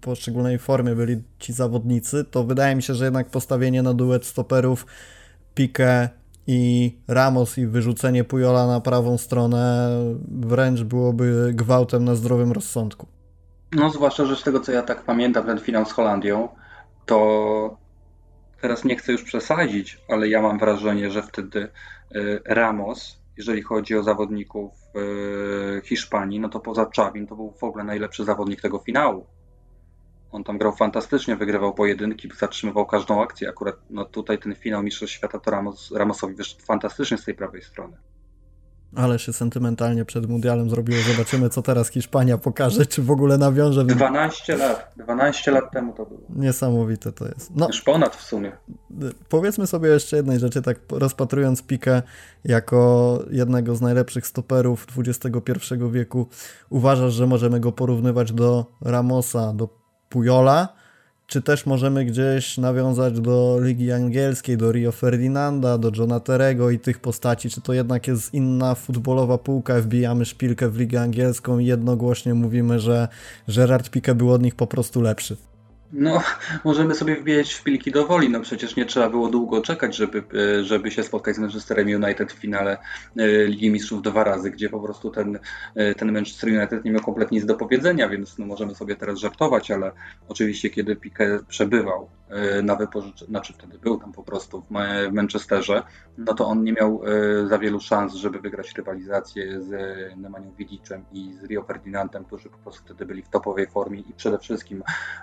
poszczególnej 0.00 0.58
formie 0.58 0.94
byli 0.94 1.22
ci 1.38 1.52
zawodnicy, 1.52 2.24
to 2.24 2.44
wydaje 2.44 2.76
mi 2.76 2.82
się, 2.82 2.94
że 2.94 3.04
jednak 3.04 3.30
postawienie 3.30 3.82
na 3.82 3.94
duet 3.94 4.26
stoperów 4.26 4.86
Piqué 5.56 6.08
i 6.46 6.92
Ramos 7.08 7.58
i 7.58 7.66
wyrzucenie 7.66 8.24
Pujola 8.24 8.66
na 8.66 8.80
prawą 8.80 9.18
stronę 9.18 9.90
wręcz 10.28 10.82
byłoby 10.82 11.50
gwałtem 11.54 12.04
na 12.04 12.14
zdrowym 12.14 12.52
rozsądku. 12.52 13.06
No 13.72 13.90
zwłaszcza, 13.90 14.24
że 14.24 14.36
z 14.36 14.42
tego 14.42 14.60
co 14.60 14.72
ja 14.72 14.82
tak 14.82 15.02
pamiętam 15.02 15.46
ten 15.46 15.58
finał 15.58 15.84
z 15.84 15.92
Holandią, 15.92 16.48
to 17.06 17.76
teraz 18.60 18.84
nie 18.84 18.96
chcę 18.96 19.12
już 19.12 19.22
przesadzić, 19.22 19.98
ale 20.08 20.28
ja 20.28 20.42
mam 20.42 20.58
wrażenie, 20.58 21.10
że 21.10 21.22
wtedy 21.22 21.68
y, 22.16 22.40
Ramos, 22.44 23.20
jeżeli 23.36 23.62
chodzi 23.62 23.96
o 23.96 24.02
zawodników 24.02 24.72
y, 25.78 25.82
Hiszpanii, 25.84 26.40
no 26.40 26.48
to 26.48 26.60
poza 26.60 26.86
Czawin 26.86 27.26
to 27.26 27.36
był 27.36 27.50
w 27.50 27.64
ogóle 27.64 27.84
najlepszy 27.84 28.24
zawodnik 28.24 28.60
tego 28.60 28.78
finału. 28.78 29.26
On 30.30 30.44
tam 30.44 30.58
grał 30.58 30.72
fantastycznie, 30.72 31.36
wygrywał 31.36 31.74
pojedynki, 31.74 32.28
zatrzymywał 32.38 32.86
każdą 32.86 33.22
akcję. 33.22 33.48
Akurat 33.48 33.76
no, 33.90 34.04
tutaj 34.04 34.38
ten 34.38 34.54
finał 34.54 34.82
Mistrzostw 34.82 35.16
Świata 35.16 35.38
to 35.38 35.50
Ramos, 35.50 35.90
Ramosowi 35.90 36.34
wyszedł 36.34 36.62
fantastycznie 36.62 37.18
z 37.18 37.24
tej 37.24 37.34
prawej 37.34 37.62
strony. 37.62 37.96
Ale 38.96 39.18
się 39.18 39.32
sentymentalnie 39.32 40.04
przed 40.04 40.26
mundialem 40.26 40.70
zrobiło. 40.70 40.98
Zobaczymy, 41.12 41.48
co 41.48 41.62
teraz 41.62 41.88
Hiszpania 41.90 42.38
pokaże, 42.38 42.86
czy 42.86 43.02
w 43.02 43.10
ogóle 43.10 43.38
nawiąże. 43.38 43.84
12 43.84 44.56
lat. 44.56 44.92
12 44.96 45.50
lat 45.50 45.72
temu 45.72 45.92
to 45.92 46.06
było. 46.06 46.20
Niesamowite 46.30 47.12
to 47.12 47.26
jest. 47.28 47.56
No, 47.56 47.66
Już 47.66 47.82
ponad 47.82 48.16
w 48.16 48.22
sumie. 48.22 48.52
Powiedzmy 49.28 49.66
sobie 49.66 49.88
jeszcze 49.88 50.16
jednej 50.16 50.38
rzeczy, 50.38 50.62
tak 50.62 50.78
rozpatrując 50.90 51.62
Pikę 51.62 52.02
jako 52.44 53.18
jednego 53.30 53.76
z 53.76 53.80
najlepszych 53.80 54.26
stoperów 54.26 54.86
XXI 54.98 55.74
wieku, 55.90 56.28
uważasz, 56.70 57.12
że 57.12 57.26
możemy 57.26 57.60
go 57.60 57.72
porównywać 57.72 58.32
do 58.32 58.66
Ramosa, 58.80 59.52
do 59.52 59.68
Pujola? 60.08 60.77
Czy 61.28 61.42
też 61.42 61.66
możemy 61.66 62.04
gdzieś 62.04 62.58
nawiązać 62.58 63.20
do 63.20 63.58
Ligi 63.62 63.92
Angielskiej, 63.92 64.56
do 64.56 64.72
Rio 64.72 64.92
Ferdinanda, 64.92 65.78
do 65.78 65.90
Johna 65.96 66.20
Terego 66.20 66.70
i 66.70 66.78
tych 66.78 67.00
postaci, 67.00 67.50
czy 67.50 67.60
to 67.60 67.72
jednak 67.72 68.08
jest 68.08 68.34
inna 68.34 68.74
futbolowa 68.74 69.38
półka, 69.38 69.80
wbijamy 69.80 70.24
szpilkę 70.24 70.68
w 70.68 70.76
Ligę 70.76 71.00
Angielską 71.00 71.58
i 71.58 71.66
jednogłośnie 71.66 72.34
mówimy, 72.34 72.80
że 72.80 73.08
Gerard 73.48 73.90
Pique 73.90 74.14
był 74.14 74.32
od 74.32 74.42
nich 74.42 74.54
po 74.54 74.66
prostu 74.66 75.00
lepszy. 75.00 75.36
No, 75.92 76.22
możemy 76.64 76.94
sobie 76.94 77.16
wbijać 77.16 77.52
szpilki 77.52 77.90
do 77.90 78.06
woli. 78.06 78.30
No 78.30 78.40
przecież 78.40 78.76
nie 78.76 78.86
trzeba 78.86 79.10
było 79.10 79.28
długo 79.28 79.62
czekać, 79.62 79.96
żeby, 79.96 80.22
e, 80.58 80.64
żeby 80.64 80.90
się 80.90 81.02
spotkać 81.02 81.36
z 81.36 81.38
Manchesterem 81.38 81.88
United 82.02 82.32
w 82.32 82.38
finale 82.38 82.78
e, 83.16 83.44
Ligi 83.44 83.70
Mistrzów 83.70 84.02
dwa 84.02 84.24
razy, 84.24 84.50
gdzie 84.50 84.68
po 84.68 84.80
prostu 84.80 85.10
ten, 85.10 85.38
e, 85.74 85.94
ten 85.94 86.12
Manchester 86.12 86.50
United 86.50 86.84
nie 86.84 86.90
miał 86.90 87.02
kompletnie 87.02 87.38
nic 87.38 87.46
do 87.46 87.54
powiedzenia, 87.54 88.08
więc 88.08 88.38
no 88.38 88.46
możemy 88.46 88.74
sobie 88.74 88.96
teraz 88.96 89.18
żartować, 89.18 89.70
ale 89.70 89.92
oczywiście 90.28 90.70
kiedy 90.70 90.96
Pique 90.96 91.40
przebywał 91.48 92.08
na 92.62 92.76
wypożyczeniu, 92.76 93.30
znaczy 93.30 93.52
wtedy 93.52 93.78
był 93.78 93.98
tam 93.98 94.12
po 94.12 94.22
prostu 94.22 94.62
w 94.62 94.70
Manchesterze, 95.12 95.82
no 96.18 96.34
to 96.34 96.46
on 96.46 96.64
nie 96.64 96.72
miał 96.72 97.02
za 97.44 97.58
wielu 97.58 97.80
szans, 97.80 98.14
żeby 98.14 98.40
wygrać 98.40 98.74
rywalizację 98.76 99.60
z 99.60 99.70
Nemanią 100.16 100.52
Widiczem 100.58 101.04
i 101.12 101.32
z 101.32 101.44
Rio 101.44 101.62
Ferdinandem, 101.62 102.24
którzy 102.24 102.50
po 102.50 102.58
prostu 102.58 102.82
wtedy 102.84 103.06
byli 103.06 103.22
w 103.22 103.28
topowej 103.28 103.66
formie 103.66 104.00
i 104.00 104.12
przede 104.12 104.38
wszystkim 104.38 104.82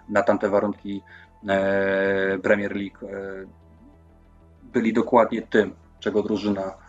na 0.10 0.24
tamte 0.24 0.50
warunki 0.50 1.02
Premier 2.44 2.76
League 2.76 3.00
byli 4.64 4.94
dokładnie 4.94 5.42
tym, 5.42 5.76
czego 6.00 6.24
drużyna 6.24 6.85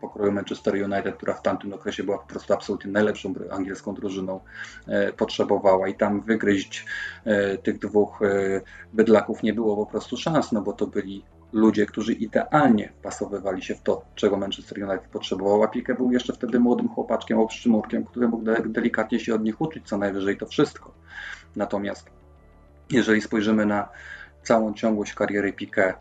pokroju 0.00 0.32
Manchester 0.32 0.74
United, 0.74 1.16
która 1.16 1.34
w 1.34 1.42
tamtym 1.42 1.72
okresie 1.72 2.04
była 2.04 2.18
po 2.18 2.26
prostu 2.26 2.54
absolutnie 2.54 2.92
najlepszą 2.92 3.34
angielską 3.50 3.94
drużyną, 3.94 4.40
potrzebowała 5.16 5.88
i 5.88 5.94
tam 5.94 6.20
wygryźć 6.20 6.86
tych 7.62 7.78
dwóch 7.78 8.20
bydlaków 8.92 9.42
nie 9.42 9.54
było 9.54 9.76
po 9.76 9.86
prostu 9.86 10.16
szans, 10.16 10.52
no 10.52 10.62
bo 10.62 10.72
to 10.72 10.86
byli 10.86 11.24
ludzie, 11.52 11.86
którzy 11.86 12.12
idealnie 12.12 12.92
pasowywali 13.02 13.62
się 13.62 13.74
w 13.74 13.82
to, 13.82 14.04
czego 14.14 14.36
Manchester 14.36 14.78
United 14.88 15.10
potrzebował, 15.10 15.62
a 15.62 15.68
Pique 15.68 15.94
był 15.96 16.12
jeszcze 16.12 16.32
wtedy 16.32 16.60
młodym 16.60 16.88
chłopaczkiem, 16.88 17.38
obszczymurkiem, 17.38 18.04
który 18.04 18.28
mógł 18.28 18.44
delikatnie 18.66 19.20
się 19.20 19.34
od 19.34 19.42
nich 19.42 19.60
uczyć, 19.60 19.88
co 19.88 19.98
najwyżej 19.98 20.36
to 20.36 20.46
wszystko. 20.46 20.94
Natomiast 21.56 22.10
jeżeli 22.90 23.20
spojrzymy 23.20 23.66
na 23.66 23.88
całą 24.42 24.74
ciągłość 24.74 25.14
kariery 25.14 25.52
Piqué, 25.52 25.92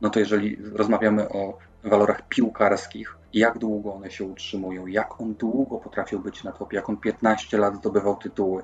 no 0.00 0.10
to 0.10 0.20
jeżeli 0.20 0.56
rozmawiamy 0.72 1.28
o 1.28 1.58
walorach 1.88 2.28
piłkarskich, 2.28 3.16
jak 3.32 3.58
długo 3.58 3.94
one 3.94 4.10
się 4.10 4.24
utrzymują, 4.24 4.86
jak 4.86 5.20
on 5.20 5.34
długo 5.34 5.78
potrafił 5.78 6.20
być 6.20 6.44
na 6.44 6.52
topie, 6.52 6.76
jak 6.76 6.88
on 6.88 6.96
15 6.96 7.58
lat 7.58 7.76
zdobywał 7.76 8.16
tytuły, 8.16 8.62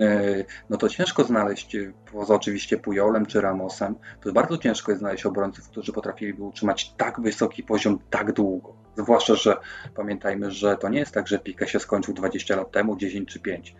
e, 0.00 0.44
no 0.70 0.76
to 0.76 0.88
ciężko 0.88 1.24
znaleźć, 1.24 1.76
poza 2.12 2.34
oczywiście 2.34 2.76
Pujolem 2.76 3.26
czy 3.26 3.40
Ramosem, 3.40 3.94
to 4.20 4.32
bardzo 4.32 4.58
ciężko 4.58 4.92
jest 4.92 5.00
znaleźć 5.00 5.26
obrońców, 5.26 5.68
którzy 5.68 5.92
potrafiliby 5.92 6.42
utrzymać 6.42 6.94
tak 6.96 7.20
wysoki 7.20 7.62
poziom 7.62 7.98
tak 8.10 8.32
długo. 8.32 8.74
Zwłaszcza, 8.96 9.34
że 9.34 9.56
pamiętajmy, 9.94 10.50
że 10.50 10.76
to 10.76 10.88
nie 10.88 10.98
jest 10.98 11.12
tak, 11.12 11.28
że 11.28 11.38
Piqué 11.38 11.66
się 11.66 11.80
skończył 11.80 12.14
20 12.14 12.56
lat 12.56 12.70
temu, 12.70 12.96
10 12.96 13.28
czy 13.28 13.40
5 13.40 13.76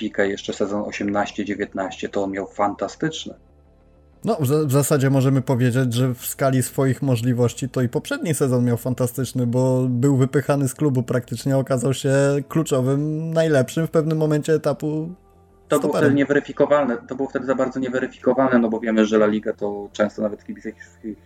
Pikę 0.00 0.28
jeszcze 0.28 0.52
sezon 0.52 0.82
18-19, 0.82 2.08
to 2.08 2.24
on 2.24 2.30
miał 2.30 2.46
fantastyczne. 2.46 3.49
No, 4.24 4.36
w, 4.66 4.72
zasadzie 4.72 5.10
możemy 5.10 5.42
powiedzieć, 5.42 5.94
że 5.94 6.14
w 6.14 6.26
skali 6.26 6.62
swoich 6.62 7.02
możliwości 7.02 7.68
to 7.68 7.82
i 7.82 7.88
poprzedni 7.88 8.34
sezon 8.34 8.64
miał 8.64 8.76
fantastyczny, 8.76 9.46
bo 9.46 9.86
był 9.88 10.16
wypychany 10.16 10.68
z 10.68 10.74
klubu 10.74 11.02
praktycznie, 11.02 11.56
okazał 11.56 11.94
się 11.94 12.12
kluczowym, 12.48 13.30
najlepszym 13.32 13.86
w 13.86 13.90
pewnym 13.90 14.18
momencie 14.18 14.54
etapu. 14.54 15.14
To 15.68 15.80
było 15.80 15.92
wtedy 15.92 16.14
nieweryfikowalne, 16.14 16.96
to 17.08 17.14
było 17.14 17.28
wtedy 17.28 17.46
za 17.46 17.54
bardzo 17.54 17.80
nieweryfikowalne, 17.80 18.58
no 18.58 18.68
bo 18.68 18.80
wiemy, 18.80 19.06
że 19.06 19.16
La 19.16 19.26
Liga 19.26 19.52
to 19.52 19.88
często 19.92 20.22
nawet 20.22 20.44
kibice 20.44 20.72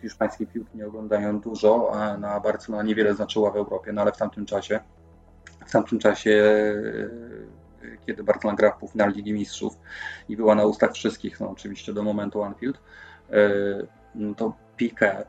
hiszpańskiej 0.02 0.46
piłki 0.46 0.78
nie 0.78 0.86
oglądają 0.86 1.40
dużo, 1.40 1.90
a 1.94 2.18
na 2.18 2.40
Barcelona 2.40 2.82
niewiele 2.82 3.14
znaczyła 3.14 3.50
w 3.50 3.56
Europie, 3.56 3.92
no 3.92 4.02
ale 4.02 4.12
w 4.12 4.16
tamtym 4.16 4.46
czasie 4.46 4.80
w 5.66 5.72
tamtym 5.72 5.98
czasie 5.98 6.54
kiedy 8.06 8.24
Barcelona 8.24 8.56
gra 8.56 8.70
w 8.70 8.78
półfinale 8.78 9.12
Ligi 9.12 9.32
Mistrzów 9.32 9.78
i 10.28 10.36
była 10.36 10.54
na 10.54 10.64
ustach 10.64 10.92
wszystkich, 10.92 11.40
no 11.40 11.50
oczywiście 11.50 11.92
do 11.92 12.02
momentu 12.02 12.42
Anfield, 12.42 12.78
e, 13.30 13.50
no 14.14 14.34
to 14.34 14.52
Piqué 14.80 15.24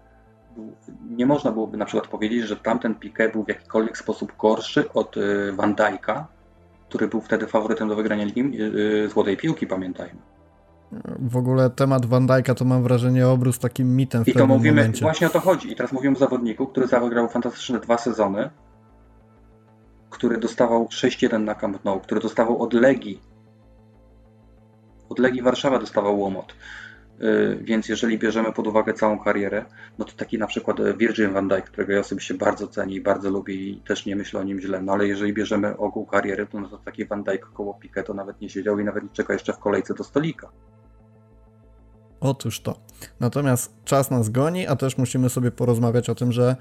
nie 1.10 1.26
można 1.26 1.52
byłoby 1.52 1.78
na 1.78 1.86
przykład 1.86 2.08
powiedzieć, 2.08 2.44
że 2.44 2.56
tamten 2.56 2.96
Piqué 2.96 3.32
był 3.32 3.44
w 3.44 3.48
jakikolwiek 3.48 3.98
sposób 3.98 4.34
gorszy 4.40 4.94
od 4.94 5.18
e, 5.18 5.52
Van 5.52 5.76
Dijk'a, 5.76 6.24
który 6.90 7.08
był 7.08 7.22
wtedy 7.22 7.48
faworytem 7.48 7.88
do 7.88 7.96
wygrania 7.96 8.26
Ligi 8.26 8.42
e, 8.42 9.10
Złotej 9.10 9.38
Piłki, 9.38 9.68
pamiętajmy. 9.68 10.20
W 11.20 11.38
ogóle 11.38 11.70
temat 11.70 12.06
Van 12.06 12.28
Dijk'a 12.28 12.54
to 12.56 12.66
mam 12.66 12.84
wrażenie 12.84 13.28
obrósł 13.28 13.60
takim 13.60 13.96
mitem 13.96 14.24
w 14.24 14.28
I 14.28 14.34
to 14.34 14.48
mówimy, 14.48 14.76
momencie. 14.76 15.02
właśnie 15.02 15.28
o 15.28 15.30
to 15.30 15.40
chodzi. 15.40 15.72
I 15.72 15.76
teraz 15.76 15.92
mówimy 15.92 16.16
o 16.16 16.20
zawodniku, 16.20 16.68
który 16.68 16.88
zagrał 16.88 17.30
fantastyczne 17.30 17.80
dwa 17.80 17.98
sezony, 17.98 18.50
który 20.16 20.38
dostawał 20.38 20.86
6-1 20.86 21.40
na 21.40 21.56
Camp 21.56 21.86
Nou, 21.86 22.00
który 22.00 22.22
dostawał 22.22 22.62
od 22.62 22.74
Legii. 22.74 23.22
Od 25.10 25.20
Legii 25.20 25.42
Warszawa 25.42 25.80
dostawał 25.80 26.20
łomot. 26.20 26.56
Y, 27.22 27.60
więc 27.62 27.90
jeżeli 27.90 28.20
bierzemy 28.20 28.54
pod 28.54 28.68
uwagę 28.68 28.94
całą 28.94 29.20
karierę, 29.20 29.66
no 29.98 30.06
to 30.06 30.12
taki 30.18 30.38
na 30.38 30.48
przykład 30.48 30.98
Virgin 30.98 31.34
van 31.34 31.48
Dijk, 31.48 31.66
którego 31.66 31.94
ja 31.94 32.00
osobiście 32.00 32.34
bardzo 32.34 32.68
cenię 32.68 32.96
i 32.96 33.02
bardzo 33.02 33.30
lubię 33.30 33.54
i 33.54 33.82
też 33.88 34.06
nie 34.06 34.16
myślę 34.16 34.40
o 34.40 34.44
nim 34.44 34.62
źle, 34.62 34.82
no 34.82 34.94
ale 34.94 35.08
jeżeli 35.08 35.34
bierzemy 35.34 35.78
ogół 35.78 36.06
kariery, 36.06 36.48
to, 36.48 36.60
no 36.60 36.70
to 36.70 36.78
taki 36.78 37.06
Van 37.06 37.24
Dijk 37.24 37.46
koło 37.46 37.80
Piqué 37.84 38.04
to 38.04 38.14
nawet 38.14 38.42
nie 38.42 38.50
siedział 38.50 38.80
i 38.80 38.84
nawet 38.84 39.04
nie 39.04 39.10
czeka 39.10 39.34
jeszcze 39.34 39.54
w 39.54 39.60
kolejce 39.60 39.94
do 39.94 40.04
stolika. 40.04 40.50
Otóż 42.20 42.60
to. 42.60 42.80
Natomiast 43.20 43.84
czas 43.84 44.12
nas 44.12 44.30
goni, 44.30 44.68
a 44.68 44.76
też 44.76 44.98
musimy 44.98 45.30
sobie 45.30 45.52
porozmawiać 45.52 46.10
o 46.10 46.16
tym, 46.16 46.32
że 46.32 46.56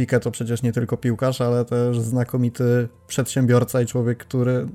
Pique 0.00 0.20
to 0.20 0.30
przecież 0.30 0.62
nie 0.62 0.72
tylko 0.72 0.96
piłkarz, 0.96 1.40
ale 1.40 1.64
też 1.64 2.00
znakomity 2.00 2.88
przedsiębiorca 3.06 3.82
i 3.82 3.86
człowiek, 3.86 4.18
który 4.18 4.68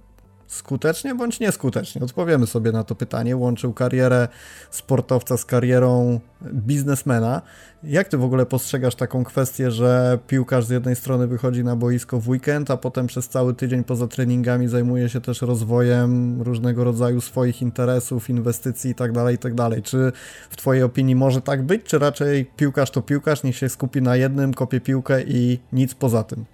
skutecznie 0.47 1.15
bądź 1.15 1.39
nieskutecznie, 1.39 2.01
odpowiemy 2.01 2.47
sobie 2.47 2.71
na 2.71 2.83
to 2.83 2.95
pytanie, 2.95 3.37
łączył 3.37 3.73
karierę 3.73 4.27
sportowca 4.71 5.37
z 5.37 5.45
karierą 5.45 6.19
biznesmena. 6.53 7.41
Jak 7.83 8.07
ty 8.07 8.17
w 8.17 8.23
ogóle 8.23 8.45
postrzegasz 8.45 8.95
taką 8.95 9.23
kwestię, 9.23 9.71
że 9.71 10.19
piłkarz 10.27 10.65
z 10.65 10.69
jednej 10.69 10.95
strony 10.95 11.27
wychodzi 11.27 11.63
na 11.63 11.75
boisko 11.75 12.19
w 12.19 12.29
weekend, 12.29 12.71
a 12.71 12.77
potem 12.77 13.07
przez 13.07 13.29
cały 13.29 13.53
tydzień 13.53 13.83
poza 13.83 14.07
treningami 14.07 14.67
zajmuje 14.67 15.09
się 15.09 15.21
też 15.21 15.41
rozwojem 15.41 16.41
różnego 16.41 16.83
rodzaju 16.83 17.21
swoich 17.21 17.61
interesów, 17.61 18.29
inwestycji 18.29 18.89
itd., 18.89 19.13
tak 19.13 19.31
itd. 19.31 19.69
Tak 19.69 19.83
czy 19.83 20.11
w 20.49 20.55
twojej 20.55 20.83
opinii 20.83 21.15
może 21.15 21.41
tak 21.41 21.63
być, 21.63 21.83
czy 21.83 21.99
raczej 21.99 22.45
piłkarz 22.45 22.91
to 22.91 23.01
piłkarz, 23.01 23.43
niech 23.43 23.55
się 23.55 23.69
skupi 23.69 24.01
na 24.01 24.15
jednym, 24.15 24.53
kopie 24.53 24.81
piłkę 24.81 25.23
i 25.23 25.59
nic 25.73 25.95
poza 25.95 26.23
tym? 26.23 26.45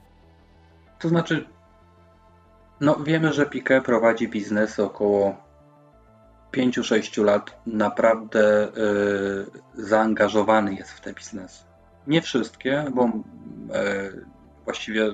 To 0.99 1.09
znaczy, 1.09 1.45
no, 2.81 2.95
wiemy, 2.95 3.33
że 3.33 3.45
Piqué 3.45 3.81
prowadzi 3.81 4.27
biznes 4.27 4.79
około 4.79 5.35
5-6 6.51 7.23
lat. 7.23 7.61
Naprawdę 7.65 8.71
yy, 9.75 9.83
zaangażowany 9.83 10.73
jest 10.73 10.91
w 10.91 11.01
te 11.01 11.13
biznesy. 11.13 11.63
Nie 12.07 12.21
wszystkie, 12.21 12.85
bo 12.93 13.05
yy, 13.05 14.25
właściwie 14.63 15.11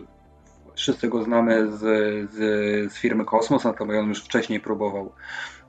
wszyscy 0.76 1.08
go 1.08 1.24
znamy 1.24 1.72
z, 1.72 1.80
z, 2.32 2.38
z 2.94 2.98
firmy 2.98 3.26
Kosmos, 3.26 3.64
natomiast 3.64 4.00
on 4.00 4.10
już 4.10 4.24
wcześniej 4.24 4.60
próbował 4.60 5.12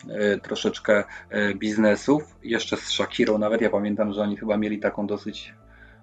yy, 0.06 0.40
troszeczkę 0.42 1.04
y, 1.32 1.54
biznesów. 1.54 2.22
Jeszcze 2.42 2.76
z 2.76 2.88
Shakirą 2.88 3.38
nawet. 3.38 3.60
Ja 3.60 3.70
pamiętam, 3.70 4.12
że 4.12 4.22
oni 4.22 4.36
chyba 4.36 4.56
mieli 4.56 4.78
taką 4.78 5.06
dosyć, 5.06 5.54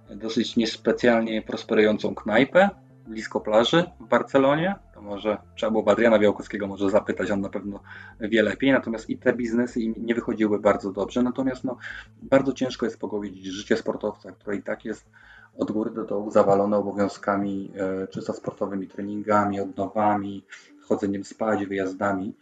dosyć 0.10 0.56
niespecjalnie 0.56 1.42
prosperującą 1.42 2.16
knajpę 2.16 2.70
blisko 3.08 3.40
plaży 3.40 3.84
w 4.00 4.08
Barcelonie, 4.08 4.76
to 4.94 5.02
może 5.02 5.38
trzeba 5.56 5.72
było 5.72 5.92
Adriana 5.92 6.20
Białkowskiego 6.20 6.68
może 6.68 6.90
zapytać, 6.90 7.32
on 7.32 7.42
na 7.42 7.50
pewno 7.50 7.80
wie 8.20 8.44
lepiej, 8.44 8.72
natomiast 8.72 9.10
i 9.10 9.18
te 9.18 9.34
biznesy 9.34 9.82
im 9.82 9.94
nie 9.98 10.16
wychodziły 10.16 10.60
bardzo 10.60 10.92
dobrze, 10.92 11.24
natomiast 11.24 11.64
no, 11.64 11.78
bardzo 12.22 12.54
ciężko 12.54 12.86
jest 12.86 13.00
pogodzić 13.00 13.46
życie 13.46 13.78
sportowca, 13.78 14.32
które 14.32 14.56
i 14.56 14.64
tak 14.64 14.86
jest 14.86 15.10
od 15.58 15.72
góry 15.72 15.92
do 15.92 16.04
dołu 16.06 16.32
zawalone 16.32 16.78
obowiązkami 16.78 17.72
e, 18.04 18.08
czysto 18.08 18.34
sportowymi, 18.34 18.88
treningami, 18.88 19.60
odnowami, 19.60 20.46
chodzeniem 20.88 21.24
spać, 21.24 21.66
wyjazdami, 21.66 22.34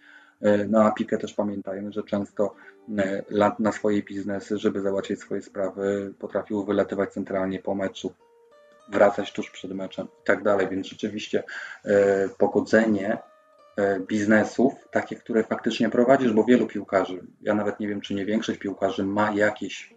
No 0.70 0.84
a 0.84 0.91
Pikę 0.91 1.18
też 1.18 1.34
pamiętajmy, 1.34 1.91
że 1.91 2.03
często 2.03 2.55
lat 3.30 3.59
na 3.59 3.72
swoje 3.72 4.03
biznesy, 4.03 4.57
żeby 4.57 4.82
załatwić 4.82 5.20
swoje 5.20 5.41
sprawy, 5.41 6.14
potrafił 6.20 6.66
wylatywać 6.66 7.14
centralnie 7.14 7.59
po 7.59 7.76
meczu, 7.76 8.14
wracać 8.90 9.34
tuż 9.34 9.50
przed 9.52 9.72
meczem 9.72 10.08
i 10.08 10.26
tak 10.26 10.44
dalej, 10.44 10.68
więc 10.70 10.88
rzeczywiście 10.88 11.44
pogodzenie 12.38 13.18
biznesów, 14.08 14.74
takie, 14.92 15.16
które 15.16 15.44
faktycznie 15.44 15.90
prowadzisz, 15.90 16.34
bo 16.34 16.44
wielu 16.44 16.68
piłkarzy, 16.68 17.28
ja 17.42 17.54
nawet 17.54 17.80
nie 17.80 17.88
wiem, 17.88 18.02
czy 18.02 18.14
nie 18.14 18.26
większość 18.26 18.60
piłkarzy 18.60 19.04
ma 19.04 19.32
jakiś 19.32 19.96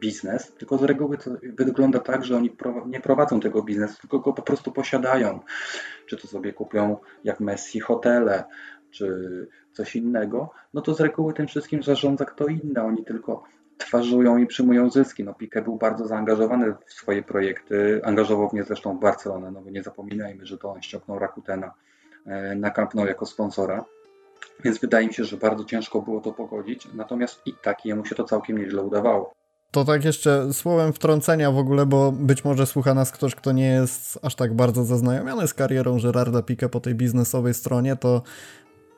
biznes, 0.00 0.54
tylko 0.58 0.78
z 0.78 0.82
reguły 0.82 1.18
to 1.18 1.30
wygląda 1.42 1.98
tak, 1.98 2.24
że 2.24 2.36
oni 2.36 2.56
nie 2.86 3.00
prowadzą 3.00 3.40
tego 3.40 3.62
biznesu, 3.62 4.00
tylko 4.00 4.18
go 4.18 4.32
po 4.32 4.42
prostu 4.42 4.72
posiadają. 4.72 5.40
Czy 6.06 6.16
to 6.16 6.26
sobie 6.28 6.52
kupią 6.52 6.96
jak 7.24 7.40
Messi 7.40 7.80
hotele, 7.80 8.44
czy 8.90 9.48
coś 9.72 9.96
innego, 9.96 10.50
no 10.74 10.80
to 10.80 10.94
z 10.94 11.00
reguły 11.00 11.34
tym 11.34 11.46
wszystkim 11.46 11.82
zarządza 11.82 12.24
kto 12.24 12.46
inny. 12.46 12.82
Oni 12.82 13.04
tylko 13.04 13.44
twarzują 13.78 14.36
i 14.36 14.46
przyjmują 14.46 14.90
zyski. 14.90 15.24
No 15.24 15.32
Piqué 15.32 15.64
był 15.64 15.76
bardzo 15.76 16.06
zaangażowany 16.06 16.74
w 16.86 16.92
swoje 16.92 17.22
projekty, 17.22 18.00
angażował 18.04 18.50
mnie 18.52 18.64
zresztą 18.64 18.96
w 18.96 19.00
Barcelonę, 19.00 19.50
no 19.50 19.62
bo 19.62 19.70
nie 19.70 19.82
zapominajmy, 19.82 20.46
że 20.46 20.58
to 20.58 20.72
on 20.72 20.82
ściągnął 20.82 21.18
Rakutena 21.18 21.72
e, 22.26 22.54
na 22.54 22.70
Camp 22.70 22.94
Nou 22.94 23.06
jako 23.06 23.26
sponsora. 23.26 23.84
Więc 24.64 24.78
wydaje 24.78 25.06
mi 25.06 25.14
się, 25.14 25.24
że 25.24 25.36
bardzo 25.36 25.64
ciężko 25.64 26.02
było 26.02 26.20
to 26.20 26.32
pogodzić, 26.32 26.88
natomiast 26.94 27.40
i 27.46 27.52
tak 27.62 27.84
jemu 27.84 28.04
się 28.04 28.14
to 28.14 28.24
całkiem 28.24 28.58
nieźle 28.58 28.82
udawało. 28.82 29.32
To 29.70 29.84
tak 29.84 30.04
jeszcze 30.04 30.52
słowem 30.52 30.92
wtrącenia 30.92 31.50
w 31.50 31.58
ogóle, 31.58 31.86
bo 31.86 32.12
być 32.12 32.44
może 32.44 32.66
słucha 32.66 32.94
nas 32.94 33.12
ktoś, 33.12 33.34
kto 33.34 33.52
nie 33.52 33.66
jest 33.66 34.18
aż 34.22 34.34
tak 34.34 34.54
bardzo 34.54 34.84
zaznajomiony 34.84 35.48
z 35.48 35.54
karierą 35.54 35.98
Gerarda 36.02 36.42
Pique 36.42 36.68
po 36.68 36.80
tej 36.80 36.94
biznesowej 36.94 37.54
stronie, 37.54 37.96
to 37.96 38.22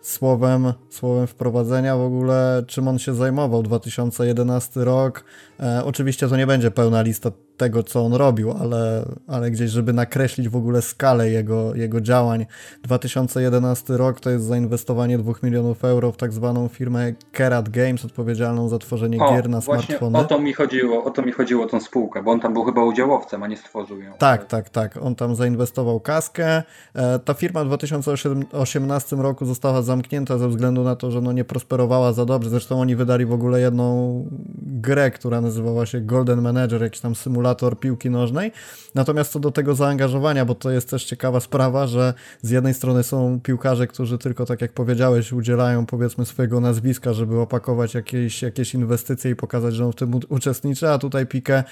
słowem, 0.07 0.73
słowem 0.91 1.27
wprowadzenia 1.27 1.97
w 1.97 2.01
ogóle, 2.01 2.65
czym 2.67 2.89
on 2.89 2.99
się 2.99 3.15
zajmował. 3.15 3.63
2011 3.63 4.85
rok. 4.85 5.25
E, 5.61 5.85
oczywiście 5.85 6.29
to 6.29 6.37
nie 6.37 6.47
będzie 6.47 6.71
pełna 6.71 7.03
lista 7.03 7.31
tego, 7.57 7.83
co 7.83 8.05
on 8.05 8.15
robił, 8.15 8.53
ale, 8.61 9.05
ale 9.27 9.51
gdzieś, 9.51 9.71
żeby 9.71 9.93
nakreślić 9.93 10.49
w 10.49 10.57
ogóle 10.57 10.83
skalę 10.83 11.31
jego, 11.31 11.75
jego 11.75 12.01
działań. 12.01 12.47
2011 12.83 13.97
rok 13.97 14.21
to 14.21 14.31
jest 14.31 14.45
zainwestowanie 14.45 15.19
2 15.19 15.33
milionów 15.43 15.85
euro 15.85 16.13
w 16.13 16.17
tak 16.17 16.33
zwaną 16.33 16.69
firmę 16.69 17.13
Kerat 17.33 17.69
Games, 17.69 18.05
odpowiedzialną 18.05 18.69
za 18.69 18.79
tworzenie 18.79 19.19
o, 19.19 19.31
gier 19.31 19.49
na 19.49 19.61
smartfony. 19.61 20.19
O 20.19 20.25
to 20.25 20.39
mi 20.39 20.53
chodziło, 20.53 21.05
o 21.05 21.11
to 21.11 21.23
mi 21.23 21.33
chodziło 21.33 21.67
tą 21.67 21.81
spółkę, 21.81 22.23
bo 22.23 22.31
on 22.31 22.41
tam 22.41 22.53
był 22.53 22.65
chyba 22.65 22.85
udziałowcem, 22.85 23.43
a 23.43 23.47
nie 23.47 23.57
stworzył 23.57 24.01
ją. 24.01 24.13
Tak, 24.19 24.45
tak, 24.45 24.69
tak. 24.69 24.99
On 25.03 25.15
tam 25.15 25.35
zainwestował 25.35 26.01
kaskę. 26.01 26.63
E, 26.95 27.19
ta 27.19 27.35
firma 27.35 27.65
w 27.65 27.67
2018 27.67 29.17
roku 29.17 29.45
została 29.45 29.83
zamknięta 29.83 30.39
ze 30.39 30.49
względu 30.49 30.85
na 30.85 30.97
to, 30.97 31.11
że 31.11 31.21
no 31.21 31.33
nie 31.33 31.45
prosperowała 31.45 32.13
za 32.13 32.25
dobrze. 32.25 32.51
Zresztą 32.51 32.81
oni 32.81 32.97
wydali 32.97 33.27
w 33.27 33.33
ogóle 33.33 33.61
jedną 33.61 34.25
grę, 34.63 35.11
która 35.11 35.41
nazywała 35.41 35.87
się 35.87 36.01
Golden 36.01 36.43
Manager, 36.43 36.83
jakiś 36.83 37.01
tam 37.01 37.15
symulator 37.15 37.46
symulator 37.47 37.79
piłki 37.79 38.11
nożnej. 38.11 38.53
Natomiast 38.95 39.33
co 39.33 39.41
do 39.41 39.51
tego 39.51 39.75
zaangażowania, 39.75 40.45
bo 40.45 40.55
to 40.55 40.71
jest 40.71 40.91
też 40.91 41.05
ciekawa 41.05 41.41
sprawa, 41.41 41.87
że 41.87 42.15
z 42.43 42.51
jednej 42.51 42.75
strony 42.75 43.03
są 43.03 43.41
piłkarze, 43.41 43.87
którzy 43.87 44.19
tylko, 44.19 44.47
tak 44.47 44.61
jak 44.61 44.73
powiedziałeś, 44.73 45.33
udzielają 45.33 45.87
powiedzmy 45.87 46.27
swojego 46.27 46.61
nazwiska, 46.61 47.13
żeby 47.13 47.41
opakować 47.41 47.95
jakieś, 47.95 48.43
jakieś 48.43 48.75
inwestycje 48.75 49.31
i 49.31 49.37
pokazać, 49.37 49.75
że 49.75 49.87
on 49.87 49.93
w 49.93 49.97
tym 49.97 50.21
uczestniczy, 50.29 50.89
a 50.89 50.99
tutaj 50.99 51.27
Pikę 51.27 51.65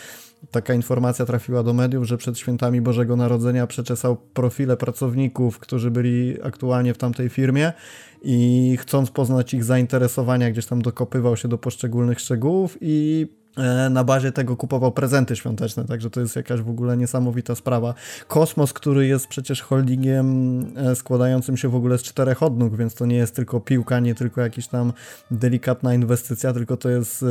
taka 0.51 0.75
informacja 0.75 1.27
trafiła 1.27 1.62
do 1.62 1.72
mediów, 1.72 2.05
że 2.05 2.16
przed 2.16 2.39
świętami 2.39 2.81
Bożego 2.81 3.16
Narodzenia 3.16 3.66
przeczesał 3.66 4.16
profile 4.16 4.77
pracowników, 4.77 5.59
którzy 5.59 5.91
byli 5.91 6.43
aktualnie 6.43 6.95
w 6.95 6.99
tamtej 6.99 7.29
firmie 7.29 7.72
i 8.22 8.77
chcąc 8.81 9.11
poznać 9.11 9.55
ich 9.55 9.64
zainteresowania, 9.64 10.51
gdzieś 10.51 10.66
tam 10.66 10.83
dokopywał 10.83 11.37
się 11.37 11.49
do 11.49 11.59
poszczególnych 11.59 12.20
szczegółów 12.20 12.79
i 12.81 13.27
na 13.90 14.05
bazie 14.05 14.32
tego 14.32 14.57
kupował 14.57 14.92
prezenty 14.92 15.36
świąteczne, 15.36 15.84
także 15.84 16.11
to 16.11 16.20
jest 16.20 16.36
jakaś 16.36 16.61
w 16.61 16.68
ogóle 16.68 16.96
niesamowita 16.96 17.55
sprawa. 17.55 17.94
Kosmos, 18.28 18.72
który 18.72 19.07
jest 19.07 19.26
przecież 19.26 19.62
holdingiem 19.62 20.26
e, 20.76 20.96
składającym 20.96 21.57
się 21.57 21.68
w 21.68 21.74
ogóle 21.74 21.98
z 21.98 22.02
czterech 22.02 22.42
odnóg, 22.42 22.76
więc 22.76 22.94
to 22.94 23.07
nie 23.07 23.16
jest 23.16 23.36
tylko 23.36 23.61
piłka, 23.61 24.00
nie 24.00 24.14
tylko 24.14 24.40
jakaś 24.40 24.66
tam 24.66 24.92
delikatna 25.30 25.94
inwestycja, 25.94 26.52
tylko 26.52 26.76
to 26.76 26.88
jest 26.90 27.22
e, 27.22 27.26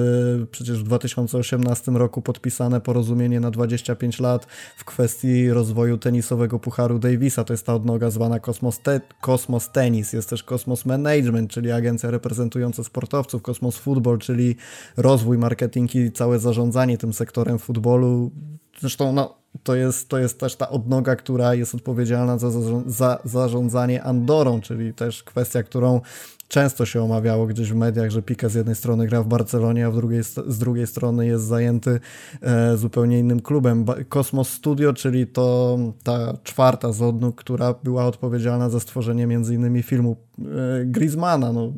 przecież 0.51 0.80
w 0.80 0.84
2018 0.84 1.91
roku 1.91 2.21
podpisane 2.21 2.82
porozumienie 2.82 3.39
na 3.39 3.51
25 3.51 4.19
lat 4.19 4.47
w 4.78 4.86
kwestii 4.86 5.49
rozwoju 5.49 5.97
tenisowego 5.97 6.59
Pucharu 6.59 6.99
Davisa. 6.99 7.43
To 7.43 7.53
jest 7.53 7.65
ta 7.65 7.76
odnoga 7.76 8.09
zwana 8.09 8.39
Kosmos, 8.39 8.80
Te 8.80 9.01
Kosmos 9.21 9.69
Tennis, 9.71 10.13
jest 10.13 10.30
też 10.30 10.43
Kosmos 10.43 10.86
Management, 10.86 11.51
czyli 11.51 11.71
agencja 11.71 12.11
reprezentująca 12.11 12.84
sportowców, 12.84 13.41
Kosmos 13.41 13.78
Football, 13.78 14.17
czyli 14.17 14.55
rozwój, 14.97 15.38
marketing 15.38 15.95
i 15.95 16.11
całe 16.14 16.39
zarządzanie 16.39 16.97
tym 16.97 17.14
sektorem 17.14 17.59
futbolu. 17.59 18.32
Zresztą 18.80 19.14
no, 19.14 19.38
to, 19.64 19.76
jest, 19.76 20.09
to 20.09 20.20
jest 20.20 20.39
też 20.39 20.55
ta 20.55 20.70
odnoga, 20.70 21.16
która 21.16 21.55
jest 21.55 21.76
odpowiedzialna 21.76 22.38
za, 22.38 22.49
za 22.86 23.20
zarządzanie 23.26 24.03
Andorą, 24.03 24.61
czyli 24.61 24.93
też 24.93 25.24
kwestia, 25.24 25.64
którą 25.64 26.01
często 26.47 26.86
się 26.86 27.03
omawiało 27.03 27.47
gdzieś 27.47 27.72
w 27.72 27.76
mediach, 27.76 28.09
że 28.11 28.22
Pique 28.22 28.49
z 28.49 28.55
jednej 28.55 28.76
strony 28.76 29.07
gra 29.07 29.24
w 29.24 29.28
Barcelonie, 29.28 29.86
a 29.86 29.91
w 29.91 29.95
drugiej, 29.95 30.24
z 30.24 30.57
drugiej 30.57 30.88
strony 30.88 31.26
jest 31.28 31.45
zajęty 31.45 31.99
e, 32.41 32.78
zupełnie 32.78 33.20
innym 33.20 33.39
klubem. 33.39 33.86
Cosmos 34.09 34.49
Studio, 34.49 34.93
czyli 34.93 35.28
to 35.28 35.78
ta 36.03 36.38
czwarta 36.43 36.91
z 36.91 37.01
odnóg, 37.01 37.36
która 37.36 37.74
była 37.84 38.05
odpowiedzialna 38.05 38.70
za 38.70 38.80
stworzenie 38.80 39.28
między 39.28 39.55
innymi 39.55 39.84
filmu 39.84 40.16
e, 40.39 40.43
Griezmana. 40.86 41.53
No, 41.53 41.74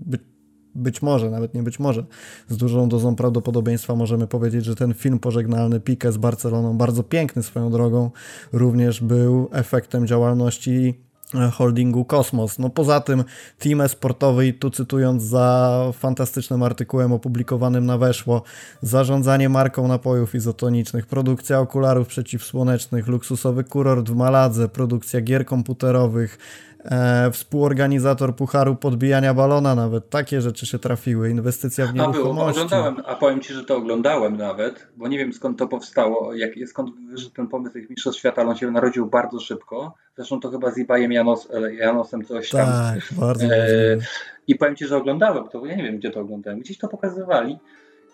być 0.75 1.01
może, 1.01 1.29
nawet 1.29 1.53
nie 1.53 1.63
być 1.63 1.79
może, 1.79 2.03
z 2.49 2.57
dużą 2.57 2.89
dozą 2.89 3.15
prawdopodobieństwa 3.15 3.95
możemy 3.95 4.27
powiedzieć, 4.27 4.65
że 4.65 4.75
ten 4.75 4.93
film 4.93 5.19
pożegnalny 5.19 5.79
Pique 5.79 6.11
z 6.11 6.17
Barceloną, 6.17 6.77
bardzo 6.77 7.03
piękny 7.03 7.43
swoją 7.43 7.71
drogą, 7.71 8.11
również 8.53 9.01
był 9.01 9.49
efektem 9.51 10.07
działalności 10.07 10.93
e, 11.35 11.51
holdingu 11.51 12.05
Kosmos. 12.05 12.59
No 12.59 12.69
poza 12.69 13.01
tym 13.01 13.23
team 13.59 13.89
sportowy 13.89 14.47
i 14.47 14.53
tu 14.53 14.69
cytując 14.69 15.23
za 15.23 15.91
fantastycznym 15.93 16.63
artykułem 16.63 17.13
opublikowanym 17.13 17.85
na 17.85 17.97
Weszło, 17.97 18.43
zarządzanie 18.81 19.49
marką 19.49 19.87
napojów 19.87 20.35
izotonicznych, 20.35 21.05
produkcja 21.05 21.59
okularów 21.59 22.07
przeciwsłonecznych, 22.07 23.07
luksusowy 23.07 23.63
kurort 23.63 24.09
w 24.09 24.15
Maladze, 24.15 24.69
produkcja 24.69 25.21
gier 25.21 25.45
komputerowych, 25.45 26.37
e, 26.85 27.31
współorganizator 27.31 28.35
Pucharu 28.35 28.75
Podbijania 28.75 29.33
Balona 29.33 29.75
nawet. 29.75 30.09
Takie 30.09 30.41
rzeczy 30.41 30.65
się 30.65 30.79
trafiły, 30.79 31.29
inwestycja 31.29 31.85
w 31.85 31.93
nieruchomości. 31.93 32.61
A, 32.61 32.65
było, 32.65 32.65
oglądałem, 32.65 33.03
a 33.05 33.15
powiem 33.15 33.41
Ci, 33.41 33.53
że 33.53 33.63
to 33.63 33.77
oglądałem 33.77 34.37
nawet, 34.37 34.87
bo 34.97 35.07
nie 35.07 35.17
wiem 35.17 35.33
skąd 35.33 35.59
to 35.59 35.67
powstało, 35.67 36.33
jak, 36.33 36.51
skąd 36.67 36.95
wyszedł 37.09 37.35
ten 37.35 37.47
pomysł 37.47 37.73
tych 37.73 37.89
mistrzostw 37.89 38.19
świata, 38.19 38.41
on 38.41 38.55
się 38.55 38.71
narodził 38.71 39.05
bardzo 39.05 39.39
szybko. 39.39 39.93
Zresztą 40.15 40.39
to 40.39 40.51
chyba 40.51 40.71
z 40.71 40.77
Ibajem 40.77 41.11
Janos, 41.11 41.49
e, 41.53 41.73
Janosem 41.73 42.25
coś 42.25 42.49
tam. 42.49 42.67
Tak, 42.67 43.19
bardzo 43.19 43.45
e, 43.45 43.97
I 44.47 44.55
powiem 44.55 44.75
Ci, 44.75 44.85
że 44.85 44.97
oglądałem 44.97 45.47
to, 45.49 45.65
ja 45.65 45.75
nie 45.75 45.83
wiem 45.83 45.97
gdzie 45.97 46.11
to 46.11 46.19
oglądałem, 46.19 46.59
gdzieś 46.59 46.77
to 46.77 46.87
pokazywali. 46.87 47.57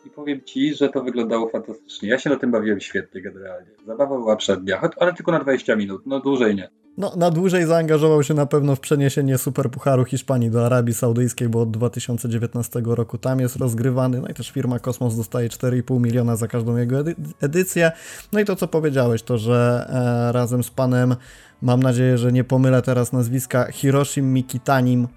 I 0.05 0.09
powiem 0.09 0.41
Ci, 0.41 0.75
że 0.75 0.89
to 0.89 1.03
wyglądało 1.03 1.49
fantastycznie. 1.49 2.09
Ja 2.09 2.19
się 2.19 2.29
na 2.29 2.35
tym 2.35 2.51
bawiłem 2.51 2.79
świetnie 2.79 3.21
generalnie. 3.21 3.71
Zabawa 3.85 4.17
była 4.17 4.35
przednia, 4.35 4.81
ale 4.97 5.13
tylko 5.13 5.31
na 5.31 5.39
20 5.39 5.75
minut, 5.75 6.01
no 6.05 6.19
dłużej 6.19 6.55
nie. 6.55 6.69
No, 6.97 7.13
na 7.15 7.31
dłużej 7.31 7.65
zaangażował 7.65 8.23
się 8.23 8.33
na 8.33 8.45
pewno 8.45 8.75
w 8.75 8.79
przeniesienie 8.79 9.37
Superpucharu 9.37 10.05
Hiszpanii 10.05 10.51
do 10.51 10.65
Arabii 10.65 10.93
Saudyjskiej, 10.93 11.49
bo 11.49 11.61
od 11.61 11.71
2019 11.71 12.81
roku 12.85 13.17
tam 13.17 13.39
jest 13.39 13.55
rozgrywany. 13.55 14.21
No 14.21 14.27
i 14.27 14.33
też 14.33 14.51
firma 14.51 14.79
Kosmos 14.79 15.15
dostaje 15.15 15.49
4,5 15.49 16.01
miliona 16.01 16.35
za 16.35 16.47
każdą 16.47 16.77
jego 16.77 16.99
edy 16.99 17.15
edycję. 17.41 17.91
No 18.31 18.39
i 18.39 18.45
to, 18.45 18.55
co 18.55 18.67
powiedziałeś, 18.67 19.23
to 19.23 19.37
że 19.37 19.87
e, 20.29 20.31
razem 20.31 20.63
z 20.63 20.71
panem, 20.71 21.15
mam 21.61 21.83
nadzieję, 21.83 22.17
że 22.17 22.31
nie 22.31 22.43
pomylę 22.43 22.81
teraz 22.81 23.13
nazwiska, 23.13 23.71
Hiroshim 23.71 24.33
Mikitanim 24.33 25.07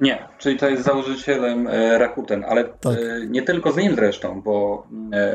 nie, 0.00 0.28
czyli 0.38 0.56
to 0.56 0.68
jest 0.68 0.82
założycielem 0.82 1.66
e, 1.66 1.98
Rakuten, 1.98 2.44
ale 2.48 2.64
tak. 2.64 2.98
E, 2.98 3.26
nie 3.26 3.42
tylko 3.42 3.72
z 3.72 3.76
nim 3.76 3.94
zresztą, 3.94 4.42
bo 4.42 4.86
e, 5.12 5.32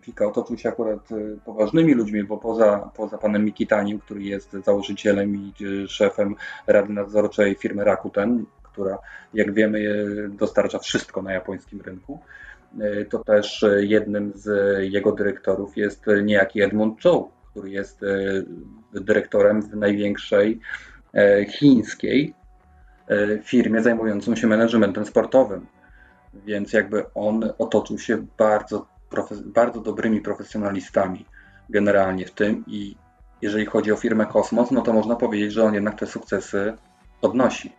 Pika 0.00 0.26
otoczył 0.26 0.58
się 0.58 0.68
akurat 0.68 1.08
poważnymi 1.44 1.94
ludźmi, 1.94 2.24
bo 2.24 2.38
poza, 2.38 2.90
poza 2.96 3.18
panem 3.18 3.44
Mikitanim, 3.44 3.98
który 3.98 4.22
jest 4.22 4.52
założycielem 4.64 5.36
i 5.36 5.52
szefem 5.88 6.34
Rady 6.66 6.92
Nadzorczej 6.92 7.54
firmy 7.54 7.84
Rakuten, 7.84 8.44
która 8.62 8.98
jak 9.34 9.54
wiemy 9.54 10.04
dostarcza 10.28 10.78
wszystko 10.78 11.22
na 11.22 11.32
japońskim 11.32 11.80
rynku, 11.80 12.20
to 13.10 13.18
też 13.18 13.64
jednym 13.80 14.32
z 14.34 14.48
jego 14.92 15.12
dyrektorów 15.12 15.76
jest 15.76 16.04
niejaki 16.24 16.62
Edmund 16.62 17.02
Zhou, 17.02 17.30
który 17.50 17.70
jest 17.70 18.00
dyrektorem 18.92 19.62
w 19.62 19.76
największej 19.76 20.60
chińskiej 21.48 22.34
firmie 23.44 23.82
zajmującą 23.82 24.36
się 24.36 24.46
managementem 24.46 25.06
sportowym. 25.06 25.66
Więc 26.34 26.72
jakby 26.72 27.04
on 27.14 27.52
otoczył 27.58 27.98
się 27.98 28.26
bardzo, 28.38 28.86
bardzo 29.44 29.80
dobrymi 29.80 30.20
profesjonalistami 30.20 31.26
generalnie 31.68 32.26
w 32.26 32.30
tym 32.30 32.64
i 32.66 32.96
jeżeli 33.42 33.66
chodzi 33.66 33.92
o 33.92 33.96
firmę 33.96 34.26
Kosmos, 34.26 34.70
no 34.70 34.82
to 34.82 34.92
można 34.92 35.16
powiedzieć, 35.16 35.52
że 35.52 35.64
on 35.64 35.74
jednak 35.74 35.98
te 35.98 36.06
sukcesy 36.06 36.72
odnosi. 37.22 37.72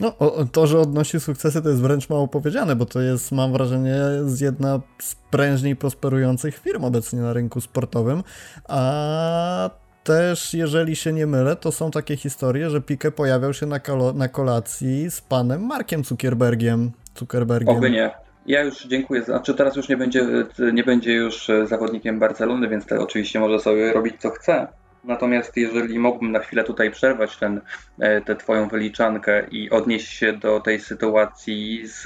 No, 0.00 0.12
to, 0.52 0.66
że 0.66 0.78
odnosi 0.78 1.20
sukcesy, 1.20 1.62
to 1.62 1.68
jest 1.68 1.82
wręcz 1.82 2.08
mało 2.08 2.28
powiedziane, 2.28 2.76
bo 2.76 2.86
to 2.86 3.00
jest, 3.00 3.32
mam 3.32 3.52
wrażenie, 3.52 3.96
jedna 4.40 4.80
z 5.00 5.14
prężniej 5.14 5.76
prosperujących 5.76 6.58
firm 6.58 6.84
obecnie 6.84 7.20
na 7.20 7.32
rynku 7.32 7.60
sportowym, 7.60 8.22
a 8.68 9.70
też, 10.04 10.54
jeżeli 10.54 10.96
się 10.96 11.12
nie 11.12 11.26
mylę, 11.26 11.56
to 11.56 11.72
są 11.72 11.90
takie 11.90 12.16
historie, 12.16 12.70
że 12.70 12.80
Pique 12.80 13.10
pojawiał 13.16 13.54
się 13.54 13.66
na, 13.66 13.80
na 14.14 14.28
kolacji 14.28 15.10
z 15.10 15.20
panem 15.20 15.66
Markiem 15.66 16.04
Zuckerbergiem. 16.04 16.90
Zuckerbergiem. 17.18 17.76
Oby 17.76 17.90
nie. 17.90 18.10
Ja 18.46 18.62
już 18.62 18.86
dziękuję. 18.86 19.22
Znaczy 19.22 19.54
teraz 19.54 19.76
już 19.76 19.88
nie 19.88 19.96
będzie, 19.96 20.26
nie 20.72 20.84
będzie 20.84 21.12
już 21.12 21.50
zawodnikiem 21.64 22.18
Barcelony, 22.18 22.68
więc 22.68 22.86
te, 22.86 23.00
oczywiście 23.00 23.40
może 23.40 23.58
sobie 23.58 23.92
robić 23.92 24.14
co 24.20 24.30
chce. 24.30 24.66
Natomiast 25.04 25.56
jeżeli 25.56 25.98
mógłbym 25.98 26.32
na 26.32 26.38
chwilę 26.38 26.64
tutaj 26.64 26.90
przerwać 26.90 27.36
ten, 27.36 27.60
e, 27.98 28.20
tę 28.20 28.36
twoją 28.36 28.68
wyliczankę 28.68 29.46
i 29.50 29.70
odnieść 29.70 30.08
się 30.08 30.32
do 30.32 30.60
tej 30.60 30.80
sytuacji 30.80 31.82
z, 31.86 32.02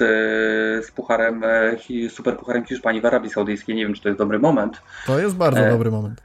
z 0.85 0.91
pucharem, 0.91 1.43
e, 1.43 1.77
superpucharem 2.09 2.65
Hiszpanii 2.65 3.01
w 3.01 3.05
Arabii 3.05 3.29
Saudyjskiej, 3.29 3.75
nie 3.75 3.83
wiem, 3.85 3.93
czy 3.93 4.01
to 4.01 4.09
jest 4.09 4.19
dobry 4.19 4.39
moment. 4.39 4.81
To 5.05 5.19
jest 5.19 5.35
bardzo 5.35 5.59
e... 5.59 5.69
dobry 5.69 5.91
moment. 5.91 6.23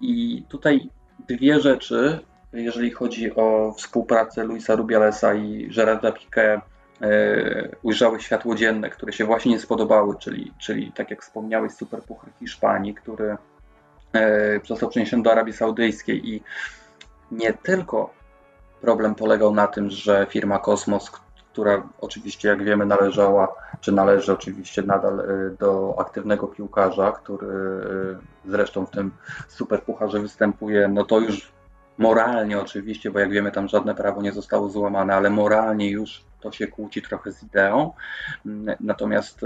I 0.00 0.44
tutaj 0.48 0.88
dwie 1.36 1.60
rzeczy, 1.60 2.18
jeżeli 2.52 2.90
chodzi 2.90 3.34
o 3.34 3.74
współpracę 3.76 4.44
Luisa 4.44 4.76
Rubialesa 4.76 5.34
i 5.34 5.70
Gerarda 5.76 6.10
Piqué, 6.10 6.60
ujrzały 7.82 8.20
światło 8.20 8.54
dzienne, 8.54 8.90
które 8.90 9.12
się 9.12 9.24
właśnie 9.24 9.52
nie 9.52 9.58
spodobały, 9.58 10.16
czyli, 10.18 10.52
czyli 10.58 10.92
tak 10.92 11.10
jak 11.10 11.22
wspomniałeś, 11.22 11.72
Superpuchar 11.72 12.30
Hiszpanii, 12.38 12.94
który 12.94 13.36
E, 14.14 14.60
został 14.66 14.88
przeniesiony 14.88 15.22
do 15.22 15.32
Arabii 15.32 15.52
Saudyjskiej 15.52 16.28
i 16.28 16.42
nie 17.30 17.52
tylko 17.52 18.10
problem 18.80 19.14
polegał 19.14 19.54
na 19.54 19.66
tym, 19.66 19.90
że 19.90 20.26
firma 20.30 20.58
Kosmos, 20.58 21.10
która 21.60 21.88
oczywiście 22.00 22.48
jak 22.48 22.64
wiemy 22.64 22.86
należała, 22.86 23.48
czy 23.80 23.92
należy 23.92 24.32
oczywiście 24.32 24.82
nadal 24.82 25.20
e, 25.20 25.24
do 25.58 25.94
aktywnego 25.98 26.46
piłkarza, 26.46 27.12
który 27.12 27.46
e, 27.46 28.50
zresztą 28.50 28.86
w 28.86 28.90
tym 28.90 29.10
superpucharze 29.48 30.20
występuje, 30.20 30.88
no 30.88 31.04
to 31.04 31.18
już 31.18 31.52
moralnie 31.98 32.58
oczywiście, 32.60 33.10
bo 33.10 33.18
jak 33.18 33.30
wiemy 33.30 33.52
tam 33.52 33.68
żadne 33.68 33.94
prawo 33.94 34.22
nie 34.22 34.32
zostało 34.32 34.68
złamane, 34.68 35.14
ale 35.14 35.30
moralnie 35.30 35.90
już 35.90 36.24
to 36.40 36.52
się 36.52 36.66
kłóci 36.66 37.02
trochę 37.02 37.32
z 37.32 37.42
ideą. 37.42 37.92
Natomiast 38.80 39.40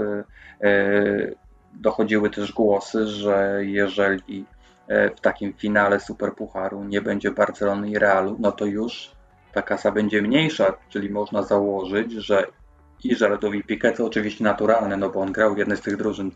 dochodziły 1.72 2.30
też 2.30 2.52
głosy, 2.52 3.06
że 3.06 3.60
jeżeli 3.60 4.46
E, 4.88 5.10
w 5.10 5.20
takim 5.20 5.52
finale 5.52 6.00
Superpucharu 6.00 6.84
nie 6.84 7.00
będzie 7.00 7.30
Barcelony 7.30 7.90
i 7.90 7.98
Realu, 7.98 8.36
no 8.38 8.52
to 8.52 8.64
już 8.64 9.10
ta 9.54 9.62
kasa 9.62 9.90
będzie 9.90 10.22
mniejsza, 10.22 10.76
czyli 10.88 11.10
można 11.10 11.42
założyć, 11.42 12.12
że 12.12 12.46
i 13.04 13.14
Żeradowi 13.14 13.64
Piqué, 13.64 13.96
to 13.96 14.06
oczywiście 14.06 14.44
naturalne, 14.44 14.96
no 14.96 15.10
bo 15.10 15.20
on 15.20 15.32
grał 15.32 15.54
w 15.54 15.58
jednej 15.58 15.76
z 15.76 15.80
tych 15.80 15.96
drużyn, 15.96 16.30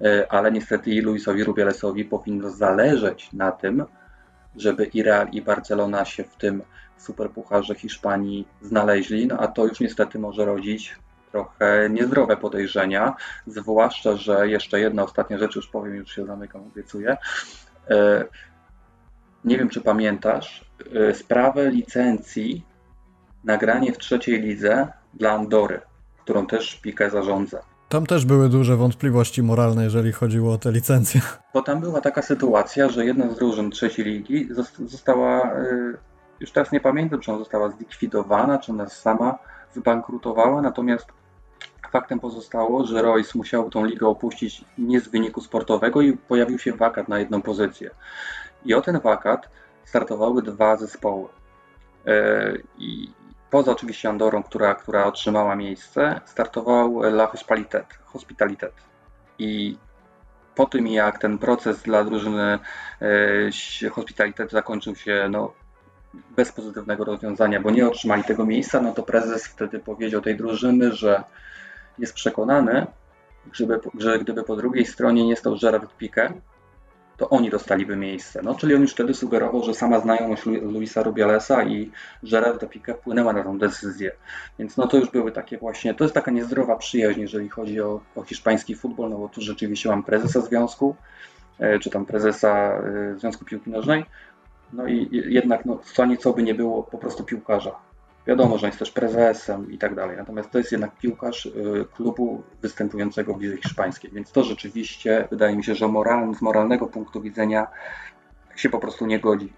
e, 0.00 0.26
ale 0.32 0.52
niestety 0.52 0.90
i 0.90 1.00
Luisowi 1.00 1.44
Rubialesowi 1.44 2.04
powinno 2.04 2.50
zależeć 2.50 3.32
na 3.32 3.52
tym, 3.52 3.84
żeby 4.56 4.84
i 4.84 5.02
Real 5.02 5.28
i 5.32 5.42
Barcelona 5.42 6.04
się 6.04 6.24
w 6.24 6.36
tym 6.36 6.62
Superpucharze 6.98 7.74
Hiszpanii 7.74 8.48
znaleźli, 8.62 9.26
no 9.26 9.38
a 9.38 9.48
to 9.48 9.66
już 9.66 9.80
niestety 9.80 10.18
może 10.18 10.44
rodzić 10.44 10.96
trochę 11.30 11.90
niezdrowe 11.90 12.36
podejrzenia, 12.36 13.14
zwłaszcza, 13.46 14.16
że 14.16 14.48
jeszcze 14.48 14.80
jedna 14.80 15.02
ostatnia 15.02 15.38
rzecz, 15.38 15.56
już 15.56 15.68
powiem, 15.68 15.94
już 15.94 16.14
się 16.14 16.26
zamykam, 16.26 16.62
obiecuję, 16.62 17.16
E, 17.90 18.24
nie 19.44 19.58
wiem, 19.58 19.68
czy 19.68 19.80
pamiętasz, 19.80 20.65
sprawę 21.12 21.70
licencji 21.70 22.64
nagranie 23.44 23.92
w 23.92 23.98
trzeciej 23.98 24.40
lidze 24.40 24.88
dla 25.14 25.32
Andory, 25.32 25.80
którą 26.24 26.46
też 26.46 26.80
Pique 26.80 27.10
zarządza. 27.10 27.62
Tam 27.88 28.06
też 28.06 28.24
były 28.24 28.48
duże 28.48 28.76
wątpliwości 28.76 29.42
moralne, 29.42 29.84
jeżeli 29.84 30.12
chodziło 30.12 30.52
o 30.52 30.58
te 30.58 30.72
licencje. 30.72 31.20
Bo 31.54 31.62
tam 31.62 31.80
była 31.80 32.00
taka 32.00 32.22
sytuacja, 32.22 32.88
że 32.88 33.06
jedna 33.06 33.30
z 33.30 33.36
drużyn 33.36 33.70
trzeciej 33.70 34.04
ligi 34.04 34.48
została, 34.86 35.42
e, 35.42 35.66
już 36.40 36.52
teraz 36.52 36.72
nie 36.72 36.80
pamiętam, 36.80 37.20
czy 37.20 37.30
ona 37.30 37.38
została 37.38 37.70
zlikwidowana, 37.70 38.58
czy 38.58 38.72
ona 38.72 38.88
sama 38.88 39.38
zbankrutowała, 39.74 40.62
natomiast 40.62 41.06
Faktem 41.90 42.20
pozostało, 42.20 42.86
że 42.86 43.02
Royce 43.02 43.30
musiał 43.34 43.70
tą 43.70 43.84
ligę 43.84 44.06
opuścić 44.06 44.64
nie 44.78 45.00
z 45.00 45.08
wyniku 45.08 45.40
sportowego 45.40 46.00
i 46.00 46.12
pojawił 46.16 46.58
się 46.58 46.72
wakat 46.72 47.08
na 47.08 47.18
jedną 47.18 47.42
pozycję. 47.42 47.90
I 48.64 48.74
o 48.74 48.80
ten 48.80 49.00
wakat 49.00 49.48
startowały 49.86 50.42
dwa 50.42 50.76
zespoły. 50.76 51.28
E, 52.06 52.52
I 52.78 53.10
poza 53.50 53.72
oczywiście 53.72 54.08
Andorą, 54.08 54.42
która, 54.42 54.74
która 54.74 55.04
otrzymała 55.04 55.56
miejsce, 55.56 56.20
startował 56.24 57.02
La 57.02 57.26
Hospitalitet. 57.26 57.86
Hospitalitet. 58.04 58.72
I 59.38 59.78
po 60.54 60.66
tym 60.66 60.86
jak 60.86 61.18
ten 61.18 61.38
proces 61.38 61.82
dla 61.82 62.04
drużyny 62.04 62.58
e, 63.84 63.88
Hospitalitet 63.90 64.50
zakończył 64.50 64.96
się 64.96 65.28
no, 65.30 65.52
bez 66.36 66.52
pozytywnego 66.52 67.04
rozwiązania, 67.04 67.60
bo 67.60 67.70
nie 67.70 67.86
otrzymali 67.88 68.24
tego 68.24 68.46
miejsca, 68.46 68.80
no 68.80 68.92
to 68.92 69.02
prezes 69.02 69.46
wtedy 69.46 69.78
powiedział 69.78 70.20
tej 70.20 70.36
drużyny, 70.36 70.92
że 70.92 71.24
jest 71.98 72.14
przekonany, 72.14 72.86
żeby, 73.52 73.80
że 73.98 74.18
gdyby 74.18 74.42
po 74.42 74.56
drugiej 74.56 74.86
stronie 74.86 75.26
nie 75.26 75.36
stał 75.36 75.56
Gerard 75.62 75.98
Piqué, 76.00 76.32
to 77.16 77.28
oni 77.28 77.50
dostaliby 77.50 77.96
miejsce. 77.96 78.40
No, 78.42 78.54
czyli 78.54 78.74
on 78.74 78.80
już 78.80 78.92
wtedy 78.92 79.14
sugerował, 79.14 79.64
że 79.64 79.74
sama 79.74 80.00
znajomość 80.00 80.46
Luisa 80.46 81.02
Rubialesa 81.02 81.64
i 81.64 81.90
Gerarda 82.22 82.66
Piqué 82.66 82.94
wpłynęła 82.94 83.32
na 83.32 83.42
tę 83.42 83.58
decyzję. 83.58 84.12
Więc 84.58 84.76
no 84.76 84.86
to 84.86 84.96
już 84.96 85.10
były 85.10 85.32
takie 85.32 85.58
właśnie, 85.58 85.94
to 85.94 86.04
jest 86.04 86.14
taka 86.14 86.30
niezdrowa 86.30 86.76
przyjaźń, 86.76 87.20
jeżeli 87.20 87.48
chodzi 87.48 87.80
o, 87.80 88.00
o 88.16 88.22
hiszpański 88.22 88.74
futbol, 88.74 89.10
no 89.10 89.18
bo 89.18 89.28
tu 89.28 89.40
rzeczywiście 89.40 89.88
mam 89.88 90.02
prezesa 90.02 90.40
związku, 90.40 90.96
e, 91.58 91.78
czy 91.78 91.90
tam 91.90 92.06
prezesa 92.06 92.48
e, 92.54 93.18
Związku 93.18 93.44
Piłki 93.44 93.70
Nożnej, 93.70 94.04
no 94.72 94.86
i 94.86 95.08
jednak 95.12 95.64
no, 95.64 95.78
co 95.94 96.06
nieco 96.06 96.32
by 96.32 96.42
nie 96.42 96.54
było 96.54 96.82
po 96.82 96.98
prostu 96.98 97.24
piłkarza. 97.24 97.85
Wiadomo, 98.26 98.58
że 98.58 98.66
jest 98.66 98.78
też 98.78 98.90
prezesem 98.90 99.72
i 99.72 99.78
tak 99.78 99.94
dalej. 99.94 100.16
Natomiast 100.16 100.50
to 100.50 100.58
jest 100.58 100.72
jednak 100.72 100.96
piłkarz 100.96 101.46
y, 101.46 101.52
klubu 101.96 102.42
występującego 102.62 103.34
w 103.34 103.40
lidze 103.40 103.56
hiszpańskiej. 103.56 104.10
Więc 104.14 104.32
to 104.32 104.44
rzeczywiście 104.44 105.28
wydaje 105.30 105.56
mi 105.56 105.64
się, 105.64 105.74
że 105.74 105.88
moral, 105.88 106.34
z 106.34 106.42
moralnego 106.42 106.86
punktu 106.86 107.20
widzenia 107.20 107.66
się 108.56 108.70
po 108.70 108.78
prostu 108.78 109.06
nie 109.06 109.20
godzi. 109.20 109.52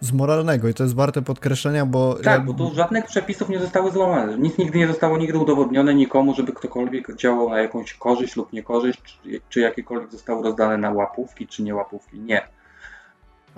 Z 0.00 0.12
moralnego 0.12 0.68
i 0.68 0.74
to 0.74 0.82
jest 0.82 0.94
warte 0.94 1.22
podkreślenia, 1.22 1.86
bo. 1.86 2.14
Tak, 2.14 2.44
bo 2.44 2.54
tu 2.54 2.74
żadnych 2.74 3.06
przepisów 3.06 3.48
nie 3.48 3.58
zostały 3.58 3.90
złamane. 3.90 4.38
Nic 4.38 4.58
nigdy 4.58 4.78
nie 4.78 4.86
zostało 4.86 5.18
nigdy 5.18 5.38
udowodnione 5.38 5.94
nikomu, 5.94 6.34
żeby 6.34 6.52
ktokolwiek 6.52 7.16
działał 7.16 7.50
na 7.50 7.58
jakąś 7.58 7.94
korzyść 7.94 8.36
lub 8.36 8.52
niekorzyść, 8.52 9.00
czy, 9.04 9.40
czy 9.48 9.60
jakiekolwiek 9.60 10.12
zostały 10.12 10.42
rozdane 10.42 10.76
na 10.76 10.90
łapówki, 10.90 11.46
czy 11.46 11.62
nie 11.62 11.74
łapówki. 11.74 12.20
Nie. 12.20 12.48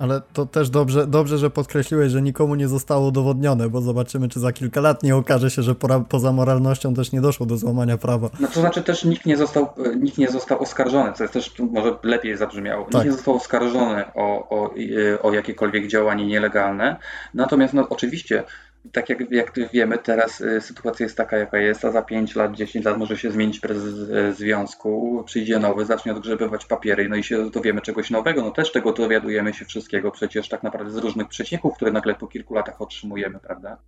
Ale 0.00 0.20
to 0.32 0.46
też 0.46 0.70
dobrze, 0.70 1.06
dobrze, 1.06 1.38
że 1.38 1.50
podkreśliłeś, 1.50 2.12
że 2.12 2.22
nikomu 2.22 2.54
nie 2.54 2.68
zostało 2.68 3.08
udowodnione, 3.08 3.68
bo 3.68 3.80
zobaczymy, 3.80 4.28
czy 4.28 4.40
za 4.40 4.52
kilka 4.52 4.80
lat 4.80 5.02
nie 5.02 5.16
okaże 5.16 5.50
się, 5.50 5.62
że 5.62 5.74
pora, 5.74 6.00
poza 6.00 6.32
moralnością 6.32 6.94
też 6.94 7.12
nie 7.12 7.20
doszło 7.20 7.46
do 7.46 7.56
złamania 7.56 7.98
prawa. 7.98 8.30
No 8.40 8.48
to 8.48 8.60
znaczy 8.60 8.82
też 8.82 9.04
nikt 9.04 9.26
nie 9.26 9.36
został, 9.36 9.68
nikt 9.96 10.18
nie 10.18 10.28
został 10.28 10.62
oskarżony, 10.62 11.12
co 11.12 11.24
jest 11.24 11.34
też 11.34 11.58
może 11.58 11.96
lepiej 12.02 12.36
zabrzmiało. 12.36 12.84
Tak. 12.84 12.94
Nikt 12.94 13.04
nie 13.06 13.12
został 13.12 13.34
oskarżony 13.34 14.04
o, 14.14 14.48
o, 14.48 14.74
o 15.22 15.32
jakiekolwiek 15.32 15.86
działanie 15.86 16.26
nielegalne. 16.26 16.96
Natomiast 17.34 17.74
no, 17.74 17.86
oczywiście 17.88 18.44
tak 18.92 19.08
jak, 19.08 19.30
jak 19.30 19.52
wiemy, 19.72 19.98
teraz 19.98 20.40
y, 20.40 20.60
sytuacja 20.60 21.04
jest 21.04 21.16
taka, 21.16 21.36
jaka 21.38 21.58
jest, 21.58 21.84
a 21.84 21.90
za 21.90 22.02
5 22.02 22.36
lat, 22.36 22.56
10 22.56 22.84
lat 22.84 22.98
może 22.98 23.16
się 23.16 23.30
zmienić 23.30 23.60
prezes 23.60 23.94
y, 23.94 24.32
związku, 24.34 25.22
przyjdzie 25.26 25.58
nowy, 25.58 25.84
zacznie 25.84 26.12
odgrzebywać 26.12 26.66
papiery, 26.66 27.08
no 27.08 27.16
i 27.16 27.24
się 27.24 27.50
dowiemy 27.50 27.80
czegoś 27.80 28.10
nowego. 28.10 28.42
No 28.42 28.50
też 28.50 28.72
tego 28.72 28.92
dowiadujemy 28.92 29.54
się 29.54 29.64
wszystkiego 29.64 30.10
przecież 30.10 30.48
tak 30.48 30.62
naprawdę 30.62 30.90
z 30.90 30.96
różnych 30.96 31.28
przecieków, 31.28 31.74
które 31.76 31.92
nagle 31.92 32.14
po 32.14 32.26
kilku 32.26 32.54
latach 32.54 32.80
otrzymujemy, 32.80 33.38
prawda? 33.38 33.78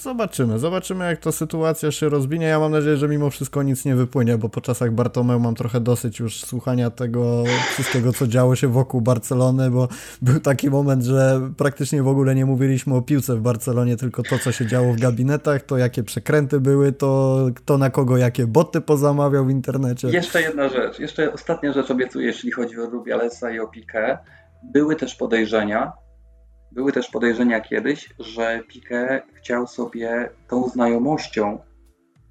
Zobaczymy, 0.00 0.58
zobaczymy 0.58 1.04
jak 1.04 1.20
ta 1.20 1.32
sytuacja 1.32 1.90
się 1.90 2.08
rozwinie. 2.08 2.46
Ja 2.46 2.58
mam 2.58 2.72
nadzieję, 2.72 2.96
że 2.96 3.08
mimo 3.08 3.30
wszystko 3.30 3.62
nic 3.62 3.84
nie 3.84 3.94
wypłynie, 3.94 4.38
bo 4.38 4.48
po 4.48 4.60
czasach 4.60 4.92
Bartomeu 4.92 5.40
mam 5.40 5.54
trochę 5.54 5.80
dosyć 5.80 6.18
już 6.18 6.40
słuchania 6.40 6.90
tego 6.90 7.44
wszystkiego, 7.72 8.12
co 8.12 8.26
działo 8.26 8.56
się 8.56 8.68
wokół 8.68 9.00
Barcelony, 9.00 9.70
bo 9.70 9.88
był 10.22 10.40
taki 10.40 10.70
moment, 10.70 11.02
że 11.04 11.40
praktycznie 11.56 12.02
w 12.02 12.08
ogóle 12.08 12.34
nie 12.34 12.46
mówiliśmy 12.46 12.94
o 12.94 13.02
piłce 13.02 13.36
w 13.36 13.40
Barcelonie, 13.40 13.96
tylko 13.96 14.22
to, 14.22 14.38
co 14.38 14.52
się 14.52 14.66
działo 14.66 14.92
w 14.92 15.00
gabinetach, 15.00 15.62
to 15.62 15.78
jakie 15.78 16.02
przekręty 16.02 16.60
były, 16.60 16.92
to 16.92 17.38
kto 17.54 17.78
na 17.78 17.90
kogo 17.90 18.16
jakie 18.16 18.46
boty 18.46 18.80
pozamawiał 18.80 19.46
w 19.46 19.50
internecie. 19.50 20.08
Jeszcze 20.08 20.42
jedna 20.42 20.68
rzecz, 20.68 20.98
jeszcze 20.98 21.32
ostatnia 21.32 21.72
rzecz 21.72 21.90
obiecuję, 21.90 22.26
jeśli 22.26 22.50
chodzi 22.50 22.80
o 22.80 22.86
Rubialesa 22.86 23.50
i 23.50 23.60
o 23.60 23.66
Piqué. 23.66 24.18
Były 24.72 24.96
też 24.96 25.14
podejrzenia, 25.14 25.92
były 26.74 26.92
też 26.92 27.10
podejrzenia 27.10 27.60
kiedyś, 27.60 28.08
że 28.18 28.62
Piqué 28.68 29.20
chciał 29.34 29.66
sobie 29.66 30.30
tą 30.48 30.68
znajomością 30.68 31.58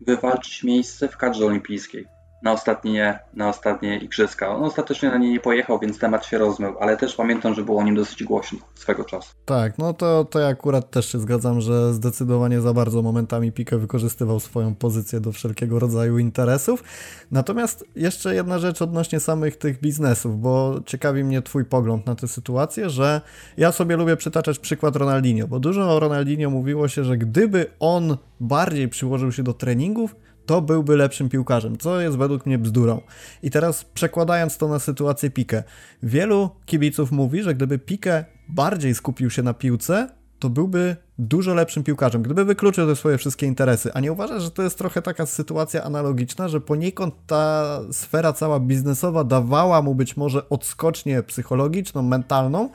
wywalczyć 0.02 0.64
miejsce 0.64 1.08
w 1.08 1.18
kadrze 1.18 1.46
olimpijskiej. 1.46 2.13
Na 2.44 2.52
ostatnie, 2.52 3.20
na 3.34 3.50
ostatnie 3.50 3.98
igrzyska. 3.98 4.56
On 4.56 4.64
ostatecznie 4.64 5.10
na 5.10 5.18
nie 5.18 5.30
nie 5.32 5.40
pojechał, 5.40 5.80
więc 5.80 6.00
temat 6.00 6.26
się 6.26 6.38
rozmył, 6.38 6.74
ale 6.80 6.98
też 6.98 7.16
pamiętam, 7.16 7.54
że 7.54 7.64
było 7.64 7.80
o 7.80 7.84
nim 7.84 7.96
dosyć 7.96 8.24
głośno 8.24 8.60
swego 8.76 9.04
czasu. 9.04 9.34
Tak, 9.46 9.78
no 9.78 9.94
to, 9.94 10.26
to 10.26 10.40
ja 10.40 10.48
akurat 10.48 10.92
też 10.92 11.12
się 11.12 11.20
zgadzam, 11.20 11.62
że 11.62 11.94
zdecydowanie 11.94 12.62
za 12.62 12.74
bardzo 12.74 13.02
momentami 13.02 13.52
Pique 13.52 13.78
wykorzystywał 13.78 14.40
swoją 14.40 14.76
pozycję 14.76 15.20
do 15.20 15.32
wszelkiego 15.32 15.80
rodzaju 15.80 16.18
interesów. 16.18 16.84
Natomiast 17.32 17.86
jeszcze 17.96 18.36
jedna 18.36 18.60
rzecz 18.60 18.82
odnośnie 18.82 19.20
samych 19.20 19.58
tych 19.58 19.82
biznesów, 19.82 20.42
bo 20.42 20.80
ciekawi 20.86 21.24
mnie 21.24 21.42
twój 21.42 21.66
pogląd 21.66 22.06
na 22.06 22.16
tę 22.16 22.28
sytuację, 22.28 22.90
że 22.90 23.22
ja 23.58 23.72
sobie 23.72 23.98
lubię 23.98 24.18
przytaczać 24.18 24.60
przykład 24.60 24.96
Ronaldinho, 24.96 25.48
bo 25.48 25.60
dużo 25.60 25.96
o 25.96 26.00
Ronaldinho 26.00 26.50
mówiło 26.50 26.88
się, 26.88 27.04
że 27.04 27.18
gdyby 27.18 27.66
on 27.80 28.18
bardziej 28.40 28.90
przyłożył 28.90 29.32
się 29.32 29.44
do 29.44 29.54
treningów, 29.54 30.16
to 30.46 30.62
byłby 30.62 30.96
lepszym 30.96 31.30
piłkarzem, 31.30 31.78
co 31.78 32.02
jest 32.02 32.18
według 32.18 32.46
mnie 32.46 32.58
bzdurą. 32.58 33.02
I 33.44 33.52
teraz 33.52 33.84
przekładając 33.86 34.58
to 34.58 34.68
na 34.68 34.80
sytuację 34.80 35.30
Pique, 35.30 35.64
wielu 36.04 36.50
kibiców 36.66 37.12
mówi, 37.12 37.44
że 37.44 37.56
gdyby 37.56 37.80
Pique 37.80 38.26
bardziej 38.50 38.96
skupił 38.96 39.30
się 39.30 39.44
na 39.44 39.54
piłce, 39.54 40.10
to 40.40 40.50
byłby 40.50 40.96
dużo 41.20 41.54
lepszym 41.54 41.84
piłkarzem, 41.84 42.22
gdyby 42.22 42.46
wykluczył 42.46 42.88
te 42.88 42.96
swoje 42.96 43.18
wszystkie 43.18 43.46
interesy. 43.46 43.94
A 43.94 44.00
nie 44.00 44.12
uważasz, 44.12 44.44
że 44.44 44.52
to 44.52 44.64
jest 44.64 44.78
trochę 44.78 45.02
taka 45.02 45.26
sytuacja 45.26 45.84
analogiczna, 45.84 46.48
że 46.48 46.62
poniekąd 46.62 47.16
ta 47.28 47.80
sfera 47.92 48.34
cała 48.34 48.60
biznesowa 48.60 49.24
dawała 49.24 49.82
mu 49.82 49.96
być 49.96 50.18
może 50.18 50.50
odskocznię 50.50 51.24
psychologiczną, 51.24 52.02
mentalną, 52.02 52.70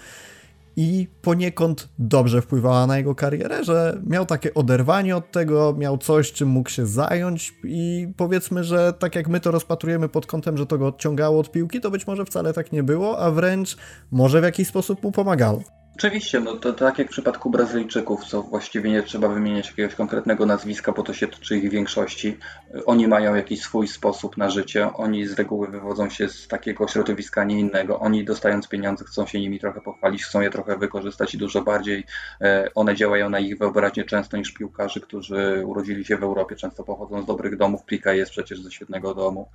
i 0.81 1.09
poniekąd 1.23 1.89
dobrze 1.99 2.43
wpływała 2.43 2.87
na 2.87 2.99
jego 2.99 3.15
karierę, 3.15 3.65
że 3.65 4.01
miał 4.07 4.27
takie 4.27 4.55
oderwanie 4.55 5.17
od 5.17 5.31
tego, 5.33 5.75
miał 5.79 5.99
coś, 5.99 6.33
czym 6.33 6.49
mógł 6.49 6.71
się 6.71 6.87
zająć 6.87 7.55
i 7.65 8.09
powiedzmy, 8.17 8.65
że 8.65 8.93
tak 8.93 9.15
jak 9.15 9.29
my 9.29 9.41
to 9.41 9.51
rozpatrujemy 9.51 10.09
pod 10.09 10.27
kątem, 10.27 10.57
że 10.57 10.67
to 10.67 10.79
go 10.79 10.87
odciągało 10.87 11.41
od 11.41 11.51
piłki, 11.53 11.81
to 11.81 11.91
być 11.91 12.07
może 12.07 12.25
wcale 12.25 12.53
tak 12.53 12.73
nie 12.73 12.83
było, 12.83 13.19
a 13.19 13.31
wręcz 13.31 13.77
może 14.11 14.41
w 14.41 14.45
jakiś 14.45 14.69
sposób 14.69 15.03
mu 15.03 15.13
pomagało. 15.13 15.78
Oczywiście, 15.99 16.41
no 16.41 16.57
to 16.57 16.73
tak 16.73 16.99
jak 16.99 17.09
w 17.09 17.11
przypadku 17.11 17.51
Brazylijczyków, 17.51 18.25
co 18.25 18.43
właściwie 18.43 18.91
nie 18.91 19.03
trzeba 19.03 19.29
wymieniać 19.29 19.69
jakiegoś 19.69 19.95
konkretnego 19.95 20.47
nazwiska, 20.47 20.93
bo 20.93 21.03
to 21.03 21.15
się 21.15 21.29
tyczy 21.29 21.57
ich 21.57 21.71
większości. 21.71 22.39
Oni 22.87 23.09
mają 23.09 23.35
jakiś 23.35 23.63
swój 23.63 23.89
sposób 23.89 24.37
na 24.37 24.51
życie, 24.51 24.93
oni 24.93 25.27
z 25.27 25.33
reguły 25.33 25.69
wywodzą 25.69 26.11
się 26.11 26.29
z 26.29 26.49
takiego 26.49 26.89
środowiska, 26.89 27.45
nie 27.45 27.61
innego. 27.61 28.01
Oni 28.01 28.25
dostając 28.25 28.69
pieniądze 28.69 29.05
chcą 29.05 29.27
się 29.27 29.41
nimi 29.41 29.61
trochę 29.61 29.81
pochwalić, 29.81 30.25
chcą 30.25 30.41
je 30.41 30.51
trochę 30.51 30.77
wykorzystać 30.77 31.35
i 31.35 31.39
dużo 31.39 31.63
bardziej 31.63 32.05
e, 32.41 32.69
one 32.75 32.97
działają 32.97 33.31
na 33.31 33.39
ich 33.39 33.59
wyobraźnię 33.59 34.05
często 34.05 34.37
niż 34.37 34.53
piłkarzy, 34.53 35.01
którzy 35.01 35.63
urodzili 35.67 36.05
się 36.05 36.17
w 36.17 36.23
Europie, 36.23 36.57
często 36.57 36.85
pochodzą 36.85 37.23
z 37.23 37.27
dobrych 37.27 37.57
domów. 37.57 37.85
Plika 37.85 38.13
jest 38.13 38.31
przecież 38.31 38.61
ze 38.63 38.71
świetnego 38.71 39.15
domu. 39.15 39.49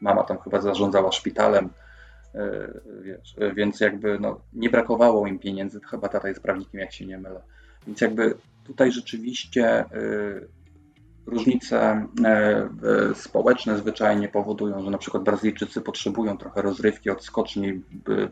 Mama 0.00 0.22
tam 0.22 0.38
chyba 0.38 0.60
zarządzała 0.60 1.12
szpitalem 1.12 1.70
wiesz, 3.02 3.34
e, 3.38 3.54
więc 3.54 3.80
jakby 3.80 4.18
no, 4.20 4.40
nie 4.52 4.70
brakowało 4.70 5.26
im 5.26 5.38
pieniędzy, 5.38 5.80
chyba 5.90 6.08
tata 6.08 6.28
jest 6.28 6.42
prawnikiem, 6.42 6.80
jak 6.80 6.92
się 6.92 7.06
nie 7.06 7.18
mylę. 7.18 7.42
Więc 7.86 8.00
jakby 8.00 8.34
tutaj 8.64 8.92
rzeczywiście 8.92 9.64
e, 9.68 9.86
różnice 11.26 12.06
społeczne 13.14 13.78
zwyczajnie 13.78 14.28
powodują, 14.28 14.84
że 14.84 14.90
na 14.90 14.98
przykład 14.98 15.22
Brazylijczycy 15.22 15.80
potrzebują 15.80 16.38
trochę 16.38 16.62
rozrywki, 16.62 17.10
odskoczni, 17.10 17.82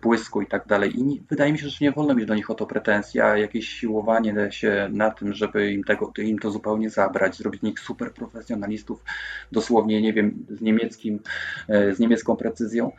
błysku 0.02 0.42
i 0.42 0.46
tak 0.46 0.66
dalej. 0.66 1.00
I 1.00 1.22
wydaje 1.30 1.52
mi 1.52 1.58
się, 1.58 1.68
że 1.68 1.76
nie 1.80 1.92
wolno 1.92 2.14
mieć 2.14 2.26
do 2.26 2.34
nich 2.34 2.50
o 2.50 2.54
to 2.54 2.66
pretensji, 2.66 3.20
a 3.20 3.36
jakieś 3.36 3.68
siłowanie 3.68 4.34
się 4.50 4.88
na 4.92 5.10
tym, 5.10 5.32
żeby 5.32 5.72
im, 5.72 5.84
tego, 5.84 6.12
im 6.18 6.38
to 6.38 6.50
zupełnie 6.50 6.90
zabrać, 6.90 7.36
zrobić 7.36 7.62
nich 7.62 7.80
super 7.80 8.12
profesjonalistów, 8.12 9.04
dosłownie, 9.52 10.02
nie 10.02 10.12
wiem, 10.12 10.46
z 10.48 10.60
niemieckim, 10.60 11.20
z 11.68 11.98
niemiecką 11.98 12.36
precyzją, 12.36 12.92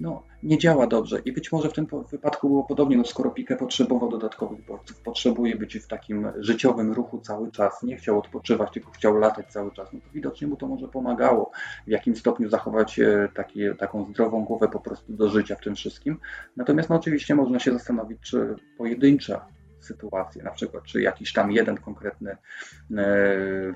no, 0.00 0.22
nie 0.42 0.58
działa 0.58 0.86
dobrze. 0.86 1.18
I 1.24 1.32
być 1.32 1.52
może 1.52 1.68
w 1.68 1.72
tym 1.72 1.86
wypadku 2.10 2.48
było 2.48 2.64
podobnie, 2.64 2.96
no 2.96 3.04
skoro 3.04 3.30
Pique 3.30 3.56
potrzebował 3.56 4.10
dodatkowych 4.10 4.66
bodźców, 4.66 5.00
potrzebuje 5.00 5.56
być 5.56 5.78
w 5.78 5.86
takim 5.86 6.28
życiowym 6.36 6.92
ruchu 6.92 7.18
cały 7.18 7.52
czas, 7.52 7.82
nie 7.82 7.96
chciał 7.96 8.18
odpoczywać, 8.18 8.72
tylko 8.72 8.90
chciał 8.90 9.18
latać 9.18 9.52
cały 9.52 9.72
czas, 9.72 9.88
no 9.92 10.00
to 10.00 10.06
widocznie 10.14 10.48
mu 10.48 10.56
to 10.56 10.66
może 10.66 10.88
pomagało 10.88 11.50
w 11.86 11.90
jakim 11.90 12.16
stopniu 12.16 12.48
zachować 12.48 12.98
e, 12.98 13.28
taki, 13.34 13.60
taką 13.78 14.04
zdrową 14.04 14.44
głowę 14.44 14.68
po 14.68 14.80
prostu 14.80 15.12
do 15.12 15.28
życia 15.28 15.56
w 15.56 15.60
tym 15.60 15.74
wszystkim. 15.74 16.18
Natomiast 16.56 16.90
no 16.90 16.96
oczywiście 16.96 17.34
można 17.34 17.58
się 17.58 17.72
zastanowić, 17.72 18.18
czy 18.20 18.56
pojedyncze 18.78 19.40
sytuacje, 19.84 20.42
na 20.42 20.50
przykład 20.50 20.84
czy 20.84 21.02
jakiś 21.02 21.32
tam 21.32 21.52
jeden 21.52 21.76
konkretny 21.76 22.30
e, 22.30 22.36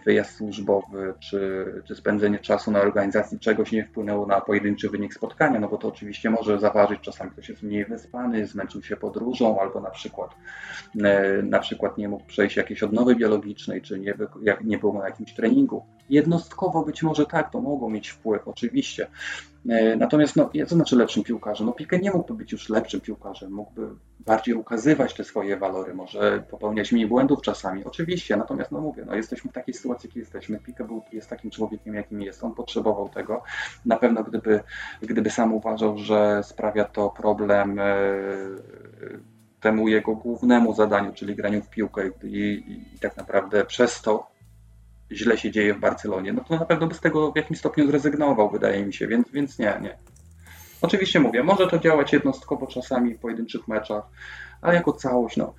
wyjazd 0.04 0.36
służbowy, 0.36 1.14
czy, 1.20 1.66
czy 1.84 1.94
spędzenie 1.94 2.38
czasu 2.38 2.70
na 2.70 2.80
organizacji 2.80 3.38
czegoś 3.38 3.72
nie 3.72 3.84
wpłynęło 3.84 4.26
na 4.26 4.40
pojedynczy 4.40 4.90
wynik 4.90 5.14
spotkania, 5.14 5.61
no 5.61 5.68
bo 5.68 5.78
to 5.78 5.88
oczywiście 5.88 6.30
może 6.30 6.59
zaważyć, 6.59 7.00
czasami 7.00 7.30
ktoś 7.30 7.48
jest 7.48 7.62
mniej 7.62 7.84
wyspany, 7.84 8.46
zmęczył 8.46 8.82
się 8.82 8.96
podróżą, 8.96 9.61
albo 9.61 9.80
na 9.80 9.90
przykład 9.90 10.30
e, 11.04 11.42
na 11.42 11.59
przykład 11.59 11.98
nie 11.98 12.09
mógł 12.09 12.26
przejść 12.26 12.57
jakiejś 12.57 12.82
odnowy 12.82 13.14
biologicznej, 13.16 13.82
czy 13.82 14.00
nie, 14.00 14.14
nie 14.64 14.78
był 14.78 14.92
na 14.92 15.04
jakimś 15.04 15.34
treningu. 15.34 15.84
Jednostkowo 16.11 16.82
być 16.82 17.02
może 17.02 17.26
tak, 17.26 17.50
to 17.50 17.61
mogło 17.61 17.90
mieć 17.90 18.09
wpływ, 18.09 18.48
oczywiście. 18.48 19.07
E, 19.68 19.96
natomiast, 19.96 20.36
no, 20.36 20.50
co 20.66 20.74
znaczy 20.74 20.96
lepszym 20.96 21.22
piłkarzem? 21.22 21.66
No, 21.66 21.72
Pique 21.72 21.98
nie 21.98 22.11
mógłby 22.11 22.34
być 22.34 22.52
już 22.52 22.68
lepszym 22.68 23.00
piłkarzem, 23.00 23.52
mógłby 23.52 23.88
bardziej 24.20 24.54
ukazywać 24.54 25.14
te 25.14 25.24
swoje 25.24 25.57
walory, 25.57 25.94
może 25.94 26.44
popełniać 26.50 26.92
mniej 26.92 27.07
błędów 27.07 27.42
czasami, 27.42 27.84
oczywiście, 27.84 28.36
natomiast, 28.36 28.72
no 28.72 28.80
mówię, 28.80 29.04
no, 29.07 29.14
jesteśmy 29.14 29.50
w 29.50 29.54
takiej 29.54 29.74
sytuacji, 29.74 30.09
jakiej 30.09 30.20
jesteśmy. 30.20 30.59
Pique 30.59 30.86
był, 30.86 31.02
jest 31.12 31.30
takim 31.30 31.50
człowiekiem, 31.50 31.94
jakim 31.94 32.22
jest, 32.22 32.44
on 32.44 32.54
potrzebował 32.54 33.09
tego. 33.09 33.42
Na 33.86 33.96
pewno, 33.96 34.24
gdyby, 34.24 34.61
gdyby 35.02 35.30
sam 35.30 35.54
uważał, 35.54 35.98
że 35.98 36.42
sprawia 36.44 36.84
to 36.84 37.11
problem 37.11 37.78
e, 37.78 37.94
temu 39.61 39.88
jego 39.88 40.14
głównemu 40.14 40.74
zadaniu, 40.74 41.12
czyli 41.12 41.36
graniu 41.36 41.62
w 41.62 41.70
piłkę 41.70 42.02
i, 42.22 42.26
i, 42.26 42.94
i 42.94 42.98
tak 42.98 43.16
naprawdę 43.16 43.64
przez 43.64 44.02
to 44.02 44.36
źle 45.12 45.38
się 45.38 45.50
dzieje 45.50 45.74
w 45.74 45.80
Barcelonie, 45.80 46.32
no 46.32 46.44
to 46.44 46.57
na 46.57 46.64
pewno 46.64 46.86
by 46.86 46.94
z 46.94 47.00
tego 47.00 47.32
w 47.32 47.36
jakimś 47.36 47.59
stopniu 47.59 47.86
zrezygnował, 47.86 48.50
wydaje 48.50 48.86
mi 48.86 48.94
się, 48.94 49.07
więc, 49.07 49.30
więc 49.30 49.59
nie, 49.59 49.78
nie. 49.82 49.96
Oczywiście 50.82 51.20
mówię, 51.20 51.42
może 51.42 51.66
to 51.66 51.78
działać 51.78 52.12
jednostkowo 52.12 52.66
czasami 52.66 53.14
w 53.14 53.18
pojedynczych 53.18 53.68
meczach, 53.68 54.04
ale 54.62 54.74
jako 54.74 54.92
całość, 54.92 55.36
no. 55.36 55.54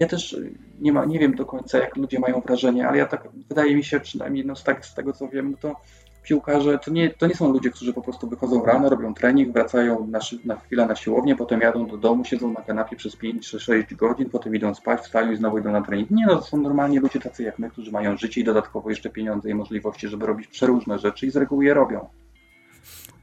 Ja 0.00 0.06
też 0.06 0.36
nie, 0.80 0.92
ma, 0.92 1.04
nie 1.04 1.18
wiem 1.18 1.34
do 1.34 1.46
końca, 1.46 1.78
jak 1.78 1.96
ludzie 1.96 2.18
mają 2.18 2.40
wrażenie, 2.40 2.88
ale 2.88 2.98
ja 2.98 3.06
tak, 3.06 3.28
wydaje 3.48 3.76
mi 3.76 3.84
się 3.84 4.00
przynajmniej 4.00 4.46
no, 4.46 4.54
tak, 4.64 4.86
z 4.86 4.94
tego 4.94 5.12
co 5.12 5.28
wiem, 5.28 5.50
no 5.50 5.56
to 5.56 5.80
piłkarze 6.22 6.78
to 6.78 6.90
nie, 6.90 7.10
to 7.10 7.26
nie 7.26 7.34
są 7.34 7.52
ludzie, 7.52 7.70
którzy 7.70 7.92
po 7.92 8.02
prostu 8.02 8.28
wychodzą 8.28 8.64
rano, 8.64 8.88
robią 8.88 9.14
trening, 9.14 9.52
wracają 9.52 10.06
na, 10.06 10.18
na 10.44 10.56
chwilę 10.56 10.86
na 10.86 10.96
siłownię, 10.96 11.36
potem 11.36 11.60
jadą 11.60 11.86
do 11.86 11.96
domu, 11.96 12.24
siedzą 12.24 12.52
na 12.52 12.60
kanapie 12.60 12.96
przez 12.96 13.16
5 13.16 13.50
czy 13.50 13.60
6 13.60 13.94
godzin, 13.94 14.30
potem 14.30 14.54
idą 14.54 14.74
spać, 14.74 15.00
wstają 15.00 15.32
i 15.32 15.36
znowu 15.36 15.58
idą 15.58 15.72
na 15.72 15.82
trening. 15.82 16.10
Nie, 16.10 16.26
no 16.26 16.36
to 16.36 16.42
są 16.42 16.56
normalnie 16.56 17.00
ludzie 17.00 17.20
tacy 17.20 17.42
jak 17.42 17.58
my, 17.58 17.70
którzy 17.70 17.92
mają 17.92 18.16
życie 18.16 18.40
i 18.40 18.44
dodatkowo 18.44 18.90
jeszcze 18.90 19.10
pieniądze 19.10 19.50
i 19.50 19.54
możliwości, 19.54 20.08
żeby 20.08 20.26
robić 20.26 20.46
przeróżne 20.46 20.98
rzeczy 20.98 21.26
i 21.26 21.30
z 21.30 21.36
reguły 21.36 21.64
je 21.64 21.74
robią. 21.74 22.08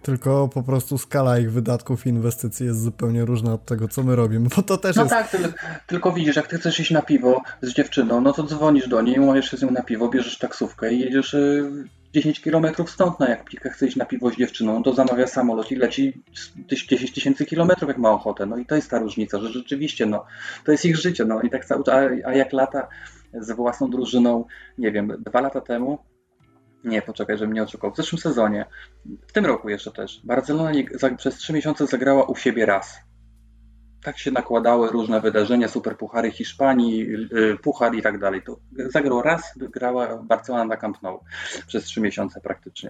Tylko 0.02 0.48
po 0.48 0.64
prostu 0.64 0.98
skala 0.98 1.40
ich 1.40 1.52
wydatków 1.52 2.06
i 2.06 2.10
inwestycji 2.10 2.66
jest 2.66 2.82
zupełnie 2.82 3.26
różna 3.26 3.54
od 3.54 3.66
tego, 3.66 3.88
co 3.88 4.04
my 4.04 4.16
robimy, 4.16 4.50
bo 4.56 4.62
to 4.62 4.78
też 4.78 4.96
no 4.96 5.04
jest... 5.04 5.16
tak, 5.16 5.30
tylko, 5.30 5.50
tylko 5.88 6.12
widzisz, 6.12 6.36
jak 6.36 6.48
ty 6.48 6.58
chcesz 6.58 6.80
iść 6.80 6.92
na 6.92 7.02
piwo 7.02 7.42
z 7.62 7.74
dziewczyną, 7.74 8.22
no 8.22 8.34
to 8.34 8.44
dzwonisz 8.44 8.88
do 8.88 9.02
niej, 9.02 9.20
umawiasz 9.20 9.52
się 9.52 9.58
z 9.58 9.62
nią 9.62 9.72
na 9.72 9.84
piwo, 9.84 10.10
bierzesz 10.10 10.38
taksówkę 10.38 10.94
i 10.94 11.00
jedziesz 11.00 11.34
y, 11.34 11.72
10 12.14 12.42
kilometrów 12.42 12.90
stąd, 12.90 13.20
no 13.20 13.28
jak 13.28 13.50
chce 13.50 13.88
iść 13.88 13.96
na 13.96 14.06
piwo 14.06 14.30
z 14.30 14.36
dziewczyną, 14.36 14.84
to 14.84 14.94
zamawia 14.94 15.28
samolot 15.28 15.72
i 15.72 15.76
leci 15.76 16.24
10 16.68 17.14
tysięcy 17.14 17.46
kilometrów, 17.46 17.88
jak 17.88 17.98
ma 17.98 18.12
ochotę. 18.12 18.46
No 18.46 18.58
i 18.58 18.66
to 18.66 18.76
jest 18.76 18.90
ta 18.90 19.00
różnica, 19.00 19.40
że 19.40 19.50
rzeczywiście, 19.50 20.06
no, 20.06 20.26
to 20.64 20.72
jest 20.72 20.86
ich 20.86 20.98
życie, 20.98 21.26
no 21.26 21.42
i 21.42 21.50
tak 21.50 21.66
cały 21.66 21.84
a, 21.92 22.28
a 22.30 22.34
jak 22.34 22.54
lata 22.54 22.88
z 23.34 23.52
własną 23.52 23.90
drużyną, 23.90 24.46
nie 24.78 24.92
wiem, 24.92 25.24
dwa 25.26 25.42
lata 25.42 25.62
temu, 25.62 26.00
nie, 26.84 27.02
poczekaj, 27.02 27.38
żebym 27.38 27.54
nie 27.54 27.64
oszukał, 27.64 27.92
w 27.92 27.98
zeszłym 27.98 28.20
sezonie, 28.20 28.66
w 29.28 29.32
tym 29.32 29.46
roku 29.46 29.70
jeszcze 29.70 29.92
też, 29.92 30.22
Barcelona 30.24 30.72
nie, 30.72 30.86
za, 30.92 31.10
przez 31.10 31.36
trzy 31.36 31.54
miesiące 31.54 31.88
zagrała 31.88 32.24
u 32.24 32.36
siebie 32.36 32.66
raz 32.66 33.00
tak 34.08 34.20
się 34.20 34.32
nakładały 34.32 34.90
różne 34.90 35.22
wydarzenia, 35.22 35.68
superpuchary 35.68 36.32
Hiszpanii, 36.32 37.02
y, 37.34 37.58
puchar 37.64 37.96
i 37.96 38.02
tak 38.02 38.20
dalej. 38.20 38.42
To 38.42 38.60
zagrał 38.90 39.22
raz, 39.22 39.54
grała 39.58 40.18
Barcelona 40.24 40.66
na 40.66 40.78
Camp 40.78 41.02
Nou 41.02 41.20
przez 41.68 41.84
trzy 41.84 42.02
miesiące 42.02 42.42
praktycznie. 42.42 42.90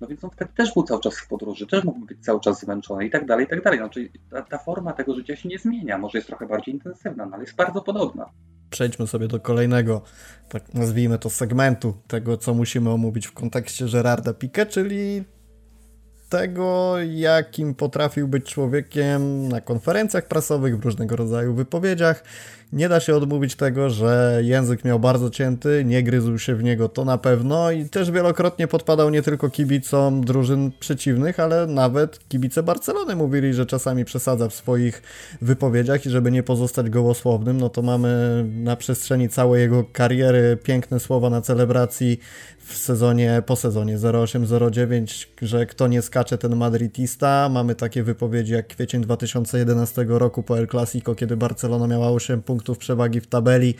No 0.00 0.06
więc 0.06 0.24
on 0.24 0.30
wtedy 0.30 0.52
też 0.56 0.74
był 0.74 0.82
cały 0.82 1.00
czas 1.00 1.18
w 1.18 1.28
podróży, 1.28 1.66
też 1.66 1.84
mógł 1.84 2.06
być 2.06 2.24
cały 2.24 2.40
czas 2.40 2.60
zmęczony 2.60 3.06
i 3.06 3.10
tak 3.10 3.26
dalej, 3.26 3.46
i 3.46 3.48
tak 3.48 3.62
dalej. 3.62 3.80
Czyli 3.90 4.10
ta, 4.30 4.42
ta 4.42 4.58
forma 4.58 4.92
tego 4.92 5.14
życia 5.14 5.36
się 5.36 5.48
nie 5.48 5.58
zmienia. 5.58 5.98
Może 5.98 6.18
jest 6.18 6.28
trochę 6.28 6.46
bardziej 6.46 6.74
intensywna, 6.74 7.26
no, 7.26 7.34
ale 7.34 7.42
jest 7.42 7.56
bardzo 7.56 7.82
podobna. 7.82 8.30
Przejdźmy 8.70 9.06
sobie 9.06 9.28
do 9.28 9.40
kolejnego, 9.40 10.02
tak 10.48 10.74
nazwijmy 10.74 11.18
to 11.18 11.30
segmentu, 11.30 11.94
tego 12.06 12.36
co 12.36 12.54
musimy 12.54 12.90
omówić 12.90 13.26
w 13.26 13.32
kontekście 13.32 13.86
Gerarda 13.92 14.32
Piqué, 14.32 14.66
czyli 14.66 15.24
tego, 16.28 16.94
jakim 16.98 17.74
potrafił 17.74 18.28
być 18.28 18.44
człowiekiem 18.44 19.48
na 19.48 19.60
konferencjach 19.60 20.28
prasowych, 20.28 20.78
w 20.78 20.84
różnego 20.84 21.16
rodzaju 21.16 21.54
wypowiedziach, 21.54 22.24
Nie 22.72 22.88
da 22.88 23.00
się 23.00 23.16
odmówić 23.16 23.54
tego, 23.54 23.90
że 23.90 24.40
język 24.44 24.84
miał 24.84 25.00
bardzo 25.00 25.30
cięty, 25.30 25.82
nie 25.86 26.02
gryzł 26.02 26.38
się 26.38 26.54
w 26.54 26.62
niego 26.62 26.88
to 26.88 27.04
na 27.04 27.18
pewno. 27.18 27.70
I 27.70 27.84
też 27.84 28.10
wielokrotnie 28.10 28.68
podpadał 28.68 29.10
nie 29.10 29.22
tylko 29.22 29.50
kibicom 29.50 30.24
drużyn 30.24 30.72
przeciwnych, 30.80 31.40
ale 31.40 31.66
nawet 31.66 32.28
kibice 32.28 32.62
Barcelony 32.62 33.16
mówili, 33.16 33.54
że 33.54 33.66
czasami 33.66 34.04
przesadza 34.04 34.48
w 34.48 34.54
swoich 34.54 35.02
wypowiedziach 35.42 36.06
i 36.06 36.10
żeby 36.10 36.30
nie 36.30 36.42
pozostać 36.42 36.90
gołosłownym, 36.90 37.58
no 37.60 37.68
to 37.68 37.82
mamy 37.82 38.44
na 38.48 38.76
przestrzeni 38.76 39.28
całej 39.28 39.60
jego 39.60 39.84
kariery 39.92 40.58
piękne 40.62 41.00
słowa 41.00 41.30
na 41.30 41.40
celebracji 41.40 42.20
w 42.68 42.76
sezonie, 42.76 43.42
po 43.46 43.56
sezonie 43.56 43.98
08-09, 43.98 45.26
że 45.42 45.66
kto 45.66 45.88
nie 45.88 46.02
skacze, 46.02 46.38
ten 46.38 46.56
madridista. 46.56 47.48
Mamy 47.48 47.74
takie 47.74 48.02
wypowiedzi 48.02 48.52
jak 48.52 48.66
kwiecień 48.66 49.02
2011 49.02 50.04
roku 50.08 50.42
po 50.42 50.58
El 50.58 50.68
Clasico, 50.68 51.14
kiedy 51.14 51.36
Barcelona 51.36 51.86
miała 51.86 52.10
8 52.10 52.42
punktów 52.42 52.78
przewagi 52.78 53.20
w 53.20 53.26
tabeli 53.26 53.74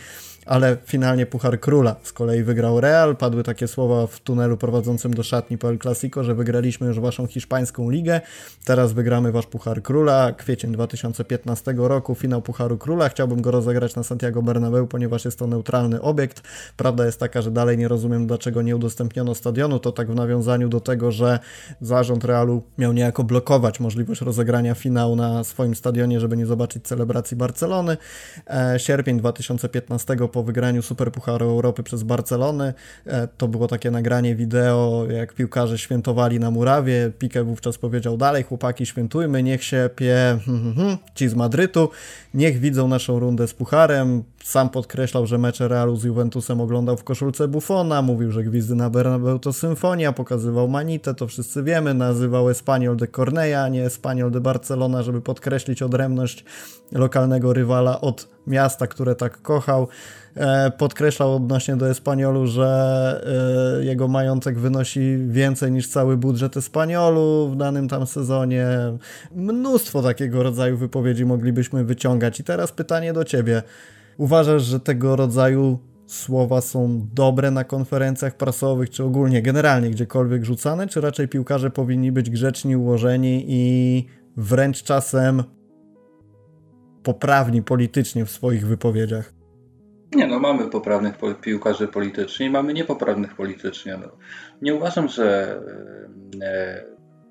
ale 0.48 0.76
finalnie 0.84 1.26
Puchar 1.26 1.60
Króla 1.60 1.96
z 2.02 2.12
kolei 2.12 2.42
wygrał 2.42 2.80
Real. 2.80 3.16
Padły 3.16 3.42
takie 3.42 3.68
słowa 3.68 4.06
w 4.06 4.20
tunelu 4.20 4.56
prowadzącym 4.56 5.14
do 5.14 5.22
szatni 5.22 5.58
po 5.58 5.68
El 5.68 5.78
Clasico, 5.78 6.24
że 6.24 6.34
wygraliśmy 6.34 6.86
już 6.86 7.00
waszą 7.00 7.26
hiszpańską 7.26 7.90
ligę, 7.90 8.20
teraz 8.64 8.92
wygramy 8.92 9.32
wasz 9.32 9.46
Puchar 9.46 9.82
Króla. 9.82 10.32
Kwiecień 10.32 10.72
2015 10.72 11.74
roku, 11.76 12.14
finał 12.14 12.42
Pucharu 12.42 12.78
Króla. 12.78 13.08
Chciałbym 13.08 13.42
go 13.42 13.50
rozegrać 13.50 13.96
na 13.96 14.02
Santiago 14.02 14.42
Bernabeu, 14.42 14.86
ponieważ 14.86 15.24
jest 15.24 15.38
to 15.38 15.46
neutralny 15.46 16.02
obiekt. 16.02 16.42
Prawda 16.76 17.06
jest 17.06 17.20
taka, 17.20 17.42
że 17.42 17.50
dalej 17.50 17.78
nie 17.78 17.88
rozumiem, 17.88 18.26
dlaczego 18.26 18.62
nie 18.62 18.76
udostępniono 18.76 19.34
stadionu. 19.34 19.78
To 19.78 19.92
tak 19.92 20.10
w 20.10 20.14
nawiązaniu 20.14 20.68
do 20.68 20.80
tego, 20.80 21.12
że 21.12 21.38
zarząd 21.80 22.24
Realu 22.24 22.62
miał 22.78 22.92
niejako 22.92 23.24
blokować 23.24 23.80
możliwość 23.80 24.20
rozegrania 24.20 24.74
finału 24.74 25.16
na 25.16 25.44
swoim 25.44 25.74
stadionie, 25.74 26.20
żeby 26.20 26.36
nie 26.36 26.46
zobaczyć 26.46 26.84
celebracji 26.84 27.36
Barcelony. 27.36 27.96
E, 28.46 28.78
sierpień 28.78 29.18
2015 29.18 30.16
po 30.32 30.37
wygraniu 30.42 30.82
Superpucharu 30.82 31.46
Europy 31.46 31.82
przez 31.82 32.02
Barcelonę. 32.02 32.74
E, 33.06 33.28
to 33.28 33.48
było 33.48 33.68
takie 33.68 33.90
nagranie 33.90 34.34
wideo, 34.34 35.06
jak 35.10 35.34
piłkarze 35.34 35.78
świętowali 35.78 36.40
na 36.40 36.50
murawie. 36.50 37.10
Pique 37.18 37.44
wówczas 37.44 37.78
powiedział 37.78 38.16
dalej, 38.16 38.42
chłopaki 38.42 38.86
świętujmy, 38.86 39.42
niech 39.42 39.64
się 39.64 39.90
pie 39.96 40.38
ci 41.14 41.28
z 41.28 41.34
Madrytu, 41.34 41.90
niech 42.34 42.58
widzą 42.58 42.88
naszą 42.88 43.18
rundę 43.18 43.48
z 43.48 43.54
Pucharem. 43.54 44.22
Sam 44.48 44.70
podkreślał, 44.70 45.26
że 45.26 45.38
mecze 45.38 45.68
Realu 45.68 45.96
z 45.96 46.04
Juventusem 46.04 46.60
oglądał 46.60 46.96
w 46.96 47.04
koszulce 47.04 47.48
Buffona, 47.48 48.02
mówił, 48.02 48.32
że 48.32 48.44
gwizdy 48.44 48.74
na 48.74 48.90
Bernabeu 48.90 49.38
to 49.38 49.52
symfonia, 49.52 50.12
pokazywał 50.12 50.68
Manitę, 50.68 51.14
to 51.14 51.26
wszyscy 51.26 51.62
wiemy, 51.62 51.94
nazywał 51.94 52.50
Espanyol 52.50 52.96
de 52.96 53.06
Cornea, 53.06 53.62
a 53.62 53.68
nie 53.68 53.84
Espanyol 53.84 54.30
de 54.30 54.40
Barcelona, 54.40 55.02
żeby 55.02 55.20
podkreślić 55.20 55.82
odrębność 55.82 56.44
lokalnego 56.92 57.52
rywala 57.52 58.00
od 58.00 58.28
miasta, 58.46 58.86
które 58.86 59.14
tak 59.14 59.42
kochał. 59.42 59.88
E, 60.36 60.70
podkreślał 60.70 61.36
odnośnie 61.36 61.76
do 61.76 61.90
Espaniolu, 61.90 62.46
że 62.46 63.80
e, 63.80 63.84
jego 63.84 64.08
majątek 64.08 64.58
wynosi 64.58 65.18
więcej 65.28 65.72
niż 65.72 65.88
cały 65.88 66.16
budżet 66.16 66.56
Espaniolu 66.56 67.50
w 67.52 67.56
danym 67.56 67.88
tam 67.88 68.06
sezonie. 68.06 68.66
Mnóstwo 69.34 70.02
takiego 70.02 70.42
rodzaju 70.42 70.76
wypowiedzi 70.76 71.24
moglibyśmy 71.24 71.84
wyciągać. 71.84 72.40
I 72.40 72.44
teraz 72.44 72.72
pytanie 72.72 73.12
do 73.12 73.24
ciebie. 73.24 73.62
Uważasz, 74.18 74.62
że 74.62 74.80
tego 74.80 75.16
rodzaju 75.16 75.78
słowa 76.06 76.60
są 76.60 77.08
dobre 77.14 77.50
na 77.50 77.64
konferencjach 77.64 78.36
prasowych, 78.36 78.90
czy 78.90 79.04
ogólnie, 79.04 79.42
generalnie 79.42 79.90
gdziekolwiek 79.90 80.44
rzucane, 80.44 80.86
czy 80.86 81.00
raczej 81.00 81.28
piłkarze 81.28 81.70
powinni 81.70 82.12
być 82.12 82.30
grzeczni, 82.30 82.76
ułożeni 82.76 83.44
i 83.48 84.04
wręcz 84.36 84.82
czasem 84.82 85.42
poprawni 87.02 87.62
politycznie 87.62 88.24
w 88.24 88.30
swoich 88.30 88.66
wypowiedziach? 88.66 89.32
Nie 90.14 90.26
no, 90.26 90.38
mamy 90.38 90.70
poprawnych 90.70 91.14
piłkarzy 91.40 91.88
politycznie 91.88 92.50
mamy 92.50 92.74
niepoprawnych 92.74 93.34
politycznie. 93.34 93.96
No. 93.96 94.08
Nie 94.62 94.74
uważam, 94.74 95.08
że 95.08 95.58
e, 96.42 96.84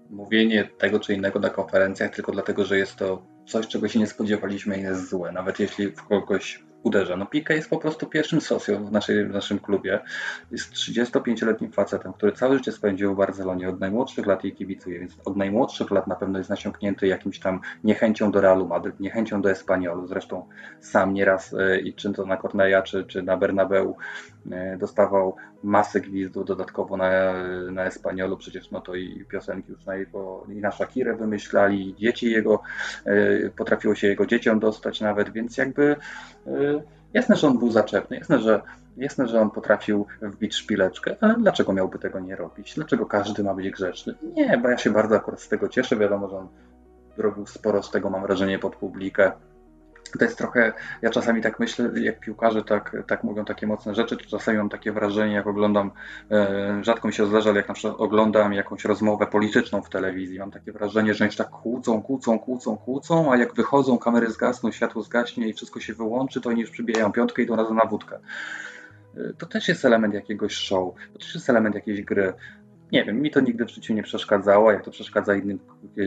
mówienie 0.10 0.70
tego 0.78 1.00
czy 1.00 1.14
innego 1.14 1.40
na 1.40 1.50
konferencjach 1.50 2.16
tylko 2.16 2.32
dlatego, 2.32 2.66
że 2.66 2.78
jest 2.78 2.96
to 2.96 3.24
coś, 3.48 3.68
czego 3.68 3.88
się 3.88 4.00
nie 4.00 4.08
spodziewaliśmy 4.08 4.80
i 4.80 4.82
jest 4.82 5.10
złe, 5.10 5.32
nawet 5.32 5.60
jeśli 5.60 5.88
w 5.88 6.04
kogoś 6.04 6.67
uderza. 6.88 7.18
No 7.18 7.26
Pika 7.26 7.54
jest 7.54 7.70
po 7.70 7.78
prostu 7.78 8.06
pierwszym 8.06 8.42
socją 8.42 8.86
w, 8.86 8.92
naszej, 8.92 9.26
w 9.26 9.34
naszym 9.34 9.60
klubie. 9.60 10.00
Jest 10.52 10.74
35-letnim 10.74 11.72
facetem, 11.72 12.14
który 12.14 12.32
całe 12.32 12.58
życie 12.58 12.72
spędził 12.72 13.14
w 13.14 13.18
Barcelonie. 13.18 13.70
Od 13.70 13.80
najmłodszych 13.80 14.26
lat 14.26 14.44
jej 14.44 14.56
kibicuje, 14.56 15.00
więc 15.00 15.18
od 15.26 15.38
najmłodszych 15.38 15.92
lat 15.92 16.08
na 16.08 16.16
pewno 16.16 16.38
jest 16.38 16.50
nasiąknięty 16.50 17.08
jakimś 17.08 17.40
tam 17.40 17.62
niechęcią 17.84 18.32
do 18.32 18.42
Realu 18.42 18.68
Madryt, 18.68 19.00
niechęcią 19.00 19.42
do 19.42 19.52
Espaniolu. 19.52 20.08
Zresztą 20.08 20.48
sam 20.80 21.14
nieraz 21.14 21.54
e, 21.54 21.80
i 21.80 21.94
czy 21.94 22.14
to 22.14 22.26
na 22.26 22.38
Corneja, 22.38 22.82
czy, 22.82 23.04
czy 23.04 23.24
na 23.24 23.38
Bernabeu 23.38 23.96
dostawał 24.78 25.36
masę 25.64 26.02
gwizdów 26.02 26.46
dodatkowo 26.46 26.98
na, 26.98 27.34
na 27.72 27.86
Espaniolu. 27.86 28.38
Przecież 28.38 28.72
no 28.72 28.82
to 28.82 28.96
i 28.96 29.26
piosenki 29.30 29.72
już 29.72 29.86
na 29.86 29.96
jego, 29.96 30.44
i 30.50 30.56
na 30.56 30.72
Shakirę 30.72 31.16
wymyślali, 31.16 31.90
i 31.90 31.96
dzieci 31.96 32.32
jego, 32.32 32.62
e, 33.06 33.50
potrafiło 33.50 33.96
się 33.96 34.08
jego 34.08 34.26
dzieciom 34.26 34.60
dostać 34.60 35.02
nawet, 35.02 35.30
więc 35.30 35.58
jakby 35.58 35.96
Jasne, 37.14 37.36
że 37.36 37.48
on 37.48 37.60
był 37.60 37.72
zaczepny, 37.72 38.18
jasne, 38.18 38.40
że, 38.40 38.62
jasne, 38.98 39.28
że 39.28 39.42
on 39.42 39.52
potrafił 39.52 40.06
wbić 40.22 40.56
szpileczkę, 40.56 41.16
ale 41.22 41.36
dlaczego 41.36 41.74
miałby 41.74 42.00
tego 42.00 42.20
nie 42.20 42.36
robić? 42.36 42.76
Dlaczego 42.76 43.06
każdy 43.06 43.44
ma 43.44 43.54
być 43.54 43.70
grzeczny? 43.70 44.16
Nie, 44.34 44.58
bo 44.58 44.70
ja 44.70 44.78
się 44.78 44.90
bardzo 44.90 45.16
akurat 45.16 45.42
z 45.42 45.48
tego 45.48 45.70
cieszę. 45.70 45.96
Wiadomo, 45.96 46.30
że 46.30 46.38
on 46.38 46.48
zrobił 47.18 47.46
sporo 47.46 47.84
z 47.84 47.92
tego, 47.92 48.10
mam 48.10 48.22
wrażenie, 48.22 48.60
pod 48.60 48.76
publikę 48.76 49.32
to 50.12 50.26
jest 50.26 50.38
trochę, 50.38 50.74
ja 51.02 51.10
czasami 51.10 51.42
tak 51.42 51.60
myślę, 51.60 51.90
jak 52.02 52.20
piłkarze 52.20 52.64
tak, 52.64 52.98
tak 53.08 53.24
mówią 53.24 53.46
takie 53.46 53.68
mocne 53.68 53.96
rzeczy, 53.96 54.18
to 54.18 54.26
czasami 54.26 54.58
mam 54.58 54.70
takie 54.70 54.92
wrażenie, 54.92 55.34
jak 55.34 55.48
oglądam, 55.48 55.92
e, 56.32 56.80
rzadko 56.84 57.08
mi 57.08 57.14
się 57.14 57.26
zdarza, 57.26 57.50
ale 57.50 57.60
jak 57.60 57.68
na 57.68 57.74
przykład 57.74 58.02
oglądam 58.02 58.54
jakąś 58.54 58.86
rozmowę 58.86 59.28
polityczną 59.28 59.82
w 59.82 59.90
telewizji, 59.90 60.40
mam 60.40 60.52
takie 60.52 60.72
wrażenie, 60.72 61.14
że 61.14 61.26
oni 61.26 61.36
tak 61.36 61.50
kłócą, 61.50 62.02
kłócą, 62.02 62.40
kłócą, 62.40 62.78
kłócą, 62.78 63.32
a 63.32 63.38
jak 63.38 63.54
wychodzą, 63.54 63.98
kamery 63.98 64.30
zgasną, 64.30 64.72
światło 64.72 65.02
zgaśnie 65.02 65.48
i 65.48 65.54
wszystko 65.54 65.80
się 65.80 65.94
wyłączy, 65.94 66.42
to 66.42 66.50
oni 66.50 66.62
już 66.62 66.72
przybijają 66.72 67.12
piątkę 67.12 67.42
i 67.42 67.46
idą 67.46 67.56
razem 67.56 67.76
na 67.76 67.86
wódkę. 67.86 68.20
E, 69.18 69.34
to 69.38 69.46
też 69.46 69.68
jest 69.68 69.86
element 69.86 70.14
jakiegoś 70.14 70.54
show, 70.54 70.96
to 71.14 71.20
też 71.20 71.36
jest 71.36 71.50
element 71.50 71.76
jakiejś 71.76 72.02
gry. 72.02 72.34
Nie 72.92 73.06
wiem, 73.06 73.22
mi 73.22 73.32
to 73.32 73.40
nigdy 73.40 73.66
w 73.66 73.70
życiu 73.70 73.94
nie 73.94 74.04
przeszkadzało, 74.04 74.72
jak 74.72 74.84
to 74.84 74.92
przeszkadza 74.92 75.36
innym 75.36 75.60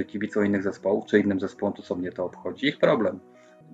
kibicom 0.07 0.47
innych 0.47 0.63
zespołów, 0.63 1.07
czy 1.07 1.19
innym 1.19 1.41
zespołom, 1.41 1.75
to 1.75 1.83
co 1.83 1.95
mnie 1.95 2.13
to 2.13 2.25
obchodzi, 2.25 2.67
ich 2.67 2.79
problem 2.79 3.21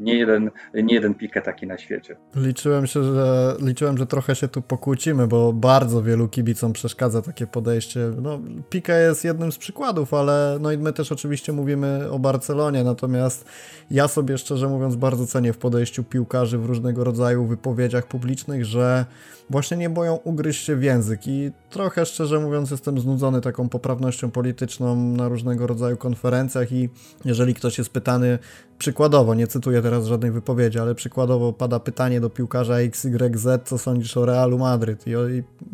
nie 0.01 0.15
jeden, 0.15 0.51
nie 0.75 0.95
jeden 0.95 1.15
pikę 1.15 1.43
taki 1.43 1.67
na 1.67 1.79
świecie. 1.79 2.17
Liczyłem 2.37 2.87
się, 2.87 3.05
że 3.05 3.57
liczyłem, 3.61 3.99
że 3.99 4.07
trochę 4.07 4.35
się 4.35 4.49
tu 4.49 4.63
pokłócimy, 4.63 5.27
bo 5.27 5.53
bardzo 5.53 6.03
wielu 6.03 6.29
kibicom 6.29 6.73
przeszkadza 6.73 7.23
takie 7.23 7.47
podejście. 7.47 8.01
No, 8.23 8.41
Pika 8.71 8.99
jest 8.99 9.25
jednym 9.25 9.53
z 9.53 9.59
przykładów, 9.59 10.15
ale 10.15 10.59
no 10.61 10.73
i 10.73 10.79
my 10.79 10.93
też 10.93 11.13
oczywiście 11.13 11.53
mówimy 11.53 12.11
o 12.11 12.19
Barcelonie, 12.19 12.85
natomiast 12.85 13.45
ja 13.91 14.09
sobie 14.09 14.39
szczerze 14.39 14.69
mówiąc 14.69 14.97
bardzo 14.97 15.27
cenię 15.27 15.53
w 15.53 15.59
podejściu 15.59 16.05
piłkarzy 16.05 16.59
w 16.59 16.65
różnego 16.65 17.05
rodzaju 17.05 17.47
wypowiedziach 17.47 18.07
publicznych, 18.07 18.65
że 18.65 19.07
właśnie 19.51 19.77
nie 19.77 19.91
boją 19.91 20.15
ugryźć 20.15 20.65
się 20.65 20.77
w 20.77 20.83
język 20.83 21.27
i 21.27 21.51
trochę 21.71 22.07
szczerze 22.07 22.41
mówiąc 22.41 22.71
jestem 22.71 23.01
znudzony 23.01 23.41
taką 23.41 23.69
poprawnością 23.69 24.31
polityczną 24.31 24.97
na 24.97 25.29
różnego 25.29 25.67
rodzaju 25.67 25.97
konferencjach 25.97 26.73
i 26.73 26.89
jeżeli 27.25 27.55
ktoś 27.55 27.79
jest 27.79 27.91
pytany 27.91 28.39
przykładowo, 28.79 29.35
nie 29.35 29.47
cytuję 29.47 29.83
teraz 29.83 30.07
żadnej 30.07 30.31
wypowiedzi, 30.31 30.79
ale 30.79 30.95
przykładowo 30.95 31.53
pada 31.53 31.81
pytanie 31.81 32.21
do 32.21 32.31
piłkarza 32.31 32.79
XYZ, 32.79 33.49
co 33.65 33.79
sądzisz 33.79 34.17
o 34.17 34.27
Realu 34.27 34.59
Madryt 34.59 35.05
i 35.07 35.13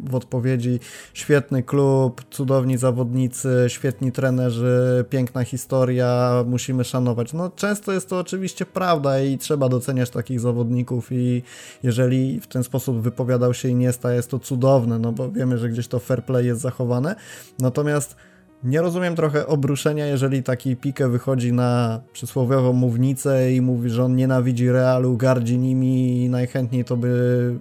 w 0.09 0.15
odpowiedzi 0.15 0.81
świetny 1.15 1.63
klub, 1.63 2.23
cudowni 2.31 2.79
zawodnicy, 2.79 3.65
świetni 3.69 4.13
trenerzy, 4.13 5.05
piękna 5.11 5.45
historia, 5.45 6.33
musimy 6.47 6.85
szanować. 6.85 7.33
No 7.33 7.51
często 7.51 7.93
jest 7.93 8.09
to 8.09 8.19
oczywiście 8.19 8.67
prawda 8.67 9.21
i 9.21 9.39
trzeba 9.39 9.69
doceniać 9.69 10.11
takich 10.11 10.41
zawodników 10.41 11.13
i 11.13 11.43
jeżeli 11.83 12.41
w 12.41 12.47
ten 12.47 12.65
sposób 12.65 13.01
wypowiadał 13.01 13.55
się 13.55 13.69
Iniesta, 13.69 14.13
jest 14.13 14.31
to 14.31 14.39
cudowne, 14.39 14.99
no 14.99 15.13
bo 15.13 15.31
wiemy, 15.31 15.59
że 15.59 15.69
gdzieś 15.69 15.89
to 15.89 15.99
fair 15.99 16.25
play 16.25 16.47
jest 16.47 16.61
zachowane. 16.61 17.17
Natomiast 17.59 18.17
nie 18.65 18.81
rozumiem 18.81 19.17
trochę 19.17 19.47
obruszenia, 19.47 20.07
jeżeli 20.07 20.43
taki 20.43 20.77
Pique 20.77 21.09
wychodzi 21.09 21.53
na 21.53 22.01
przysłowiową 22.13 22.73
mównicę 22.73 23.53
i 23.53 23.61
mówi, 23.61 23.91
że 23.91 24.05
on 24.05 24.17
nienawidzi 24.17 24.71
Realu, 24.71 25.17
gardzi 25.17 25.59
nimi 25.59 26.25
i 26.25 26.29
najchętniej 26.29 26.85
to 26.85 26.97
by 26.97 27.59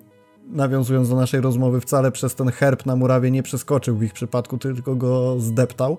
nawiązując 0.50 1.10
do 1.10 1.16
naszej 1.16 1.42
rozmowy, 1.42 1.82
wcale 1.82 2.12
przez 2.12 2.36
ten 2.36 2.52
herb 2.52 2.86
na 2.86 2.96
murawie 2.96 3.32
nie 3.32 3.44
przeskoczył 3.44 3.98
w 3.98 4.04
ich 4.04 4.14
przypadku, 4.14 4.58
tylko 4.58 4.96
go 4.96 5.40
zdeptał. 5.40 5.98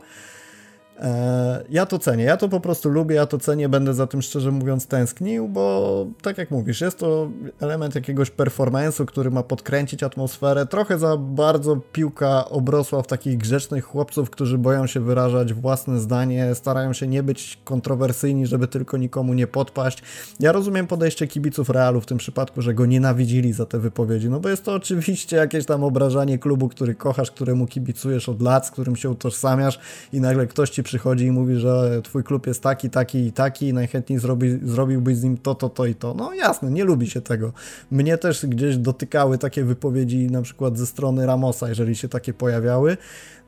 E, 1.00 1.64
ja 1.70 1.86
to 1.86 1.98
cenię, 1.98 2.24
ja 2.24 2.36
to 2.36 2.48
po 2.48 2.60
prostu 2.60 2.88
lubię, 2.88 3.16
ja 3.16 3.26
to 3.26 3.38
cenię, 3.38 3.68
będę 3.68 3.94
za 3.94 4.06
tym 4.06 4.22
szczerze 4.22 4.50
mówiąc 4.50 4.86
tęsknił, 4.86 5.48
bo 5.48 6.06
tak 6.22 6.38
jak 6.38 6.50
mówisz, 6.50 6.80
jest 6.80 6.98
to 6.98 7.30
element 7.60 7.94
jakiegoś 7.94 8.30
performance'u, 8.30 9.04
który 9.04 9.30
ma 9.30 9.42
podkręcić 9.42 10.02
atmosferę. 10.02 10.66
Trochę 10.66 10.98
za 10.98 11.16
bardzo 11.16 11.76
piłka 11.92 12.48
obrosła 12.48 13.02
w 13.02 13.06
takich 13.06 13.36
grzecznych 13.36 13.84
chłopców, 13.84 14.30
którzy 14.30 14.58
boją 14.58 14.86
się 14.86 15.00
wyrażać 15.00 15.52
własne 15.52 16.00
zdanie, 16.00 16.54
starają 16.54 16.92
się 16.92 17.06
nie 17.06 17.22
być 17.22 17.58
kontrowersyjni, 17.64 18.46
żeby 18.46 18.68
tylko 18.68 18.96
nikomu 18.96 19.34
nie 19.34 19.46
podpaść. 19.46 20.02
Ja 20.40 20.52
rozumiem 20.52 20.86
podejście 20.86 21.26
kibiców 21.26 21.70
Realu 21.70 22.00
w 22.00 22.06
tym 22.06 22.18
przypadku, 22.18 22.62
że 22.62 22.74
go 22.74 22.86
nienawidzili 22.86 23.52
za 23.52 23.66
te 23.66 23.78
wypowiedzi, 23.78 24.30
no 24.30 24.40
bo 24.40 24.48
jest 24.48 24.64
to 24.64 24.74
oczywiście 24.74 25.36
jakieś 25.36 25.66
tam 25.66 25.84
obrażanie 25.84 26.38
klubu, 26.38 26.68
który 26.68 26.94
kochasz, 26.94 27.30
któremu 27.30 27.66
kibicujesz 27.66 28.28
od 28.28 28.42
lat, 28.42 28.66
z 28.66 28.70
którym 28.70 28.96
się 28.96 29.10
utożsamiasz 29.10 29.78
i 30.12 30.20
nagle 30.20 30.46
ktoś 30.46 30.70
ci 30.70 30.81
przychodzi 30.82 31.24
i 31.24 31.30
mówi, 31.30 31.56
że 31.56 32.02
twój 32.02 32.24
klub 32.24 32.46
jest 32.46 32.62
taki, 32.62 32.90
taki 32.90 33.26
i 33.26 33.32
taki 33.32 33.68
i 33.68 33.72
najchętniej 33.72 34.18
zrobi, 34.18 34.58
zrobiłbyś 34.62 35.16
z 35.16 35.22
nim 35.22 35.36
to, 35.36 35.54
to, 35.54 35.68
to 35.68 35.86
i 35.86 35.94
to. 35.94 36.14
No 36.14 36.34
jasne, 36.34 36.70
nie 36.70 36.84
lubi 36.84 37.10
się 37.10 37.20
tego. 37.20 37.52
Mnie 37.90 38.18
też 38.18 38.46
gdzieś 38.46 38.76
dotykały 38.76 39.38
takie 39.38 39.64
wypowiedzi 39.64 40.30
na 40.30 40.42
przykład 40.42 40.78
ze 40.78 40.86
strony 40.86 41.26
Ramosa, 41.26 41.68
jeżeli 41.68 41.96
się 41.96 42.08
takie 42.08 42.34
pojawiały. 42.34 42.96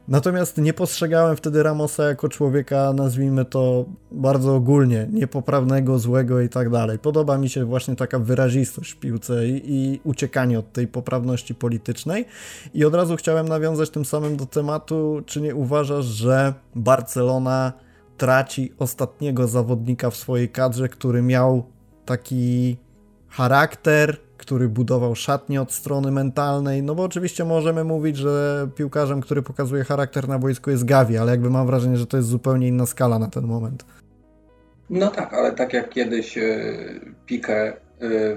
Natomiast 0.09 0.59
nie 0.59 0.73
postrzegałem 0.73 1.37
wtedy 1.37 1.63
Ramosa 1.63 2.05
jako 2.05 2.29
człowieka, 2.29 2.93
nazwijmy 2.93 3.45
to 3.45 3.85
bardzo 4.11 4.55
ogólnie, 4.55 5.09
niepoprawnego, 5.13 5.99
złego 5.99 6.41
i 6.41 6.49
tak 6.49 6.71
dalej. 6.71 6.99
Podoba 6.99 7.39
mi 7.39 7.49
się 7.49 7.65
właśnie 7.65 7.97
taka 7.97 8.19
wyrazistość 8.19 8.93
w 8.93 8.97
piłce 8.97 9.49
i, 9.49 9.63
i, 9.65 10.01
uciekanie 10.05 10.59
od 10.59 10.73
tej 10.73 10.89
poprawności 10.89 11.55
politycznej. 11.55 12.25
I 12.75 12.85
od 12.85 12.95
razu 12.95 13.17
chciałem 13.17 13.49
nawiązać 13.49 13.91
tym 13.91 14.05
samym 14.05 14.37
do 14.37 14.47
tematu, 14.47 15.23
czy 15.27 15.41
nie 15.41 15.55
uważasz, 15.55 16.05
że 16.05 16.55
Barcelona 16.75 17.73
traci 18.17 18.73
ostatniego 18.79 19.49
zawodnika 19.49 20.11
w 20.11 20.17
swojej 20.17 20.49
kadrze, 20.49 20.89
który 20.89 21.23
miał 21.23 21.65
taki 22.05 22.77
charakter, 23.29 24.17
który 24.45 24.69
budował 24.69 25.15
szatnię 25.15 25.63
od 25.63 25.73
strony 25.73 26.11
mentalnej, 26.11 26.83
no 26.83 26.95
bo 26.95 27.03
oczywiście 27.03 27.45
możemy 27.45 27.85
mówić, 27.85 28.17
że 28.17 28.69
piłkarzem, 28.77 29.21
który 29.21 29.43
pokazuje 29.43 29.85
charakter 29.85 30.29
na 30.29 30.39
boisku 30.39 30.71
jest 30.71 30.85
Gavi, 30.85 31.17
ale 31.17 31.31
jakby 31.31 31.51
mam 31.51 31.67
wrażenie, 31.67 31.97
że 31.97 32.07
to 32.07 32.17
jest 32.17 32.29
zupełnie 32.29 32.69
inna 32.69 32.87
skala 32.87 33.19
na 33.19 33.29
ten 33.29 33.45
moment. 33.45 33.85
No 34.91 35.11
tak, 35.11 35.35
ale 35.35 35.53
tak 35.53 35.73
jak 35.73 35.91
kiedyś 35.91 36.39
e, 36.39 36.61
Pique 37.27 37.51
e, 37.51 37.77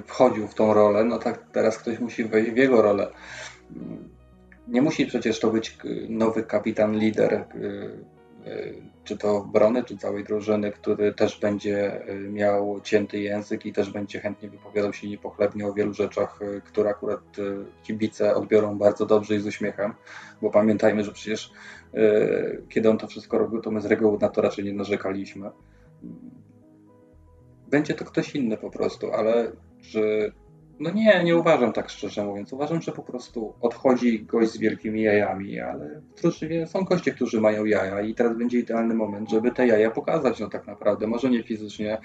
wchodził 0.06 0.48
w 0.48 0.54
tą 0.54 0.74
rolę, 0.74 1.04
no 1.04 1.18
tak 1.20 1.40
teraz 1.52 1.78
ktoś 1.78 2.00
musi 2.00 2.26
wejść 2.26 2.52
w 2.52 2.58
jego 2.58 2.82
rolę. 2.82 3.08
Nie 4.68 4.82
musi 4.82 5.06
przecież 5.06 5.40
to 5.40 5.52
być 5.52 5.78
nowy 6.10 6.44
kapitan, 6.44 6.98
lider 6.98 7.34
e, 7.34 7.46
czy 9.04 9.18
to 9.18 9.38
obrony, 9.38 9.84
czy 9.84 9.98
całej 9.98 10.24
drużyny, 10.24 10.72
który 10.72 11.14
też 11.14 11.40
będzie 11.40 12.10
y, 12.10 12.30
miał 12.30 12.82
cięty 12.82 13.20
język 13.20 13.66
i 13.66 13.74
też 13.74 13.90
będzie 13.90 14.20
chętnie 14.20 14.50
wypowiadał 14.50 14.94
się 14.94 15.08
niepochlebnie 15.10 15.68
o 15.68 15.74
wielu 15.74 15.94
rzeczach, 15.94 16.42
y, 16.42 16.62
które 16.66 16.90
akurat 16.90 17.22
kibice 17.84 18.36
odbiorą 18.36 18.78
bardzo 18.78 19.06
dobrze 19.06 19.36
i 19.36 19.40
z 19.40 19.48
uśmiechem, 19.48 19.94
bo 20.42 20.50
pamiętajmy, 20.50 21.04
że 21.04 21.12
przecież 21.12 21.52
kiedy 22.70 22.90
on 22.90 22.98
to 22.98 23.08
wszystko 23.08 23.38
robił, 23.38 23.62
to 23.62 23.72
my 23.72 23.82
z 23.82 23.86
reguły 23.86 24.18
na 24.22 24.30
to 24.30 24.42
raczej 24.42 24.66
nie 24.66 24.74
narzekaliśmy. 24.74 25.50
Będzie 27.68 27.94
to 27.94 28.06
ktoś 28.06 28.36
inny 28.36 28.58
po 28.58 28.70
prostu, 28.70 29.14
ale 29.14 29.52
czy 29.82 30.32
no 30.80 30.92
nie, 30.92 31.24
nie 31.24 31.38
uważam 31.38 31.74
tak 31.74 31.90
szczerze 31.90 32.26
mówiąc. 32.26 32.54
Uważam, 32.54 32.82
że 32.82 32.92
po 32.92 33.04
prostu 33.04 33.54
odchodzi 33.62 34.26
gość 34.26 34.52
z 34.52 34.58
wielkimi 34.58 35.02
jajami, 35.02 35.60
ale 35.60 36.02
w 36.16 36.70
są 36.70 36.84
goście, 36.84 37.12
którzy 37.12 37.42
mają 37.42 37.66
jaja 37.66 38.02
i 38.02 38.16
teraz 38.16 38.38
będzie 38.38 38.60
idealny 38.60 38.96
moment, 38.96 39.30
żeby 39.30 39.52
te 39.52 39.68
jaja 39.68 39.92
pokazać, 39.92 40.40
no 40.40 40.50
tak 40.50 40.68
naprawdę. 40.68 41.08
Może 41.08 41.30
nie 41.30 41.44
fizycznie, 41.44 41.98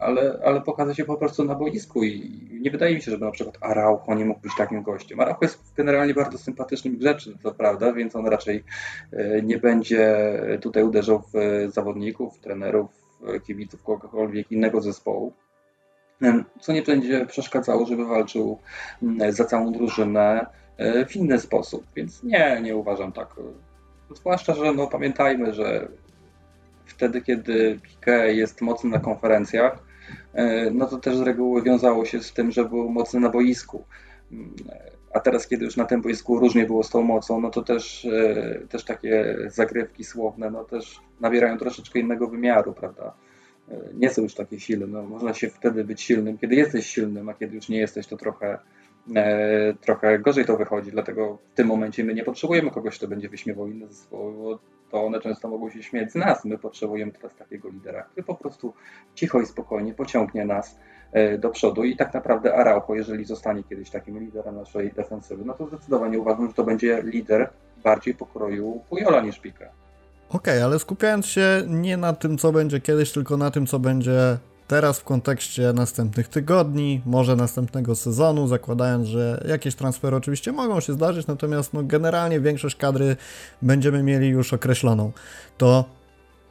ale, 0.00 0.40
ale 0.44 0.60
pokazać 0.60 0.98
je 0.98 1.04
po 1.04 1.16
prostu 1.16 1.44
na 1.44 1.54
boisku 1.54 2.04
i 2.04 2.40
nie 2.60 2.70
wydaje 2.70 2.94
mi 2.94 3.02
się, 3.02 3.10
żeby 3.10 3.24
na 3.24 3.30
przykład 3.30 3.58
Araujo 3.60 4.14
nie 4.14 4.24
mógł 4.24 4.40
być 4.40 4.52
takim 4.58 4.82
gościem. 4.82 5.20
Araujo 5.20 5.38
jest 5.42 5.74
generalnie 5.76 6.14
bardzo 6.14 6.38
sympatycznym 6.38 6.96
grzecznym, 6.96 7.38
to 7.42 7.54
prawda, 7.54 7.92
więc 7.92 8.16
on 8.16 8.26
raczej 8.26 8.64
e, 9.12 9.42
nie 9.42 9.58
będzie 9.58 10.18
tutaj 10.60 10.82
uderzał 10.82 11.22
w 11.34 11.34
zawodników, 11.72 12.40
trenerów, 12.40 12.90
kibiców, 13.46 13.82
kogokolwiek 13.82 14.52
innego 14.52 14.80
zespołu 14.80 15.32
co 16.60 16.72
nie 16.72 16.82
będzie 16.82 17.26
przeszkadzało, 17.26 17.86
żeby 17.86 18.04
walczył 18.06 18.58
mm, 19.02 19.32
za 19.32 19.44
całą 19.44 19.72
drużynę 19.72 20.46
e, 20.76 21.06
w 21.06 21.16
inny 21.16 21.40
sposób. 21.40 21.86
Więc 21.96 22.22
nie, 22.22 22.60
nie 22.62 22.76
uważam 22.76 23.12
tak. 23.12 23.28
Zwłaszcza, 24.14 24.54
że 24.54 24.72
no, 24.72 24.86
pamiętajmy, 24.86 25.54
że 25.54 25.88
wtedy, 26.84 27.22
kiedy 27.22 27.78
Piqué 27.78 28.24
jest 28.24 28.60
mocny 28.60 28.90
na 28.90 28.98
konferencjach, 28.98 29.82
e, 30.34 30.70
no 30.70 30.86
to 30.86 30.98
też 30.98 31.16
z 31.16 31.20
reguły 31.20 31.62
wiązało 31.62 32.04
się 32.04 32.22
z 32.22 32.32
tym, 32.32 32.50
że 32.50 32.64
był 32.64 32.90
mocny 32.90 33.20
na 33.20 33.28
boisku. 33.28 33.84
A 35.14 35.20
teraz, 35.20 35.48
kiedy 35.48 35.64
już 35.64 35.76
na 35.76 35.84
tym 35.84 36.02
boisku 36.02 36.38
różnie 36.38 36.66
było 36.66 36.82
z 36.82 36.90
tą 36.90 37.02
mocą, 37.02 37.40
no 37.40 37.50
to 37.50 37.62
też, 37.62 38.04
e, 38.04 38.60
też 38.68 38.84
takie 38.84 39.36
zagrywki 39.46 40.04
słowne, 40.04 40.50
no 40.50 40.64
też 40.64 41.00
nabierają 41.20 41.58
troszeczkę 41.58 41.98
innego 41.98 42.28
wymiaru, 42.28 42.72
prawda? 42.72 43.14
Nie 43.94 44.10
są 44.10 44.22
już 44.22 44.34
takie 44.34 44.60
silne. 44.60 44.86
No, 44.86 45.02
można 45.02 45.34
się 45.34 45.48
wtedy 45.48 45.84
być 45.84 46.02
silnym, 46.02 46.38
kiedy 46.38 46.54
jesteś 46.54 46.86
silnym, 46.86 47.28
a 47.28 47.34
kiedy 47.34 47.56
już 47.56 47.68
nie 47.68 47.78
jesteś, 47.78 48.06
to 48.06 48.16
trochę, 48.16 48.58
e, 49.16 49.74
trochę 49.80 50.18
gorzej 50.18 50.44
to 50.44 50.56
wychodzi. 50.56 50.90
Dlatego 50.90 51.38
w 51.52 51.54
tym 51.54 51.66
momencie 51.66 52.04
my 52.04 52.14
nie 52.14 52.24
potrzebujemy 52.24 52.70
kogoś, 52.70 52.98
kto 52.98 53.08
będzie 53.08 53.28
wyśmiewał 53.28 53.68
inne 53.68 53.88
zespoły, 53.88 54.32
bo 54.32 54.58
to 54.90 55.04
one 55.04 55.20
często 55.20 55.48
mogą 55.48 55.70
się 55.70 55.82
śmiać 55.82 56.12
z 56.12 56.14
nas. 56.14 56.44
My 56.44 56.58
potrzebujemy 56.58 57.12
teraz 57.12 57.36
takiego 57.36 57.68
lidera, 57.68 58.02
który 58.02 58.24
po 58.24 58.34
prostu 58.34 58.74
cicho 59.14 59.40
i 59.40 59.46
spokojnie 59.46 59.94
pociągnie 59.94 60.44
nas 60.44 60.78
e, 61.12 61.38
do 61.38 61.50
przodu 61.50 61.84
i 61.84 61.96
tak 61.96 62.14
naprawdę 62.14 62.54
Araujo, 62.54 62.94
jeżeli 62.94 63.24
zostanie 63.24 63.64
kiedyś 63.64 63.90
takim 63.90 64.20
liderem 64.20 64.56
naszej 64.56 64.92
defensywy, 64.92 65.44
no 65.44 65.54
to 65.54 65.66
zdecydowanie 65.66 66.18
uważam, 66.18 66.48
że 66.48 66.54
to 66.54 66.64
będzie 66.64 67.02
lider 67.02 67.50
bardziej 67.84 68.14
pokroju 68.14 68.80
Pujola 68.88 69.20
niż 69.20 69.38
Pika. 69.38 69.70
Okej, 70.30 70.54
okay, 70.54 70.64
ale 70.64 70.78
skupiając 70.78 71.26
się 71.26 71.62
nie 71.66 71.96
na 71.96 72.12
tym, 72.12 72.38
co 72.38 72.52
będzie 72.52 72.80
kiedyś, 72.80 73.12
tylko 73.12 73.36
na 73.36 73.50
tym, 73.50 73.66
co 73.66 73.78
będzie 73.78 74.38
teraz 74.68 74.98
w 74.98 75.04
kontekście 75.04 75.72
następnych 75.72 76.28
tygodni, 76.28 77.02
może 77.06 77.36
następnego 77.36 77.94
sezonu, 77.94 78.48
zakładając, 78.48 79.06
że 79.06 79.44
jakieś 79.48 79.74
transfery 79.74 80.16
oczywiście 80.16 80.52
mogą 80.52 80.80
się 80.80 80.92
zdarzyć, 80.92 81.26
natomiast 81.26 81.72
no, 81.74 81.82
generalnie 81.82 82.40
większość 82.40 82.76
kadry 82.76 83.16
będziemy 83.62 84.02
mieli 84.02 84.28
już 84.28 84.52
określoną. 84.52 85.12
To 85.58 85.84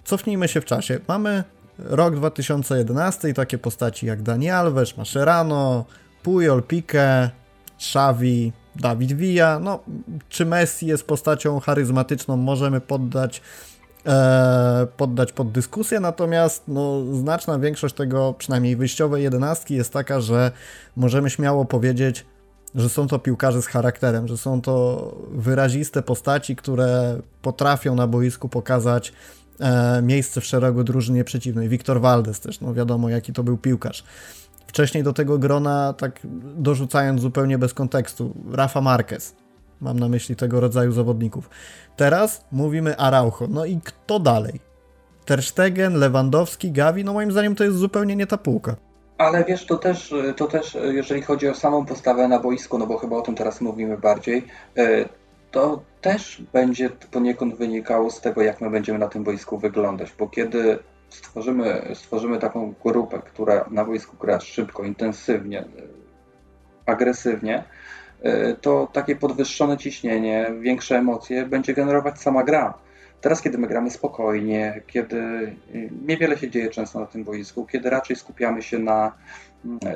cofnijmy 0.03 0.47
się 0.47 0.61
w 0.61 0.65
czasie. 0.65 0.99
Mamy 1.07 1.43
rok 1.77 2.15
2011 2.15 3.29
i 3.29 3.33
takie 3.33 3.57
postaci 3.57 4.05
jak 4.05 4.21
Dani 4.21 4.49
Alves, 4.49 4.97
Mascherano, 4.97 5.85
Puyol, 6.23 6.63
Pique, 6.63 7.29
Xavi, 7.79 8.53
Dawid 8.75 9.13
Villa, 9.13 9.59
no 9.59 9.79
czy 10.29 10.45
Messi 10.45 10.85
jest 10.85 11.07
postacią 11.07 11.59
charyzmatyczną, 11.59 12.37
możemy 12.37 12.81
poddać 12.81 13.41
e, 14.05 14.87
poddać 14.97 15.31
pod 15.31 15.51
dyskusję, 15.51 15.99
natomiast 15.99 16.63
no, 16.67 17.01
znaczna 17.13 17.59
większość 17.59 17.95
tego, 17.95 18.33
przynajmniej 18.37 18.75
wyjściowej 18.75 19.23
jedenastki 19.23 19.75
jest 19.75 19.93
taka, 19.93 20.21
że 20.21 20.51
możemy 20.95 21.29
śmiało 21.29 21.65
powiedzieć, 21.65 22.25
że 22.75 22.89
są 22.89 23.07
to 23.07 23.19
piłkarze 23.19 23.61
z 23.61 23.67
charakterem, 23.67 24.27
że 24.27 24.37
są 24.37 24.61
to 24.61 25.15
wyraziste 25.31 26.01
postaci, 26.01 26.55
które 26.55 27.21
potrafią 27.41 27.95
na 27.95 28.07
boisku 28.07 28.49
pokazać 28.49 29.13
e, 29.59 30.01
miejsce 30.01 30.41
w 30.41 30.45
szeregu 30.45 30.83
drużynie 30.83 31.23
przeciwnej. 31.23 31.69
Wiktor 31.69 32.01
Valdes 32.01 32.39
też, 32.39 32.61
no 32.61 32.73
wiadomo 32.73 33.09
jaki 33.09 33.33
to 33.33 33.43
był 33.43 33.57
piłkarz. 33.57 34.03
Wcześniej 34.69 35.03
do 35.03 35.13
tego 35.13 35.37
grona, 35.37 35.93
tak 35.93 36.19
dorzucając 36.55 37.21
zupełnie 37.21 37.57
bez 37.57 37.73
kontekstu, 37.73 38.33
Rafa 38.51 38.81
Marquez. 38.81 39.35
Mam 39.81 39.99
na 39.99 40.07
myśli 40.07 40.35
tego 40.35 40.59
rodzaju 40.59 40.91
zawodników. 40.91 41.49
Teraz 41.95 42.45
mówimy 42.51 42.97
Araujo. 42.97 43.47
No 43.49 43.65
i 43.65 43.79
kto 43.83 44.19
dalej? 44.19 44.59
Ter 45.25 45.43
Stegen, 45.43 45.93
Lewandowski, 45.93 46.71
Gavi, 46.71 47.03
no 47.03 47.13
moim 47.13 47.31
zdaniem 47.31 47.55
to 47.55 47.63
jest 47.63 47.77
zupełnie 47.77 48.15
nie 48.15 48.27
ta 48.27 48.37
półka. 48.37 48.75
Ale 49.17 49.45
wiesz, 49.45 49.65
to 49.65 49.77
też, 49.77 50.13
to 50.35 50.47
też 50.47 50.77
jeżeli 50.81 51.21
chodzi 51.21 51.47
o 51.47 51.55
samą 51.55 51.85
postawę 51.85 52.27
na 52.27 52.39
boisku, 52.39 52.77
no 52.77 52.87
bo 52.87 52.97
chyba 52.97 53.15
o 53.15 53.21
tym 53.21 53.35
teraz 53.35 53.61
mówimy 53.61 53.97
bardziej, 53.97 54.45
e, 54.77 55.05
to 55.51 55.81
też 56.01 56.41
będzie 56.53 56.89
poniekąd 56.89 57.55
wynikało 57.55 58.11
z 58.11 58.21
tego, 58.21 58.41
jak 58.41 58.61
my 58.61 58.69
będziemy 58.69 58.99
na 58.99 59.07
tym 59.07 59.23
boisku 59.23 59.57
wyglądać, 59.57 60.13
bo 60.19 60.27
kiedy 60.27 60.79
stworzymy, 61.09 61.91
stworzymy 61.93 62.39
taką 62.39 62.73
grupę, 62.83 63.21
która 63.25 63.65
na 63.71 63.85
boisku 63.85 64.17
gra 64.17 64.39
szybko, 64.39 64.83
intensywnie, 64.83 65.65
agresywnie, 66.85 67.63
e, 68.21 68.53
to 68.53 68.87
takie 68.93 69.15
podwyższone 69.15 69.77
ciśnienie, 69.77 70.51
większe 70.59 70.97
emocje 70.97 71.45
będzie 71.45 71.73
generować 71.73 72.21
sama 72.21 72.43
gra. 72.43 72.73
Teraz, 73.21 73.41
kiedy 73.41 73.57
my 73.57 73.67
gramy 73.67 73.91
spokojnie, 73.91 74.81
kiedy 74.87 75.21
niewiele 76.05 76.37
się 76.37 76.49
dzieje 76.49 76.69
często 76.69 76.99
na 76.99 77.05
tym 77.05 77.23
boisku, 77.23 77.65
kiedy 77.65 77.89
raczej 77.89 78.15
skupiamy 78.15 78.61
się 78.61 78.79
na, 78.79 79.11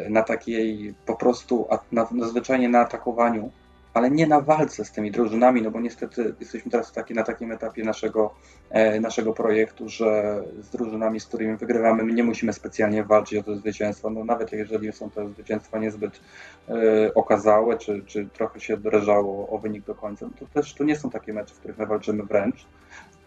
na 0.10 0.24
takiej 0.24 0.94
po 1.06 1.16
prostu, 1.16 1.68
na, 1.92 2.08
na 2.12 2.28
zwyczajnie 2.28 2.70
na 2.70 2.80
atakowaniu 2.80 3.52
ale 3.94 4.12
nie 4.12 4.28
na 4.28 4.42
walce 4.42 4.86
z 4.86 4.92
tymi 4.92 5.12
drużynami, 5.12 5.62
no 5.62 5.72
bo 5.72 5.80
niestety 5.82 6.34
jesteśmy 6.40 6.72
teraz 6.72 6.92
taki, 6.92 7.14
na 7.14 7.24
takim 7.24 7.52
etapie 7.52 7.84
naszego, 7.84 8.34
e, 8.70 9.00
naszego 9.00 9.34
projektu, 9.34 9.90
że 9.90 10.42
z 10.62 10.70
drużynami, 10.70 11.20
z 11.20 11.26
którymi 11.26 11.58
wygrywamy, 11.58 12.04
my 12.04 12.14
nie 12.14 12.24
musimy 12.24 12.54
specjalnie 12.54 13.04
walczyć 13.04 13.40
o 13.40 13.44
to 13.44 13.56
zwycięstwo, 13.56 14.10
no 14.10 14.26
nawet 14.26 14.52
jeżeli 14.52 14.92
są 14.92 15.10
te 15.10 15.30
zwycięstwa 15.30 15.80
niezbyt 15.80 16.22
e, 16.70 16.74
okazałe, 17.14 17.78
czy, 17.78 18.04
czy 18.06 18.28
trochę 18.34 18.60
się 18.60 18.78
drżało 18.78 19.50
o 19.50 19.58
wynik 19.58 19.86
do 19.86 19.96
końca, 19.96 20.26
no 20.26 20.32
to 20.40 20.46
też 20.54 20.74
to 20.74 20.84
nie 20.84 20.96
są 20.96 21.10
takie 21.10 21.34
mecze, 21.34 21.56
w 21.56 21.60
których 21.60 21.78
my 21.78 21.86
walczymy 21.86 22.24
wręcz, 22.24 22.66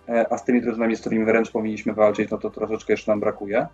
e, 0.09 0.33
a 0.33 0.39
z 0.39 0.45
tymi 0.45 0.63
drużynami, 0.63 0.97
z 0.97 1.01
którymi 1.01 1.25
wręcz 1.25 1.51
powinniśmy 1.51 1.93
walczyć, 1.93 2.31
no 2.31 2.39
to 2.39 2.51
troszeczkę 2.51 2.93
jeszcze 2.93 3.13
nam 3.13 3.21
brakuje. 3.21 3.67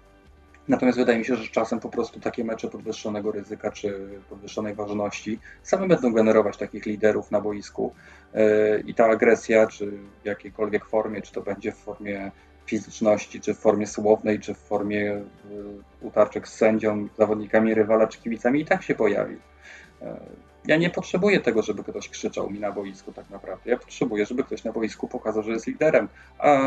Natomiast 0.68 0.98
wydaje 0.98 1.18
mi 1.18 1.24
się, 1.24 1.36
że 1.36 1.48
czasem 1.48 1.80
po 1.80 1.88
prostu 1.88 2.20
takie 2.20 2.44
mecze 2.44 2.68
podwyższonego 2.68 3.32
ryzyka 3.32 3.70
czy 3.70 4.08
podwyższonej 4.30 4.74
ważności 4.74 5.38
same 5.62 5.88
będą 5.88 6.12
generować 6.12 6.56
takich 6.56 6.86
liderów 6.86 7.30
na 7.30 7.40
boisku 7.40 7.94
yy, 8.34 8.40
i 8.86 8.94
ta 8.94 9.06
agresja, 9.06 9.66
czy 9.66 9.90
w 10.22 10.24
jakiejkolwiek 10.24 10.84
formie, 10.84 11.22
czy 11.22 11.32
to 11.32 11.40
będzie 11.40 11.72
w 11.72 11.76
formie 11.76 12.30
fizyczności, 12.66 13.40
czy 13.40 13.54
w 13.54 13.58
formie 13.58 13.86
słownej, 13.86 14.40
czy 14.40 14.54
w 14.54 14.58
formie 14.58 15.00
yy, 15.00 15.24
utarczek 16.00 16.48
z 16.48 16.54
sędzią, 16.54 17.08
zawodnikami 17.18 17.74
rywala, 17.74 18.06
czy 18.06 18.18
kibicami 18.18 18.60
i 18.60 18.64
tak 18.64 18.82
się 18.82 18.94
pojawi. 18.94 19.36
Yy, 20.02 20.08
ja 20.66 20.76
nie 20.76 20.90
potrzebuję 20.90 21.40
tego, 21.40 21.62
żeby 21.62 21.84
ktoś 21.84 22.08
krzyczał 22.08 22.50
mi 22.50 22.60
na 22.60 22.72
boisku 22.72 23.12
tak 23.12 23.30
naprawdę. 23.30 23.70
Ja 23.70 23.78
potrzebuję, 23.78 24.26
żeby 24.26 24.44
ktoś 24.44 24.64
na 24.64 24.72
boisku 24.72 25.08
pokazał, 25.08 25.42
że 25.42 25.52
jest 25.52 25.66
liderem, 25.66 26.08
a 26.38 26.60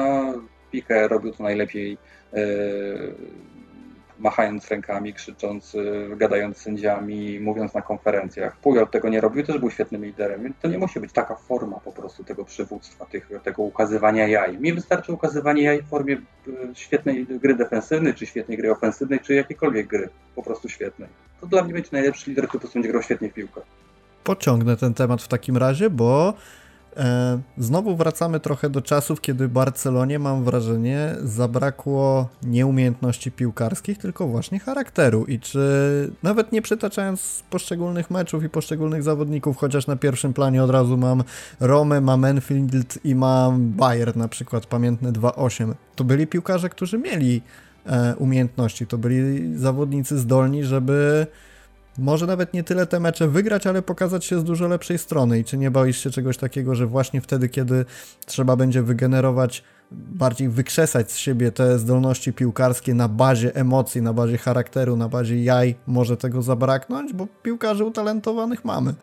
Pique 0.71 1.07
robił 1.07 1.31
to 1.31 1.43
najlepiej 1.43 1.97
machając 4.19 4.67
rękami, 4.67 5.13
krzycząc, 5.13 5.75
y, 5.75 6.09
gadając 6.17 6.57
z 6.57 6.61
sędziami, 6.61 7.39
mówiąc 7.39 7.73
na 7.73 7.81
konferencjach. 7.81 8.57
Pujol 8.57 8.87
tego 8.87 9.09
nie 9.09 9.21
robił, 9.21 9.43
też 9.43 9.57
był 9.57 9.71
świetnym 9.71 10.05
liderem, 10.05 10.53
to 10.61 10.67
nie 10.67 10.77
musi 10.77 10.99
być 10.99 11.11
taka 11.11 11.35
forma 11.35 11.79
po 11.79 11.91
prostu 11.91 12.23
tego 12.23 12.45
przywództwa, 12.45 13.05
tych, 13.05 13.29
tego 13.43 13.63
ukazywania 13.63 14.27
jaj. 14.27 14.57
Mi 14.57 14.73
wystarczy 14.73 15.13
ukazywanie 15.13 15.63
jaj 15.63 15.81
w 15.81 15.87
formie 15.87 16.17
y, 16.47 16.51
świetnej 16.73 17.25
gry 17.25 17.55
defensywnej, 17.55 18.13
czy 18.13 18.25
świetnej 18.25 18.57
gry 18.57 18.71
ofensywnej, 18.71 19.19
czy 19.19 19.33
jakiejkolwiek 19.33 19.87
gry, 19.87 20.09
po 20.35 20.43
prostu 20.43 20.69
świetnej. 20.69 21.09
To 21.41 21.47
dla 21.47 21.63
mnie 21.63 21.73
będzie 21.73 21.89
najlepszy 21.91 22.29
lider, 22.29 22.47
który 22.47 22.59
po 22.59 22.61
prostu 22.61 22.79
będzie 22.79 22.89
grał 22.89 23.01
świetnie 23.01 23.29
w 23.29 23.33
piłkę. 23.33 23.61
Pociągnę 24.23 24.77
ten 24.77 24.93
temat 24.93 25.21
w 25.21 25.27
takim 25.27 25.57
razie, 25.57 25.89
bo 25.89 26.33
znowu 27.57 27.95
wracamy 27.95 28.39
trochę 28.39 28.69
do 28.69 28.81
czasów, 28.81 29.21
kiedy 29.21 29.47
Barcelonie, 29.47 30.19
mam 30.19 30.43
wrażenie, 30.43 31.15
zabrakło 31.23 32.27
nie 32.43 32.65
umiejętności 32.65 33.31
piłkarskich, 33.31 33.97
tylko 33.97 34.27
właśnie 34.27 34.59
charakteru. 34.59 35.25
I 35.25 35.39
czy 35.39 35.59
nawet 36.23 36.51
nie 36.51 36.61
przytaczając 36.61 37.43
poszczególnych 37.49 38.11
meczów 38.11 38.43
i 38.43 38.49
poszczególnych 38.49 39.03
zawodników, 39.03 39.57
chociaż 39.57 39.87
na 39.87 39.95
pierwszym 39.95 40.33
planie 40.33 40.63
od 40.63 40.69
razu 40.69 40.97
mam 40.97 41.23
Romę, 41.59 42.01
mam 42.01 42.25
Enfield 42.25 43.05
i 43.05 43.15
mam 43.15 43.71
Bayern 43.71 44.19
na 44.19 44.27
przykład, 44.27 44.65
pamiętne 44.65 45.11
2-8, 45.11 45.73
to 45.95 46.03
byli 46.03 46.27
piłkarze, 46.27 46.69
którzy 46.69 46.97
mieli 46.97 47.41
e, 47.85 48.15
umiejętności, 48.15 48.87
to 48.87 48.97
byli 48.97 49.57
zawodnicy 49.57 50.19
zdolni, 50.19 50.63
żeby 50.63 51.27
może 51.97 52.27
nawet 52.27 52.53
nie 52.53 52.63
tyle 52.63 52.85
te 52.85 52.99
mecze 52.99 53.27
wygrać, 53.27 53.67
ale 53.67 53.81
pokazać 53.81 54.25
się 54.25 54.39
z 54.39 54.43
dużo 54.43 54.67
lepszej 54.67 54.97
strony. 54.97 55.39
I 55.39 55.43
czy 55.43 55.57
nie 55.57 55.71
boisz 55.71 55.97
się 56.03 56.09
czegoś 56.09 56.37
takiego, 56.37 56.75
że 56.75 56.87
właśnie 56.87 57.21
wtedy, 57.21 57.49
kiedy 57.49 57.85
trzeba 58.25 58.55
będzie 58.55 58.81
wygenerować, 58.81 59.63
bardziej 59.91 60.49
wykrzesać 60.49 61.11
z 61.11 61.17
siebie 61.17 61.51
te 61.51 61.79
zdolności 61.79 62.33
piłkarskie 62.33 62.93
na 62.93 63.07
bazie 63.07 63.55
emocji, 63.55 64.01
na 64.01 64.13
bazie 64.13 64.37
charakteru, 64.37 64.95
na 64.95 65.09
bazie 65.09 65.43
jaj, 65.43 65.75
może 65.87 66.17
tego 66.17 66.41
zabraknąć, 66.41 67.13
bo 67.13 67.27
piłkarzy 67.43 67.83
utalentowanych 67.83 68.65
mamy. 68.65 68.93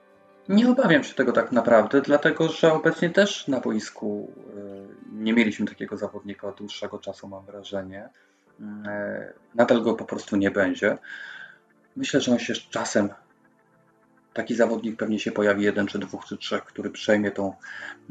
Nie 0.48 0.70
obawiam 0.70 1.04
się 1.04 1.14
tego 1.14 1.32
tak 1.32 1.52
naprawdę, 1.52 2.00
dlatego 2.00 2.48
że 2.48 2.72
obecnie 2.72 3.10
też 3.10 3.48
na 3.48 3.60
boisku 3.60 4.32
e, 4.56 5.14
nie 5.22 5.32
mieliśmy 5.32 5.66
takiego 5.66 5.96
zawodnika 5.96 6.48
od 6.48 6.58
dłuższego 6.58 6.98
czasu, 6.98 7.28
mam 7.28 7.44
wrażenie. 7.44 8.08
E, 8.86 9.32
nadal 9.54 9.82
go 9.82 9.94
po 9.94 10.04
prostu 10.04 10.36
nie 10.36 10.50
będzie. 10.50 10.98
Myślę, 11.96 12.20
że 12.20 12.32
on 12.32 12.38
się 12.38 12.54
z 12.54 12.58
czasem, 12.58 13.08
taki 14.32 14.54
zawodnik 14.54 14.96
pewnie 14.96 15.18
się 15.18 15.32
pojawi, 15.32 15.64
jeden 15.64 15.86
czy 15.86 15.98
dwóch 15.98 16.24
czy 16.24 16.36
trzech, 16.36 16.64
który 16.64 16.90
przejmie 16.90 17.30
tą, 17.30 17.54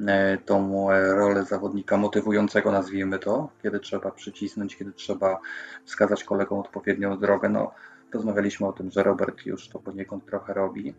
e, 0.08 0.38
tą 0.38 0.92
e, 0.92 1.14
rolę 1.14 1.46
zawodnika 1.46 1.98
motywującego, 1.98 2.72
nazwijmy 2.72 3.20
to, 3.20 3.50
kiedy 3.64 3.80
trzeba 3.80 4.12
przycisnąć, 4.12 4.76
kiedy 4.76 4.92
trzeba 4.92 5.40
wskazać 5.86 6.24
kolegom 6.24 6.60
odpowiednią 6.60 7.20
drogę. 7.20 7.50
No, 7.50 7.72
rozmawialiśmy 8.14 8.68
o 8.68 8.74
tym, 8.74 8.92
że 8.92 9.04
Robert 9.04 9.46
już 9.46 9.70
to 9.70 9.80
poniekąd 9.80 10.26
trochę 10.26 10.54
robi. 10.54 10.94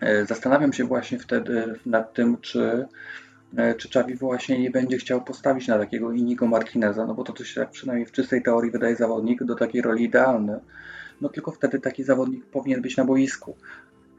E, 0.00 0.26
zastanawiam 0.26 0.72
się 0.72 0.84
właśnie 0.84 1.18
wtedy 1.18 1.78
nad 1.86 2.14
tym, 2.14 2.40
czy 2.40 2.88
czy 3.78 3.88
Czawi 3.88 4.14
właśnie 4.14 4.58
nie 4.58 4.70
będzie 4.70 4.98
chciał 4.98 5.24
postawić 5.24 5.68
na 5.68 5.78
takiego 5.78 6.12
Inigo 6.12 6.46
Martineza, 6.46 7.06
no 7.06 7.14
bo 7.14 7.24
to, 7.24 7.44
się 7.44 7.60
tak 7.60 7.70
przynajmniej 7.70 8.06
w 8.06 8.12
czystej 8.12 8.42
teorii 8.42 8.70
wydaje 8.70 8.96
zawodnik 8.96 9.44
do 9.44 9.54
takiej 9.54 9.82
roli 9.82 10.04
idealny 10.04 10.60
no 11.22 11.28
tylko 11.28 11.50
wtedy 11.50 11.80
taki 11.80 12.04
zawodnik 12.04 12.46
powinien 12.46 12.82
być 12.82 12.96
na 12.96 13.04
boisku. 13.04 13.56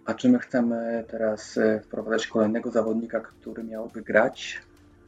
A 0.06 0.14
czy 0.14 0.30
my 0.30 0.40
chcemy 0.40 1.04
teraz 1.08 1.58
e, 1.58 1.80
wprowadzać 1.80 2.28
kolejnego 2.28 2.72
zawodnika, 2.72 3.20
który 3.20 3.64
miałby 3.64 4.02
grać 4.02 4.62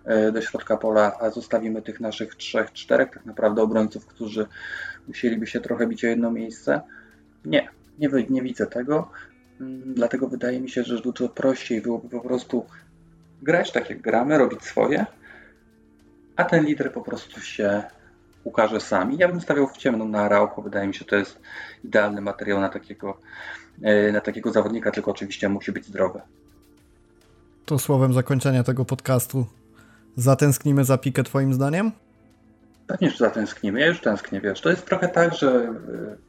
e, 0.06 0.32
do 0.32 0.42
środka 0.42 0.78
pola, 0.78 1.18
a 1.20 1.30
zostawimy 1.30 1.82
tych 1.82 2.00
naszych 2.00 2.36
trzech, 2.36 2.74
czterech 2.74 3.10
tak 3.14 3.26
naprawdę 3.26 3.62
obrońców, 3.62 4.06
którzy 4.06 4.48
musieliby 5.08 5.48
się 5.48 5.60
trochę 5.60 5.88
bić 5.88 6.06
o 6.06 6.08
jedno 6.08 6.32
miejsce? 6.32 6.82
Nie, 7.46 7.70
nie, 8.00 8.10
nie 8.30 8.42
widzę 8.42 8.68
tego. 8.68 9.10
Mm, 9.62 9.94
dlatego 9.94 10.28
wydaje 10.28 10.60
mi 10.60 10.70
się, 10.70 10.84
że 10.84 11.02
dużo 11.02 11.30
prościej 11.30 11.82
byłoby 11.82 12.10
po 12.10 12.22
prostu 12.22 12.66
grać 13.42 13.72
tak 13.72 13.90
jak 13.90 14.02
gramy, 14.02 14.38
robić 14.38 14.64
swoje, 14.64 15.06
a 16.36 16.44
ten 16.44 16.66
lider 16.66 16.92
po 16.92 17.02
prostu 17.02 17.42
się 17.42 17.84
ukaże 18.46 18.82
sami. 18.82 19.18
Ja 19.18 19.28
bym 19.28 19.42
stawiał 19.42 19.68
w 19.68 19.78
ciemną 19.78 20.08
na 20.08 20.22
Araujo. 20.22 20.62
Wydaje 20.62 20.88
mi 20.88 20.94
się, 20.94 21.00
że 21.00 21.06
to 21.06 21.16
jest 21.16 21.40
idealny 21.84 22.22
materiał 22.22 22.60
na 22.60 22.70
takiego, 22.70 23.18
e, 23.82 24.12
na 24.12 24.22
takiego 24.22 24.52
zawodnika, 24.52 24.92
tylko 24.92 25.12
oczywiście 25.12 25.50
musi 25.50 25.72
być 25.72 25.86
zdrowy. 25.86 26.22
To 27.66 27.80
słowem 27.80 28.14
zakończenia 28.14 28.64
tego 28.64 28.86
podcastu 28.86 29.46
zatęsknimy 30.16 30.86
za 30.86 30.98
pikę 30.98 31.24
twoim 31.24 31.54
zdaniem? 31.54 31.92
Pewnie, 32.88 33.10
że 33.10 33.18
zatęsknimy. 33.18 33.80
Ja 33.80 33.88
już 33.88 34.02
tęsknię, 34.02 34.42
wiesz. 34.42 34.62
To 34.62 34.70
jest 34.70 34.86
trochę 34.86 35.08
tak, 35.08 35.34
że 35.34 35.74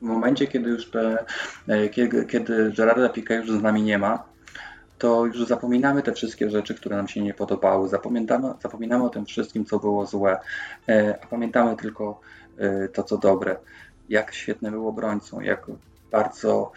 w 0.00 0.02
momencie, 0.02 0.46
kiedy 0.46 0.70
już 0.70 0.90
te, 0.90 1.24
e, 1.68 1.88
kiedy, 1.88 2.26
kiedy 2.26 2.72
Gerarda 2.76 3.08
Pique 3.08 3.30
już 3.30 3.50
z 3.50 3.62
nami 3.62 3.82
nie 3.82 3.98
ma, 3.98 4.35
to 4.98 5.26
już 5.26 5.46
zapominamy 5.46 6.02
te 6.02 6.12
wszystkie 6.12 6.50
rzeczy, 6.50 6.74
które 6.74 6.96
nam 6.96 7.08
się 7.08 7.22
nie 7.22 7.34
podobały. 7.34 7.88
Zapominamy, 7.88 8.52
zapominamy 8.62 9.04
o 9.04 9.08
tym 9.08 9.26
wszystkim, 9.26 9.64
co 9.64 9.78
było 9.78 10.06
złe, 10.06 10.38
e, 10.88 11.18
a 11.22 11.26
pamiętamy 11.26 11.76
tylko 11.76 12.20
e, 12.58 12.88
to, 12.88 13.02
co 13.02 13.18
dobre. 13.18 13.56
Jak 14.08 14.34
świetny 14.34 14.70
był 14.70 14.88
obrońcą, 14.88 15.40
jak 15.40 15.66
bardzo 16.10 16.72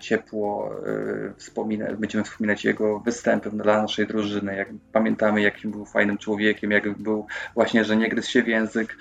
ciepło 0.00 0.70
e, 0.86 1.34
wspomina, 1.36 1.86
będziemy 1.92 2.24
wspominać 2.24 2.64
jego 2.64 3.00
występy 3.00 3.50
dla 3.50 3.82
naszej 3.82 4.06
drużyny, 4.06 4.56
jak 4.56 4.68
pamiętamy, 4.92 5.42
jakim 5.42 5.70
był 5.70 5.84
fajnym 5.84 6.18
człowiekiem, 6.18 6.70
jak 6.70 6.98
był 6.98 7.26
właśnie, 7.54 7.84
że 7.84 7.96
nie 7.96 8.08
gryzł 8.08 8.30
się 8.30 8.42
w 8.42 8.48
język, 8.48 8.96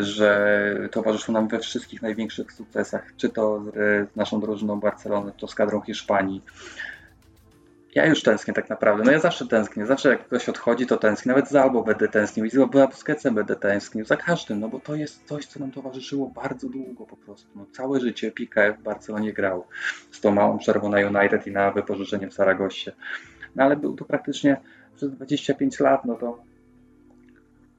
że 0.00 0.88
towarzyszył 0.90 1.34
nam 1.34 1.48
we 1.48 1.58
wszystkich 1.58 2.02
największych 2.02 2.52
sukcesach, 2.52 3.12
czy 3.16 3.28
to 3.28 3.62
z 4.12 4.16
naszą 4.16 4.40
drużyną 4.40 4.80
Barcelony, 4.80 5.32
czy 5.32 5.40
to 5.40 5.48
z 5.48 5.54
kadrą 5.54 5.80
Hiszpanii. 5.80 6.42
Ja 7.94 8.06
już 8.06 8.22
tęsknię 8.22 8.54
tak 8.54 8.70
naprawdę. 8.70 9.04
No 9.04 9.12
ja 9.12 9.18
zawsze 9.18 9.46
tęsknię. 9.46 9.86
Zawsze 9.86 10.08
jak 10.08 10.26
ktoś 10.26 10.48
odchodzi, 10.48 10.86
to 10.86 10.96
tęsknię. 10.96 11.30
Nawet 11.30 11.48
za 11.48 11.62
Albo 11.62 11.82
będę 11.82 12.08
tęsknił 12.08 12.44
i 12.44 12.50
za 12.50 12.66
Busquetsem 12.66 13.34
będę 13.34 13.56
tęsknił. 13.56 14.04
Za 14.04 14.16
każdym, 14.16 14.60
no 14.60 14.68
bo 14.68 14.80
to 14.80 14.94
jest 14.94 15.24
coś, 15.24 15.46
co 15.46 15.60
nam 15.60 15.70
towarzyszyło 15.70 16.28
bardzo 16.28 16.68
długo 16.68 17.06
po 17.06 17.16
prostu. 17.16 17.48
No, 17.54 17.66
całe 17.72 18.00
życie 18.00 18.30
Piqué 18.30 18.76
w 18.78 18.82
Barcelonie 18.82 19.32
grał. 19.32 19.66
Z 20.10 20.20
tą 20.20 20.30
małą 20.30 20.58
przerwą 20.58 20.88
na 20.88 20.98
United 20.98 21.46
i 21.46 21.50
na 21.50 21.70
wypożyczenie 21.70 22.28
w 22.28 22.34
Saragosie. 22.34 22.92
No 23.56 23.64
ale 23.64 23.76
był 23.76 23.96
to 23.96 24.04
praktycznie 24.04 24.56
przez 24.96 25.10
25 25.10 25.80
lat, 25.80 26.04
no 26.04 26.14
to 26.14 26.51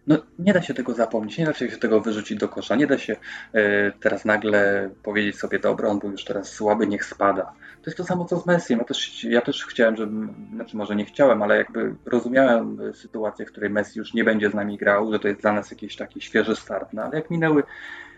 no, 0.07 0.17
nie 0.39 0.53
da 0.53 0.61
się 0.61 0.73
tego 0.73 0.93
zapomnieć, 0.93 1.37
nie 1.37 1.45
da 1.45 1.53
się 1.53 1.67
tego 1.67 2.01
wyrzucić 2.01 2.39
do 2.39 2.49
kosza, 2.49 2.75
nie 2.75 2.87
da 2.87 2.97
się 2.97 3.13
y, 3.55 3.91
teraz 3.99 4.25
nagle 4.25 4.89
powiedzieć 5.03 5.39
sobie, 5.39 5.59
dobra, 5.59 5.89
on 5.89 5.99
był 5.99 6.11
już 6.11 6.25
teraz 6.25 6.51
słaby, 6.51 6.87
niech 6.87 7.05
spada. 7.05 7.43
To 7.43 7.89
jest 7.89 7.97
to 7.97 8.03
samo 8.03 8.25
co 8.25 8.39
z 8.39 8.45
Messi. 8.45 8.73
Ja 8.73 8.83
też, 8.83 9.23
ja 9.23 9.41
też 9.41 9.65
chciałem, 9.65 9.95
żeby, 9.95 10.27
znaczy 10.55 10.77
może 10.77 10.95
nie 10.95 11.05
chciałem, 11.05 11.41
ale 11.41 11.57
jakby 11.57 11.95
rozumiałem 12.05 12.77
sytuację, 12.93 13.45
w 13.45 13.51
której 13.51 13.69
Messi 13.69 13.99
już 13.99 14.13
nie 14.13 14.23
będzie 14.23 14.49
z 14.49 14.53
nami 14.53 14.77
grał, 14.77 15.11
że 15.11 15.19
to 15.19 15.27
jest 15.27 15.41
dla 15.41 15.53
nas 15.53 15.71
jakiś 15.71 15.95
taki 15.95 16.21
świeży 16.21 16.55
start, 16.55 16.93
no 16.93 17.03
ale 17.03 17.15
jak 17.15 17.29
minęły 17.29 17.63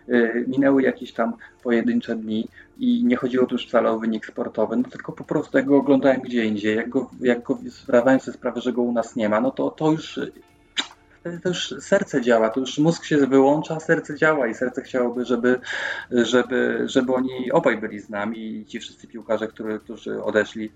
y, 0.09 0.45
minęły 0.47 0.83
jakieś 0.83 1.13
tam 1.13 1.33
pojedyncze 1.63 2.15
dni 2.15 2.47
i 2.77 3.03
nie 3.05 3.15
chodziło 3.15 3.45
tu 3.45 3.55
już 3.55 3.67
wcale 3.67 3.89
o 3.89 3.99
wynik 3.99 4.25
sportowy, 4.25 4.77
no 4.77 4.83
tylko 4.83 5.11
po 5.11 5.23
prostu 5.23 5.57
jak 5.57 5.65
go 5.65 5.77
oglądałem 5.77 6.21
gdzie 6.21 6.45
indziej, 6.45 6.75
jak 6.75 6.89
go, 6.89 7.09
jak 7.21 7.43
go 7.43 7.55
sobie 7.55 8.19
sprawę, 8.19 8.61
że 8.61 8.73
go 8.73 8.81
u 8.81 8.91
nas 8.91 9.15
nie 9.15 9.29
ma, 9.29 9.41
no 9.41 9.51
to, 9.51 9.69
to 9.69 9.91
już 9.91 10.19
to 11.43 11.49
już 11.49 11.76
serce 11.80 12.21
działa, 12.21 12.49
to 12.49 12.59
już 12.59 12.78
mózg 12.78 13.05
się 13.05 13.17
wyłącza, 13.17 13.80
serce 13.80 14.15
działa 14.15 14.47
i 14.47 14.55
serce 14.55 14.82
chciałoby, 14.82 15.26
żeby, 15.26 15.59
żeby, 16.11 16.84
żeby 16.86 17.13
oni 17.13 17.51
obaj 17.51 17.78
byli 17.78 17.99
z 17.99 18.09
nami 18.09 18.39
i 18.39 18.65
ci 18.65 18.80
wszyscy 18.80 19.07
piłkarze, 19.07 19.47
którzy, 19.47 19.80
którzy 19.80 20.23
odeszli 20.23 20.71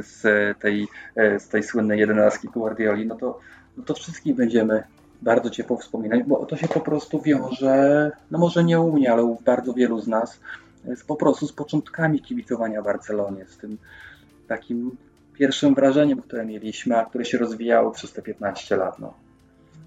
z 0.00 0.22
tej, 0.58 0.88
z 1.16 1.48
tej 1.48 1.62
słynnej 1.62 2.00
jedenastki 2.00 2.48
Guardioli, 2.48 3.06
no 3.06 3.14
to, 3.14 3.40
no 3.76 3.84
to 3.84 3.94
wszystkich 3.94 4.34
będziemy 4.34 4.82
bardzo 5.22 5.50
ciepło 5.50 5.76
wspominać, 5.76 6.22
bo 6.22 6.46
to 6.46 6.56
się 6.56 6.68
po 6.68 6.80
prostu 6.80 7.22
wiąże, 7.22 8.10
no 8.30 8.38
może 8.38 8.64
nie 8.64 8.80
u 8.80 8.92
mnie, 8.92 9.12
ale 9.12 9.24
u 9.24 9.40
bardzo 9.40 9.74
wielu 9.74 10.00
z 10.00 10.08
nas, 10.08 10.40
z, 10.96 11.04
po 11.04 11.16
prostu 11.16 11.46
z 11.46 11.52
początkami 11.52 12.20
kibicowania 12.20 12.82
Barcelonie, 12.82 13.46
z 13.48 13.56
tym 13.56 13.78
takim 14.48 14.96
pierwszym 15.34 15.74
wrażeniem, 15.74 16.22
które 16.22 16.46
mieliśmy, 16.46 16.98
a 16.98 17.04
które 17.04 17.24
się 17.24 17.38
rozwijało 17.38 17.90
przez 17.90 18.12
te 18.12 18.22
15 18.22 18.76
lat. 18.76 18.98
No. 18.98 19.23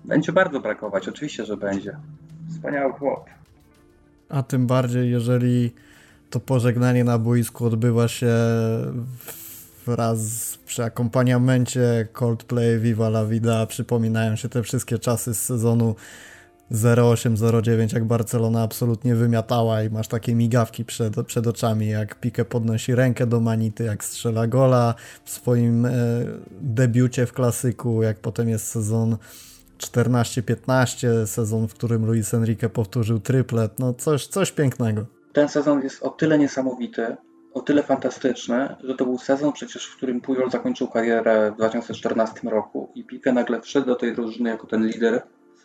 Będzie 0.08 0.32
bardzo 0.32 0.60
brakować, 0.60 1.08
oczywiście, 1.08 1.46
że 1.46 1.58
będzie. 1.58 1.98
Wspaniały 2.50 2.94
chłop. 2.94 3.26
A 4.30 4.44
tym 4.44 4.68
bardziej, 4.68 5.12
jeżeli 5.12 5.74
to 6.30 6.40
pożegnanie 6.40 7.04
na 7.04 7.18
boisku 7.20 7.66
odbywa 7.66 8.08
się 8.08 8.34
wraz 9.86 10.20
przy 10.66 10.84
akompaniamencie 10.84 12.08
Coldplay 12.14 12.80
Viva 12.80 13.08
la 13.08 13.26
Vida 13.26 13.66
przypominają 13.66 14.36
się 14.36 14.50
te 14.50 14.64
wszystkie 14.64 15.00
czasy 15.00 15.34
z 15.34 15.42
sezonu 15.42 15.96
08-09, 16.72 17.94
jak 17.94 18.06
Barcelona 18.06 18.62
absolutnie 18.62 19.16
wymiatała 19.16 19.84
i 19.84 19.90
masz 19.90 20.08
takie 20.08 20.36
migawki 20.36 20.86
przed, 20.86 21.26
przed 21.26 21.48
oczami, 21.48 21.90
jak 21.90 22.20
Pique 22.20 22.46
podnosi 22.46 22.96
rękę 22.96 23.28
do 23.28 23.40
Manity, 23.40 23.84
jak 23.84 24.04
strzela 24.04 24.48
gola 24.48 24.96
w 25.24 25.30
swoim 25.30 25.86
e, 25.86 25.92
debiucie 26.62 27.26
w 27.26 27.34
klasyku, 27.34 28.04
jak 28.04 28.20
potem 28.20 28.50
jest 28.50 28.68
sezon 28.68 29.18
14-15, 29.78 31.26
sezon, 31.26 31.68
w 31.68 31.74
którym 31.74 32.06
Luis 32.06 32.34
Enrique 32.34 32.70
powtórzył 32.70 33.20
triplet, 33.20 33.80
no 33.80 33.94
coś, 33.94 34.28
coś 34.28 34.52
pięknego. 34.52 35.06
Ten 35.34 35.50
sezon 35.50 35.82
jest 35.82 36.04
o 36.04 36.10
tyle 36.10 36.38
niesamowity, 36.38 37.16
o 37.54 37.62
tyle 37.62 37.84
fantastyczny, 37.84 38.76
że 38.84 38.96
to 38.96 39.06
był 39.06 39.18
sezon 39.18 39.54
przecież, 39.54 39.86
w 39.86 39.98
którym 39.98 40.22
Pujol 40.22 40.52
zakończył 40.52 40.88
karierę 40.88 41.52
w 41.52 41.56
2014 41.56 42.50
roku 42.50 42.92
i 42.96 43.04
Pique 43.04 43.34
nagle 43.34 43.62
wszedł 43.62 43.88
do 43.88 43.96
tej 43.96 44.16
drużyny 44.16 44.50
jako 44.50 44.68
ten 44.68 44.88
lider 44.88 45.22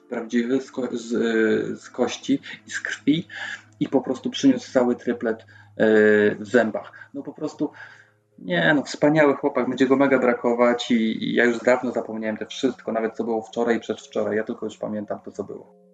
prawdziwy 0.09 0.60
z, 0.60 0.70
ko 0.70 0.89
z, 0.93 1.09
z, 1.80 1.90
kości 1.90 2.40
i 2.66 2.70
z 2.70 2.80
krwi 2.80 3.28
i 3.80 3.89
po 3.89 4.01
prostu 4.01 4.30
przyniósł 4.30 4.72
cały 4.72 4.97
triplet 4.97 5.40
e, 5.40 5.44
w 6.34 6.47
zębach. 6.47 6.93
No 7.14 7.22
po 7.22 7.32
prostu 7.32 7.70
nie, 8.44 8.74
no 8.74 8.82
wspaniały 8.82 9.35
chłopak, 9.35 9.69
będzie 9.69 9.86
go 9.86 9.97
mega 9.97 10.19
brakować 10.19 10.90
i, 10.90 11.24
i 11.24 11.35
ja 11.35 11.44
już 11.44 11.59
dawno 11.59 11.93
zapomniałem 11.93 12.36
te 12.36 12.47
wszystko, 12.47 12.93
nawet 12.93 13.16
co 13.16 13.24
było 13.24 13.43
wczoraj 13.43 13.77
i 13.77 13.81
przedwczoraj, 13.81 14.36
ja 14.36 14.44
tylko 14.44 14.66
już 14.66 14.78
pamiętam 14.78 15.19
to, 15.24 15.32
co 15.32 15.44
było. 15.44 15.93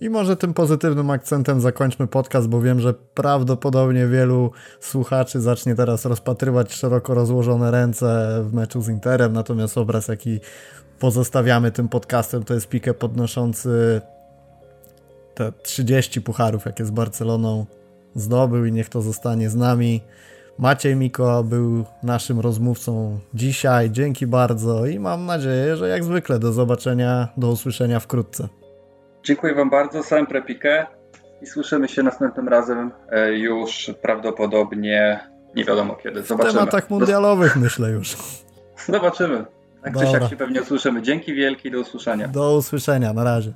I 0.00 0.10
może 0.10 0.36
tym 0.36 0.54
pozytywnym 0.54 1.10
akcentem 1.10 1.60
zakończmy 1.60 2.06
podcast, 2.06 2.48
bo 2.48 2.60
wiem, 2.60 2.80
że 2.80 2.94
prawdopodobnie 2.94 4.06
wielu 4.06 4.50
słuchaczy 4.80 5.40
zacznie 5.40 5.74
teraz 5.74 6.04
rozpatrywać 6.04 6.72
szeroko 6.72 7.14
rozłożone 7.14 7.70
ręce 7.70 8.40
w 8.44 8.52
meczu 8.54 8.80
z 8.80 8.88
Interem, 8.88 9.32
natomiast 9.32 9.78
obraz, 9.78 10.08
jaki 10.08 10.40
pozostawiamy 10.98 11.70
tym 11.70 11.88
podcastem, 11.88 12.44
to 12.44 12.54
jest 12.54 12.68
pikę 12.68 12.94
podnoszący 12.94 14.00
te 15.34 15.52
30 15.62 16.20
pucharów, 16.22 16.66
jakie 16.66 16.84
z 16.84 16.90
Barceloną 16.90 17.66
zdobył 18.14 18.64
i 18.64 18.72
niech 18.72 18.88
to 18.88 19.02
zostanie 19.02 19.50
z 19.50 19.56
nami. 19.56 20.02
Maciej 20.58 20.96
Miko 20.96 21.44
był 21.44 21.84
naszym 22.02 22.40
rozmówcą 22.40 23.18
dzisiaj. 23.34 23.90
Dzięki 23.90 24.26
bardzo 24.26 24.86
i 24.86 24.98
mam 24.98 25.26
nadzieję, 25.26 25.76
że 25.76 25.88
jak 25.88 26.04
zwykle 26.04 26.38
do 26.38 26.52
zobaczenia, 26.52 27.28
do 27.36 27.48
usłyszenia 27.48 28.00
wkrótce. 28.00 28.48
Dziękuję 29.24 29.54
Wam 29.54 29.70
bardzo, 29.70 30.02
sam 30.02 30.26
Prepikę 30.26 30.86
i 31.42 31.46
słyszymy 31.46 31.88
się 31.88 32.02
następnym 32.02 32.48
razem 32.48 32.90
e, 33.10 33.32
już 33.32 33.90
prawdopodobnie 34.02 35.20
nie 35.54 35.64
wiadomo 35.64 35.94
kiedy. 35.94 36.22
Zobaczymy. 36.22 36.52
W 36.52 36.56
tematach 36.56 36.90
mundialowych 36.90 37.56
myślę 37.56 37.90
już. 37.90 38.16
Zobaczymy. 38.86 39.44
Tak 39.84 39.98
czy 39.98 40.06
siak 40.06 40.30
się 40.30 40.36
pewnie 40.36 40.62
usłyszymy. 40.62 41.02
Dzięki 41.02 41.34
wielkie 41.34 41.70
do 41.70 41.80
usłyszenia. 41.80 42.28
Do 42.28 42.56
usłyszenia, 42.56 43.12
na 43.12 43.24
razie. 43.24 43.52